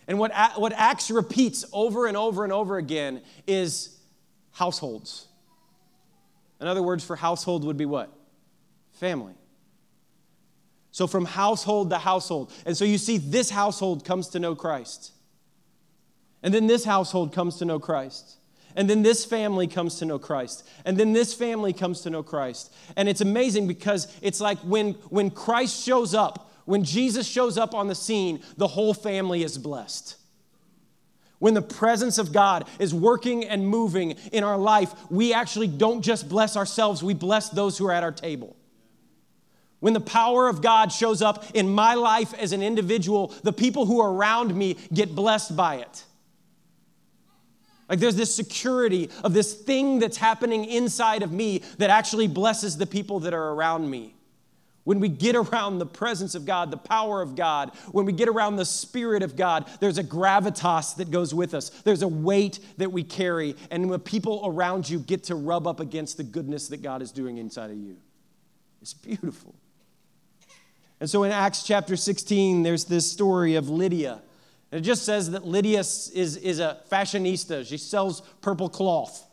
And 0.06 0.20
what, 0.20 0.32
what 0.56 0.72
Acts 0.72 1.10
repeats 1.10 1.64
over 1.72 2.06
and 2.06 2.16
over 2.16 2.44
and 2.44 2.52
over 2.52 2.78
again 2.78 3.22
is 3.48 3.98
households. 4.52 5.26
In 6.60 6.68
other 6.68 6.82
words, 6.82 7.04
for 7.04 7.16
household 7.16 7.64
would 7.64 7.76
be 7.76 7.86
what? 7.86 8.12
Family. 8.92 9.34
So 10.98 11.06
from 11.06 11.26
household 11.26 11.90
to 11.90 11.98
household. 11.98 12.52
And 12.66 12.76
so 12.76 12.84
you 12.84 12.98
see, 12.98 13.18
this 13.18 13.50
household 13.50 14.04
comes 14.04 14.26
to 14.30 14.40
know 14.40 14.56
Christ. 14.56 15.12
And 16.42 16.52
then 16.52 16.66
this 16.66 16.84
household 16.84 17.32
comes 17.32 17.58
to 17.58 17.64
know 17.64 17.78
Christ. 17.78 18.38
And 18.74 18.90
then 18.90 19.04
this 19.04 19.24
family 19.24 19.68
comes 19.68 20.00
to 20.00 20.06
know 20.06 20.18
Christ. 20.18 20.68
And 20.84 20.98
then 20.98 21.12
this 21.12 21.32
family 21.32 21.72
comes 21.72 22.00
to 22.00 22.10
know 22.10 22.24
Christ. 22.24 22.74
And 22.96 23.08
it's 23.08 23.20
amazing 23.20 23.68
because 23.68 24.12
it's 24.22 24.40
like 24.40 24.58
when, 24.64 24.94
when 25.08 25.30
Christ 25.30 25.84
shows 25.84 26.14
up, 26.14 26.50
when 26.64 26.82
Jesus 26.82 27.28
shows 27.28 27.56
up 27.58 27.76
on 27.76 27.86
the 27.86 27.94
scene, 27.94 28.42
the 28.56 28.66
whole 28.66 28.92
family 28.92 29.44
is 29.44 29.56
blessed. 29.56 30.16
When 31.38 31.54
the 31.54 31.62
presence 31.62 32.18
of 32.18 32.32
God 32.32 32.68
is 32.80 32.92
working 32.92 33.44
and 33.44 33.68
moving 33.68 34.16
in 34.32 34.42
our 34.42 34.58
life, 34.58 34.92
we 35.10 35.32
actually 35.32 35.68
don't 35.68 36.02
just 36.02 36.28
bless 36.28 36.56
ourselves, 36.56 37.04
we 37.04 37.14
bless 37.14 37.50
those 37.50 37.78
who 37.78 37.86
are 37.86 37.92
at 37.92 38.02
our 38.02 38.10
table. 38.10 38.56
When 39.80 39.92
the 39.92 40.00
power 40.00 40.48
of 40.48 40.60
God 40.60 40.90
shows 40.90 41.22
up 41.22 41.44
in 41.54 41.68
my 41.68 41.94
life 41.94 42.34
as 42.34 42.52
an 42.52 42.62
individual, 42.62 43.28
the 43.44 43.52
people 43.52 43.86
who 43.86 44.00
are 44.00 44.12
around 44.12 44.54
me 44.54 44.76
get 44.92 45.14
blessed 45.14 45.56
by 45.56 45.76
it. 45.76 46.04
Like 47.88 48.00
there's 48.00 48.16
this 48.16 48.34
security 48.34 49.08
of 49.24 49.32
this 49.32 49.54
thing 49.54 49.98
that's 49.98 50.16
happening 50.16 50.64
inside 50.64 51.22
of 51.22 51.32
me 51.32 51.62
that 51.78 51.90
actually 51.90 52.28
blesses 52.28 52.76
the 52.76 52.86
people 52.86 53.20
that 53.20 53.32
are 53.32 53.52
around 53.52 53.88
me. 53.88 54.14
When 54.84 55.00
we 55.00 55.08
get 55.08 55.36
around 55.36 55.78
the 55.78 55.86
presence 55.86 56.34
of 56.34 56.46
God, 56.46 56.70
the 56.70 56.78
power 56.78 57.20
of 57.20 57.36
God, 57.36 57.72
when 57.92 58.06
we 58.06 58.12
get 58.12 58.26
around 58.26 58.56
the 58.56 58.64
Spirit 58.64 59.22
of 59.22 59.36
God, 59.36 59.68
there's 59.80 59.98
a 59.98 60.04
gravitas 60.04 60.96
that 60.96 61.10
goes 61.10 61.34
with 61.34 61.52
us. 61.52 61.68
There's 61.68 62.00
a 62.00 62.08
weight 62.08 62.58
that 62.78 62.90
we 62.90 63.04
carry. 63.04 63.54
And 63.70 63.90
when 63.90 64.00
people 64.00 64.40
around 64.44 64.88
you 64.88 64.98
get 64.98 65.24
to 65.24 65.34
rub 65.34 65.66
up 65.66 65.78
against 65.78 66.16
the 66.16 66.24
goodness 66.24 66.68
that 66.68 66.82
God 66.82 67.02
is 67.02 67.12
doing 67.12 67.36
inside 67.36 67.70
of 67.70 67.76
you, 67.76 67.98
it's 68.80 68.94
beautiful. 68.94 69.54
And 71.00 71.08
so 71.08 71.22
in 71.22 71.32
Acts 71.32 71.62
chapter 71.62 71.96
16, 71.96 72.62
there's 72.62 72.84
this 72.84 73.10
story 73.10 73.54
of 73.54 73.68
Lydia. 73.68 74.20
And 74.70 74.80
it 74.80 74.84
just 74.84 75.04
says 75.04 75.30
that 75.30 75.46
Lydia 75.46 75.80
is, 75.80 76.10
is 76.42 76.58
a 76.58 76.78
fashionista. 76.90 77.66
She 77.66 77.78
sells 77.78 78.20
purple 78.40 78.68
cloth. 78.68 79.24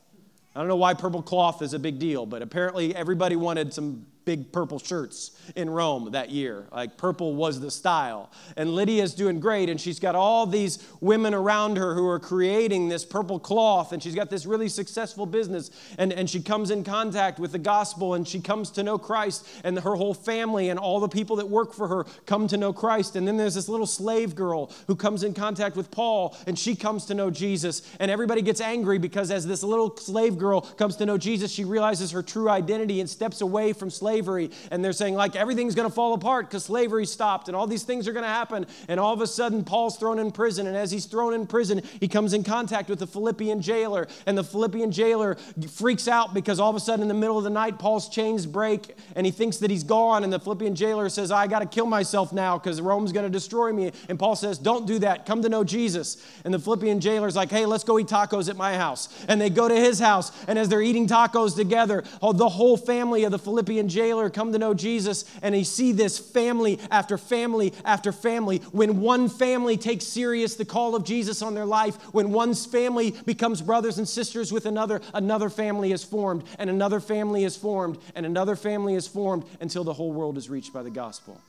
I 0.56 0.60
don't 0.60 0.68
know 0.70 0.78
why 0.78 0.94
purple 0.94 1.22
cloth 1.22 1.62
is 1.62 1.74
a 1.74 1.80
big 1.80 2.00
deal, 2.00 2.26
but 2.26 2.42
apparently 2.42 2.96
everybody 2.96 3.36
wanted 3.36 3.74
some 3.74 4.06
big 4.26 4.52
purple 4.52 4.80
shirts 4.80 5.32
in 5.56 5.70
Rome 5.70 6.12
that 6.12 6.32
year. 6.32 6.68
Like 6.72 6.98
purple 6.98 7.36
was 7.36 7.60
the 7.60 7.70
style. 7.72 8.32
And 8.58 8.76
Lydia's 8.76 9.14
doing 9.14 9.40
great, 9.40 9.70
and 9.70 9.80
she's 9.80 10.00
got 10.00 10.16
all 10.16 10.48
these 10.48 10.80
women 11.00 11.34
around 11.34 11.78
her 11.78 11.94
who 11.94 12.08
are 12.08 12.20
creating 12.20 12.90
this 12.90 13.06
purple 13.06 13.40
cloth, 13.40 13.94
and 13.94 14.02
she's 14.02 14.16
got 14.16 14.30
this 14.30 14.46
really 14.46 14.68
successful 14.68 15.26
business. 15.26 15.70
And, 15.98 16.12
and 16.12 16.30
she 16.30 16.42
comes 16.42 16.72
in 16.72 16.84
contact 16.84 17.40
with 17.40 17.52
the 17.52 17.60
gospel, 17.60 18.16
and 18.16 18.28
she 18.28 18.42
comes 18.42 18.72
to 18.72 18.84
know 18.84 18.98
Christ, 18.98 19.48
and 19.64 19.78
her 19.80 19.96
whole 19.96 20.16
family 20.16 20.70
and 20.70 20.80
all 20.80 21.00
the 21.00 21.08
people 21.08 21.36
that 21.36 21.48
work 21.48 21.74
for 21.74 21.88
her 21.88 22.06
come 22.26 22.48
to 22.48 22.58
know 22.58 22.74
Christ. 22.74 23.16
And 23.16 23.28
then 23.28 23.38
there's 23.38 23.56
this 23.56 23.70
little 23.70 23.88
slave 23.88 24.36
girl 24.36 24.72
who 24.88 24.96
comes 24.96 25.24
in 25.24 25.34
contact 25.36 25.76
with 25.76 25.92
Paul, 25.92 26.36
and 26.48 26.58
she 26.58 26.76
comes 26.76 27.06
to 27.06 27.14
know 27.14 27.30
Jesus. 27.30 27.84
And 28.00 28.10
everybody 28.10 28.42
gets 28.42 28.60
angry 28.60 28.98
because 28.98 29.30
as 29.30 29.46
this 29.46 29.62
little 29.62 29.96
slave 29.98 30.40
girl 30.40 30.62
comes 30.62 30.96
to 30.98 31.06
know 31.06 31.18
Jesus, 31.20 31.52
she 31.52 31.64
realizes 31.64 32.12
her 32.12 32.24
true 32.24 32.50
identity 32.50 33.00
and 33.00 33.10
steps 33.10 33.42
away 33.42 33.72
from 33.72 33.92
slavery 33.92 34.15
slavery, 34.16 34.50
and 34.72 34.84
they're 34.84 34.94
saying, 34.94 35.14
like, 35.14 35.36
everything's 35.36 35.76
going 35.76 35.90
to 35.90 35.94
fall 35.94 36.14
apart 36.14 36.48
because 36.48 36.64
slavery 36.64 37.06
stopped, 37.06 37.50
and 37.50 37.56
all 37.56 37.68
these 37.68 37.84
things 37.84 38.08
are 38.08 38.14
going 38.14 38.24
to 38.24 38.30
happen. 38.30 38.66
And 38.88 38.98
all 38.98 39.14
of 39.14 39.20
a 39.20 39.28
sudden, 39.28 39.66
Paul's 39.66 39.98
thrown 39.98 40.20
in 40.20 40.32
prison, 40.32 40.68
and 40.68 40.78
as 40.78 40.90
he's 40.90 41.06
thrown 41.06 41.34
in 41.34 41.46
prison, 41.46 41.82
he 42.00 42.08
comes 42.08 42.34
in 42.34 42.44
contact 42.44 42.90
with 42.90 43.00
the 43.00 43.08
Philippian 43.08 43.62
jailer, 43.62 44.08
and 44.26 44.38
the 44.38 44.44
Philippian 44.44 44.90
jailer 44.90 45.36
freaks 45.70 46.08
out 46.08 46.34
because 46.34 46.62
all 46.62 46.70
of 46.70 46.78
a 46.78 46.80
sudden, 46.80 47.02
in 47.02 47.10
the 47.10 47.14
middle 47.14 47.38
of 47.38 47.44
the 47.44 47.50
night, 47.50 47.78
Paul's 47.78 48.08
chains 48.08 48.46
break, 48.46 48.96
and 49.18 49.26
he 49.26 49.34
thinks 49.34 49.58
that 49.58 49.70
he's 49.70 49.84
gone, 49.84 50.24
and 50.24 50.32
the 50.32 50.40
Philippian 50.40 50.76
jailer 50.76 51.10
says, 51.10 51.30
I 51.30 51.48
got 51.48 51.60
to 51.60 51.66
kill 51.66 51.88
myself 51.88 52.32
now 52.32 52.58
because 52.58 52.80
Rome's 52.80 53.12
going 53.12 53.26
to 53.26 53.30
destroy 53.30 53.74
me. 53.74 53.92
And 54.08 54.18
Paul 54.18 54.38
says, 54.38 54.58
Don't 54.58 54.88
do 54.88 55.00
that. 55.00 55.26
Come 55.26 55.42
to 55.42 55.50
know 55.50 55.66
Jesus. 55.66 56.26
And 56.46 56.54
the 56.54 56.60
Philippian 56.60 57.02
jailer's 57.02 57.36
like, 57.36 57.52
Hey, 57.52 57.66
let's 57.66 57.84
go 57.84 58.00
eat 58.00 58.08
tacos 58.08 58.50
at 58.50 58.56
my 58.56 58.78
house. 58.78 59.10
And 59.28 59.42
they 59.42 59.50
go 59.50 59.68
to 59.68 59.76
his 59.76 60.00
house, 60.00 60.32
and 60.48 60.58
as 60.58 60.70
they're 60.70 60.82
eating 60.82 61.06
tacos 61.06 61.56
together, 61.56 62.06
oh, 62.22 62.32
the 62.32 62.48
whole 62.48 62.78
family 62.78 63.26
of 63.26 63.32
the 63.32 63.40
Philippian 63.40 63.90
jailer 63.90 64.05
jailer 64.06 64.30
come 64.30 64.52
to 64.52 64.60
know 64.60 64.74
Jesus 64.74 65.26
and 65.42 65.56
he 65.56 65.64
see 65.64 65.92
this 65.92 66.20
family 66.20 66.80
after 66.92 67.18
family 67.18 67.74
after 67.84 68.12
family. 68.12 68.60
When 68.72 69.02
one 69.02 69.30
family 69.30 69.78
takes 69.78 70.06
serious 70.06 70.56
the 70.56 70.66
call 70.66 70.96
of 70.96 71.04
Jesus 71.04 71.42
on 71.42 71.56
their 71.56 71.66
life, 71.66 71.96
when 72.14 72.32
one's 72.32 72.66
family 72.66 73.12
becomes 73.26 73.62
brothers 73.62 73.98
and 73.98 74.08
sisters 74.08 74.52
with 74.52 74.66
another, 74.66 75.02
another 75.14 75.50
family 75.50 75.92
is 75.92 76.04
formed 76.04 76.44
and 76.60 76.70
another 76.70 77.00
family 77.00 77.44
is 77.44 77.56
formed 77.56 77.98
and 78.16 78.26
another 78.26 78.56
family 78.56 78.96
is 78.96 79.08
formed 79.08 79.46
until 79.60 79.84
the 79.84 79.94
whole 79.94 80.12
world 80.12 80.38
is 80.38 80.50
reached 80.50 80.74
by 80.74 80.84
the 80.84 80.92
gospel. 80.92 81.42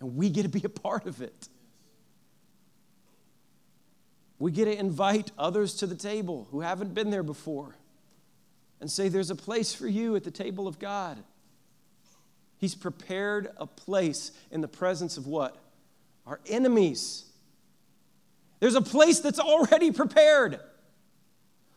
And 0.00 0.16
we 0.16 0.28
get 0.28 0.42
to 0.42 0.48
be 0.48 0.62
a 0.64 0.68
part 0.68 1.06
of 1.06 1.22
it. 1.22 1.48
We 4.38 4.50
get 4.50 4.66
to 4.66 4.76
invite 4.76 5.30
others 5.38 5.74
to 5.76 5.86
the 5.86 5.94
table 5.94 6.48
who 6.50 6.60
haven't 6.60 6.92
been 6.92 7.10
there 7.10 7.22
before 7.22 7.76
and 8.84 8.90
say, 8.90 9.08
There's 9.08 9.30
a 9.30 9.34
place 9.34 9.72
for 9.72 9.88
you 9.88 10.14
at 10.14 10.24
the 10.24 10.30
table 10.30 10.68
of 10.68 10.78
God. 10.78 11.16
He's 12.58 12.74
prepared 12.74 13.50
a 13.56 13.66
place 13.66 14.30
in 14.50 14.60
the 14.60 14.68
presence 14.68 15.16
of 15.16 15.26
what? 15.26 15.56
Our 16.26 16.38
enemies. 16.46 17.24
There's 18.60 18.74
a 18.74 18.82
place 18.82 19.20
that's 19.20 19.40
already 19.40 19.90
prepared. 19.90 20.60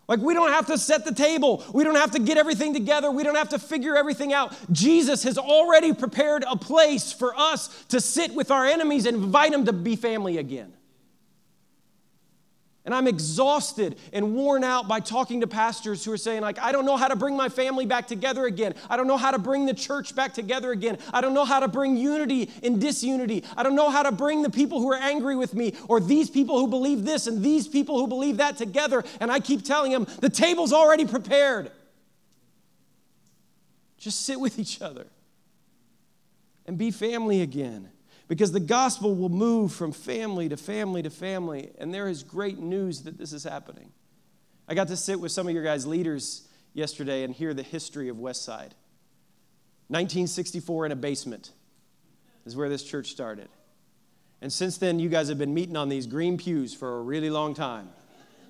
Like, 0.09 0.19
we 0.19 0.33
don't 0.33 0.51
have 0.51 0.65
to 0.65 0.77
set 0.77 1.05
the 1.05 1.13
table. 1.13 1.63
We 1.73 1.85
don't 1.85 1.95
have 1.95 2.11
to 2.11 2.19
get 2.19 2.37
everything 2.37 2.73
together. 2.73 3.09
We 3.09 3.23
don't 3.23 3.35
have 3.35 3.49
to 3.49 3.59
figure 3.59 3.95
everything 3.95 4.33
out. 4.33 4.53
Jesus 4.73 5.23
has 5.23 5.37
already 5.37 5.93
prepared 5.93 6.43
a 6.45 6.57
place 6.57 7.13
for 7.13 7.33
us 7.37 7.85
to 7.85 8.01
sit 8.01 8.35
with 8.35 8.51
our 8.51 8.65
enemies 8.65 9.05
and 9.05 9.15
invite 9.15 9.53
them 9.53 9.63
to 9.63 9.71
be 9.71 9.95
family 9.95 10.39
again. 10.39 10.73
And 12.87 12.95
I'm 12.95 13.05
exhausted 13.05 13.97
and 14.13 14.33
worn 14.33 14.63
out 14.63 14.87
by 14.87 15.01
talking 15.01 15.41
to 15.41 15.47
pastors 15.47 16.05
who 16.05 16.13
are 16.13 16.17
saying, 16.17 16.41
like, 16.41 16.57
I 16.57 16.71
don't 16.71 16.85
know 16.85 16.95
how 16.95 17.09
to 17.09 17.17
bring 17.17 17.35
my 17.35 17.49
family 17.49 17.85
back 17.85 18.07
together 18.07 18.45
again. 18.45 18.75
I 18.89 18.95
don't 18.95 19.07
know 19.07 19.17
how 19.17 19.31
to 19.31 19.37
bring 19.37 19.65
the 19.65 19.73
church 19.73 20.15
back 20.15 20.33
together 20.33 20.71
again. 20.71 20.97
I 21.11 21.19
don't 21.19 21.33
know 21.33 21.43
how 21.43 21.59
to 21.59 21.67
bring 21.67 21.97
unity 21.97 22.49
in 22.63 22.79
disunity. 22.79 23.43
I 23.57 23.63
don't 23.63 23.75
know 23.75 23.89
how 23.89 24.03
to 24.03 24.13
bring 24.13 24.41
the 24.41 24.49
people 24.49 24.79
who 24.79 24.89
are 24.93 24.97
angry 24.97 25.35
with 25.35 25.53
me 25.53 25.75
or 25.89 25.99
these 25.99 26.29
people 26.29 26.59
who 26.59 26.67
believe 26.69 27.03
this 27.03 27.27
and 27.27 27.43
these 27.43 27.67
people 27.67 27.99
who 27.99 28.07
believe 28.07 28.37
that 28.37 28.55
together. 28.55 29.03
And 29.19 29.29
I 29.33 29.41
keep 29.41 29.65
telling 29.65 29.91
them, 29.91 30.07
the 30.21 30.29
table's 30.29 30.71
already 30.71 31.03
prepared. 31.03 31.69
Just 33.97 34.21
sit 34.21 34.39
with 34.39 34.57
each 34.59 34.81
other 34.81 35.07
and 36.65 36.77
be 36.77 36.91
family 36.91 37.41
again 37.41 37.89
because 38.27 38.51
the 38.51 38.59
gospel 38.59 39.15
will 39.15 39.29
move 39.29 39.71
from 39.73 39.91
family 39.91 40.49
to 40.49 40.57
family 40.57 41.01
to 41.01 41.09
family, 41.09 41.71
and 41.77 41.93
there 41.93 42.07
is 42.07 42.23
great 42.23 42.59
news 42.59 43.03
that 43.03 43.17
this 43.17 43.31
is 43.31 43.43
happening. 43.43 43.91
I 44.67 44.75
got 44.75 44.89
to 44.89 44.97
sit 44.97 45.19
with 45.19 45.31
some 45.31 45.47
of 45.47 45.53
your 45.53 45.63
guys' 45.63 45.85
leaders 45.85 46.47
yesterday 46.73 47.23
and 47.23 47.33
hear 47.33 47.53
the 47.53 47.63
history 47.63 48.09
of 48.09 48.17
Westside. 48.17 48.73
1964 49.89 50.87
in 50.87 50.91
a 50.91 50.95
basement 50.95 51.51
is 52.45 52.55
where 52.55 52.67
this 52.67 52.83
church 52.83 53.11
started. 53.11 53.47
And 54.41 54.51
since 54.51 54.77
then, 54.77 54.99
you 54.99 55.09
guys 55.09 55.29
have 55.29 55.37
been 55.37 55.53
meeting 55.53 55.77
on 55.77 55.89
these 55.89 56.05
green 56.05 56.37
pews 56.37 56.73
for 56.73 56.97
a 56.97 57.01
really 57.01 57.29
long 57.29 57.53
time. 57.53 57.89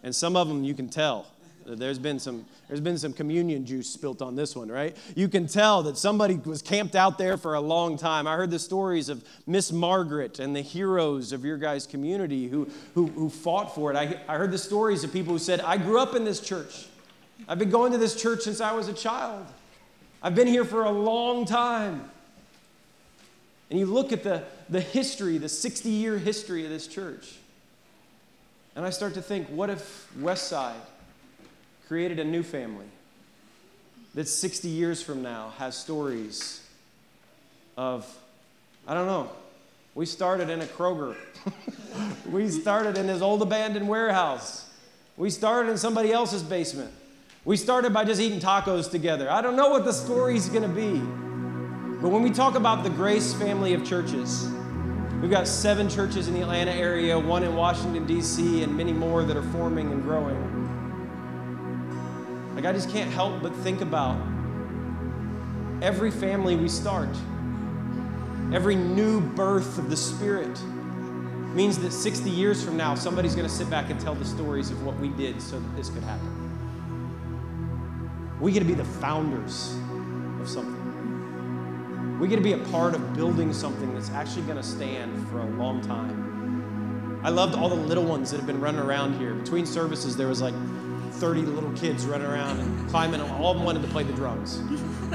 And 0.03 0.15
some 0.15 0.36
of 0.36 0.47
them 0.47 0.63
you 0.63 0.73
can 0.73 0.89
tell. 0.89 1.28
There's 1.76 1.99
been 1.99 2.20
some 2.20 2.45
there's 2.68 2.80
been 2.80 2.97
some 2.97 3.13
communion 3.13 3.65
juice 3.65 3.89
spilt 3.89 4.22
on 4.22 4.36
this 4.36 4.55
one, 4.55 4.70
right? 4.70 4.95
You 5.15 5.28
can 5.28 5.47
tell 5.47 5.84
that 5.84 5.97
somebody 5.97 6.36
was 6.36 6.61
camped 6.61 6.95
out 6.95 7.18
there 7.18 7.38
for 7.38 7.55
a 7.55 7.61
long 7.61 7.97
time. 7.97 8.28
I 8.28 8.36
heard 8.36 8.51
the 8.51 8.59
stories 8.59 9.09
of 9.09 9.24
Miss 9.45 9.72
Margaret 9.72 10.39
and 10.39 10.55
the 10.55 10.61
heroes 10.61 11.32
of 11.32 11.43
your 11.45 11.57
guys' 11.57 11.88
community 11.88 12.47
who, 12.47 12.70
who, 12.93 13.07
who 13.07 13.30
fought 13.30 13.74
for 13.76 13.91
it. 13.91 13.95
I, 13.95 14.20
I 14.28 14.38
heard 14.38 14.51
the 14.51 14.57
stories 14.57 15.03
of 15.03 15.13
people 15.13 15.34
who 15.34 15.39
said, 15.39 15.61
I 15.61 15.78
grew 15.78 15.99
up 15.99 16.15
in 16.15 16.26
this 16.26 16.41
church. 16.41 16.88
I've 17.47 17.59
been 17.59 17.70
going 17.70 17.91
to 17.93 17.97
this 17.97 18.22
church 18.22 18.41
since 18.41 18.59
I 18.59 18.74
was 18.74 18.88
a 18.88 18.93
child. 18.93 19.45
I've 20.22 20.36
been 20.36 20.47
here 20.47 20.65
for 20.65 20.84
a 20.84 20.91
long 20.91 21.45
time. 21.45 22.09
And 23.70 23.80
you 23.80 23.86
look 23.86 24.11
at 24.11 24.24
the, 24.24 24.43
the 24.70 24.82
history, 24.82 25.38
the 25.38 25.49
60 25.49 25.89
year 25.89 26.18
history 26.18 26.63
of 26.63 26.70
this 26.70 26.88
church. 26.88 27.36
And 28.76 28.86
I 28.86 28.89
start 28.89 29.13
to 29.15 29.22
think, 29.22 29.47
what 29.47 29.70
if 29.70 30.07
Westside 30.20 30.76
created 31.88 32.19
a 32.19 32.23
new 32.23 32.43
family 32.43 32.85
that 34.13 34.27
60 34.27 34.67
years 34.67 35.01
from 35.01 35.21
now 35.21 35.53
has 35.57 35.75
stories 35.75 36.61
of, 37.77 38.05
I 38.88 38.93
don't 38.93 39.05
know, 39.05 39.29
we 39.95 40.05
started 40.05 40.49
in 40.49 40.61
a 40.61 40.65
Kroger. 40.65 41.15
we 42.31 42.49
started 42.49 42.97
in 42.97 43.07
this 43.07 43.21
old 43.21 43.41
abandoned 43.41 43.88
warehouse. 43.88 44.69
We 45.15 45.29
started 45.29 45.71
in 45.71 45.77
somebody 45.77 46.11
else's 46.11 46.43
basement. 46.43 46.91
We 47.45 47.55
started 47.55 47.93
by 47.93 48.03
just 48.03 48.19
eating 48.19 48.39
tacos 48.39 48.91
together. 48.91 49.31
I 49.31 49.41
don't 49.41 49.55
know 49.55 49.69
what 49.69 49.85
the 49.85 49.93
story's 49.93 50.49
to 50.49 50.67
be. 50.67 50.99
But 52.01 52.09
when 52.09 52.21
we 52.21 52.29
talk 52.29 52.55
about 52.55 52.83
the 52.83 52.89
Grace 52.89 53.33
family 53.33 53.73
of 53.73 53.85
churches, 53.85 54.49
we've 55.21 55.31
got 55.31 55.47
seven 55.47 55.89
churches 55.89 56.27
in 56.27 56.33
the 56.33 56.41
Atlanta 56.41 56.71
area, 56.71 57.17
one 57.17 57.43
in 57.43 57.55
Washington, 57.55 58.05
D.C., 58.05 58.61
and 58.61 58.75
many 58.75 58.93
more 58.93 59.23
that 59.23 59.38
are 59.38 59.49
forming 59.51 59.91
and 59.91 60.03
growing. 60.03 60.66
Like, 62.58 62.66
I 62.66 62.74
just 62.74 62.89
can't 62.89 63.12
help 63.12 63.43
but 63.43 63.55
think 63.58 63.82
about 63.82 64.20
every 65.84 66.10
family 66.10 66.55
we 66.55 66.68
start, 66.68 67.16
every 68.51 68.76
new 68.76 69.22
birth 69.22 69.78
of 69.78 69.91
the 69.91 69.95
Spirit 69.95 70.60
means 71.53 71.78
that 71.78 71.93
60 71.93 72.32
years 72.32 72.64
from 72.64 72.76
now, 72.76 72.95
somebody's 72.95 73.36
going 73.36 73.47
to 73.47 73.53
sit 73.53 73.70
back 73.70 73.91
and 73.91 73.99
tell 73.99 74.16
the 74.16 74.26
stories 74.26 74.72
of 74.72 74.84
what 74.84 74.97
we 74.97 75.10
did 75.10 75.39
so 75.39 75.60
that 75.60 75.76
this 75.76 75.91
could 75.91 76.01
happen. 76.01 76.34
We 78.41 78.51
get 78.51 78.62
to 78.62 78.66
be 78.66 78.74
the 78.74 78.86
founders 78.86 79.76
of 80.41 80.49
something. 80.49 82.18
We 82.20 82.28
get 82.28 82.38
to 82.38 82.41
be 82.41 82.53
a 82.53 82.66
part 82.72 82.95
of 82.95 83.14
building 83.14 83.53
something 83.53 83.93
that's 83.93 84.10
actually 84.10 84.47
going 84.47 84.58
to 84.58 84.64
stand 84.64 85.30
for 85.30 85.41
a 85.41 85.49
long 85.58 85.82
time. 85.82 87.22
I 87.24 87.30
loved 87.30 87.53
all 87.53 87.70
the 87.70 87.76
little 87.76 88.05
ones 88.05 88.32
that 88.32 88.38
have 88.38 88.47
been 88.47 88.62
running 88.62 88.82
around 88.82 89.20
here. 89.20 89.36
Between 89.36 89.68
services, 89.68 90.18
there 90.18 90.28
was 90.28 90.41
like 90.41 90.55
30 91.20 91.41
little 91.41 91.72
kids 91.74 92.05
running 92.05 92.28
around 92.28 92.59
and 92.59 92.89
climbing. 92.89 93.22
All 93.22 93.51
of 93.51 93.57
them 93.57 93.65
wanted 93.65 93.82
to 93.82 93.88
play 93.88 94.03
the 94.03 94.13
drums. 94.13 94.57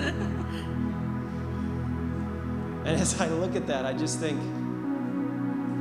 and 2.84 2.88
as 2.88 3.20
I 3.20 3.28
look 3.28 3.54
at 3.54 3.66
that, 3.68 3.86
I 3.86 3.92
just 3.92 4.18
think 4.18 4.40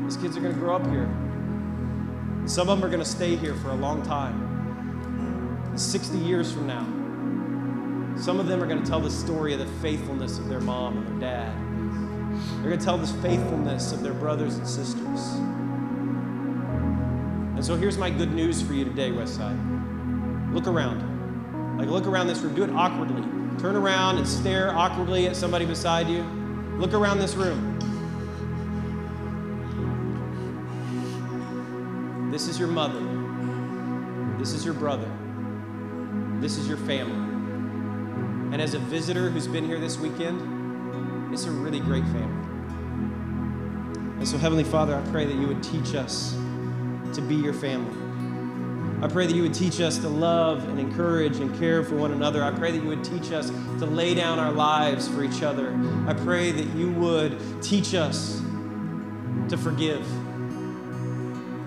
these 0.06 0.18
kids 0.18 0.38
are 0.38 0.42
going 0.42 0.54
to 0.54 0.60
grow 0.60 0.76
up 0.76 0.86
here. 0.88 1.10
Some 2.46 2.70
of 2.70 2.78
them 2.78 2.86
are 2.86 2.90
going 2.90 3.04
to 3.04 3.10
stay 3.10 3.36
here 3.36 3.56
for 3.56 3.70
a 3.70 3.76
long 3.76 4.04
time. 4.04 4.50
60 5.76 6.18
years 6.18 6.52
from 6.52 6.68
now, 6.68 6.86
some 8.22 8.40
of 8.40 8.48
them 8.48 8.62
are 8.62 8.68
going 8.68 8.82
to 8.84 8.88
tell 8.88 9.00
the 9.00 9.10
story 9.10 9.54
of 9.54 9.60
the 9.60 9.68
faithfulness 9.82 10.38
of 10.38 10.50
their 10.50 10.60
mom 10.60 10.98
and 10.98 11.22
their 11.22 11.30
dad. 11.30 11.56
They're 12.58 12.70
going 12.70 12.80
to 12.80 12.86
tell 12.86 12.98
the 12.98 13.08
faithfulness 13.22 13.92
of 13.92 14.04
their 14.04 14.14
brothers 14.14 14.56
and 14.56 14.68
sisters. 14.68 15.34
And 17.56 17.66
so 17.66 17.76
here's 17.76 17.98
my 17.98 18.10
good 18.10 18.34
news 18.34 18.62
for 18.62 18.74
you 18.74 18.84
today, 18.84 19.12
Westside. 19.12 19.81
Look 20.54 20.68
around. 20.68 21.78
Like, 21.78 21.88
look 21.88 22.06
around 22.08 22.28
this 22.28 22.40
room. 22.40 22.54
Do 22.54 22.64
it 22.64 22.70
awkwardly. 22.72 23.22
Turn 23.60 23.76
around 23.76 24.18
and 24.18 24.28
stare 24.28 24.76
awkwardly 24.76 25.28
at 25.28 25.36
somebody 25.36 25.66
beside 25.66 26.08
you. 26.08 26.24
Look 26.78 26.94
around 26.94 27.20
this 27.20 27.36
room. 27.36 27.80
This 32.32 32.48
is 32.48 32.58
your 32.58 32.70
mother. 32.70 33.02
This 34.40 34.54
is 34.54 34.66
your 34.66 34.74
brother. 34.74 35.10
This 36.40 36.58
is 36.58 36.68
your 36.68 36.78
family. 36.78 37.30
And 38.54 38.62
as 38.62 38.74
a 38.74 38.80
visitor 38.80 39.30
who's 39.30 39.48
been 39.48 39.66
here 39.66 39.80
this 39.80 39.98
weekend, 39.98 40.42
it's 41.34 41.46
a 41.46 41.52
really 41.52 41.80
great 41.80 42.04
family. 42.06 42.48
And 44.18 44.28
so, 44.28 44.38
Heavenly 44.38 44.64
Father, 44.64 44.96
I 44.96 45.02
pray 45.12 45.26
that 45.26 45.36
you 45.36 45.48
would 45.48 45.62
teach 45.62 45.96
us 45.96 46.34
to 47.14 47.22
be 47.22 47.36
your 47.36 47.54
family. 47.54 48.01
I 49.02 49.08
pray 49.08 49.26
that 49.26 49.36
you 49.36 49.42
would 49.42 49.54
teach 49.54 49.82
us 49.82 49.98
to 50.00 50.10
love 50.10 50.68
and 50.70 50.80
encourage 50.80 51.38
and 51.38 51.58
care 51.58 51.84
for 51.84 51.96
one 51.96 52.12
another. 52.12 52.44
I 52.44 52.52
pray 52.52 52.72
that 52.72 52.82
you 52.82 52.88
would 52.90 53.04
teach 53.04 53.32
us 53.32 53.50
to 53.50 53.86
lay 53.86 54.14
down 54.14 54.38
our 54.38 54.52
lives 54.52 55.08
for 55.08 55.24
each 55.24 55.42
other. 55.42 55.74
I 56.08 56.14
pray 56.14 56.52
that 56.52 56.68
you 56.76 56.92
would 56.92 57.40
teach 57.64 57.96
us 57.96 58.42
to 59.50 59.58
forgive. 59.58 60.08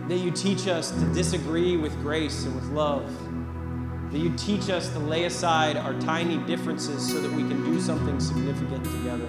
That 0.09 0.19
you 0.19 0.31
teach 0.31 0.69
us 0.69 0.91
to 0.93 1.05
disagree 1.13 1.77
with 1.77 1.93
grace 2.03 2.45
and 2.45 2.55
with 2.55 2.67
love 2.67 3.11
that 4.15 4.21
you 4.21 4.33
teach 4.37 4.71
us 4.71 4.91
to 4.91 4.99
lay 5.01 5.25
aside 5.25 5.77
our 5.77 5.93
tiny 5.99 6.37
differences 6.47 7.11
so 7.11 7.21
that 7.21 7.33
we 7.33 7.43
can 7.49 7.65
do 7.65 7.81
something 7.81 8.21
significant 8.21 8.85
together. 8.85 9.27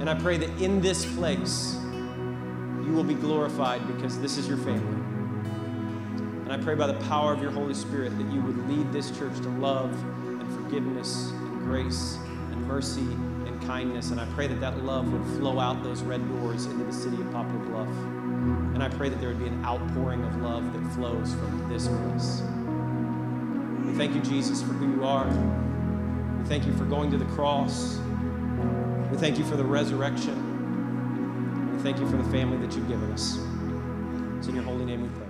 And 0.00 0.08
I 0.08 0.14
pray 0.14 0.38
that 0.38 0.48
in 0.62 0.80
this 0.80 1.04
place, 1.14 1.76
you 1.84 2.92
will 2.94 3.04
be 3.04 3.12
glorified 3.12 3.86
because 3.86 4.18
this 4.18 4.38
is 4.38 4.48
your 4.48 4.56
family. 4.56 5.01
And 6.52 6.60
I 6.60 6.64
pray 6.66 6.74
by 6.74 6.86
the 6.86 7.00
power 7.06 7.32
of 7.32 7.40
your 7.40 7.50
Holy 7.50 7.72
Spirit 7.72 8.10
that 8.18 8.30
you 8.30 8.42
would 8.42 8.68
lead 8.68 8.92
this 8.92 9.10
church 9.16 9.34
to 9.40 9.48
love 9.48 9.90
and 10.26 10.46
forgiveness 10.54 11.30
and 11.30 11.62
grace 11.62 12.18
and 12.50 12.68
mercy 12.68 13.00
and 13.00 13.58
kindness. 13.62 14.10
And 14.10 14.20
I 14.20 14.26
pray 14.34 14.48
that 14.48 14.60
that 14.60 14.84
love 14.84 15.10
would 15.10 15.24
flow 15.38 15.58
out 15.58 15.82
those 15.82 16.02
red 16.02 16.20
doors 16.28 16.66
into 16.66 16.84
the 16.84 16.92
city 16.92 17.16
of 17.22 17.32
Poplar 17.32 17.58
Bluff. 17.60 17.88
And 17.88 18.82
I 18.82 18.90
pray 18.90 19.08
that 19.08 19.18
there 19.18 19.30
would 19.30 19.38
be 19.38 19.46
an 19.46 19.64
outpouring 19.64 20.22
of 20.24 20.42
love 20.42 20.74
that 20.74 20.92
flows 20.92 21.32
from 21.32 21.70
this 21.72 21.88
place. 21.88 22.42
We 23.86 23.96
thank 23.96 24.14
you, 24.14 24.20
Jesus, 24.20 24.60
for 24.60 24.74
who 24.74 24.98
you 24.98 25.06
are. 25.06 25.28
We 26.38 26.44
thank 26.50 26.66
you 26.66 26.74
for 26.74 26.84
going 26.84 27.10
to 27.12 27.16
the 27.16 27.24
cross. 27.32 27.98
We 29.10 29.16
thank 29.16 29.38
you 29.38 29.44
for 29.46 29.56
the 29.56 29.64
resurrection. 29.64 30.36
We 31.74 31.82
thank 31.82 31.98
you 31.98 32.06
for 32.10 32.18
the 32.18 32.30
family 32.30 32.58
that 32.58 32.76
you've 32.76 32.88
given 32.88 33.10
us. 33.10 33.38
It's 34.36 34.48
in 34.48 34.54
your 34.54 34.64
holy 34.64 34.84
name 34.84 35.00
we 35.00 35.08
pray. 35.16 35.21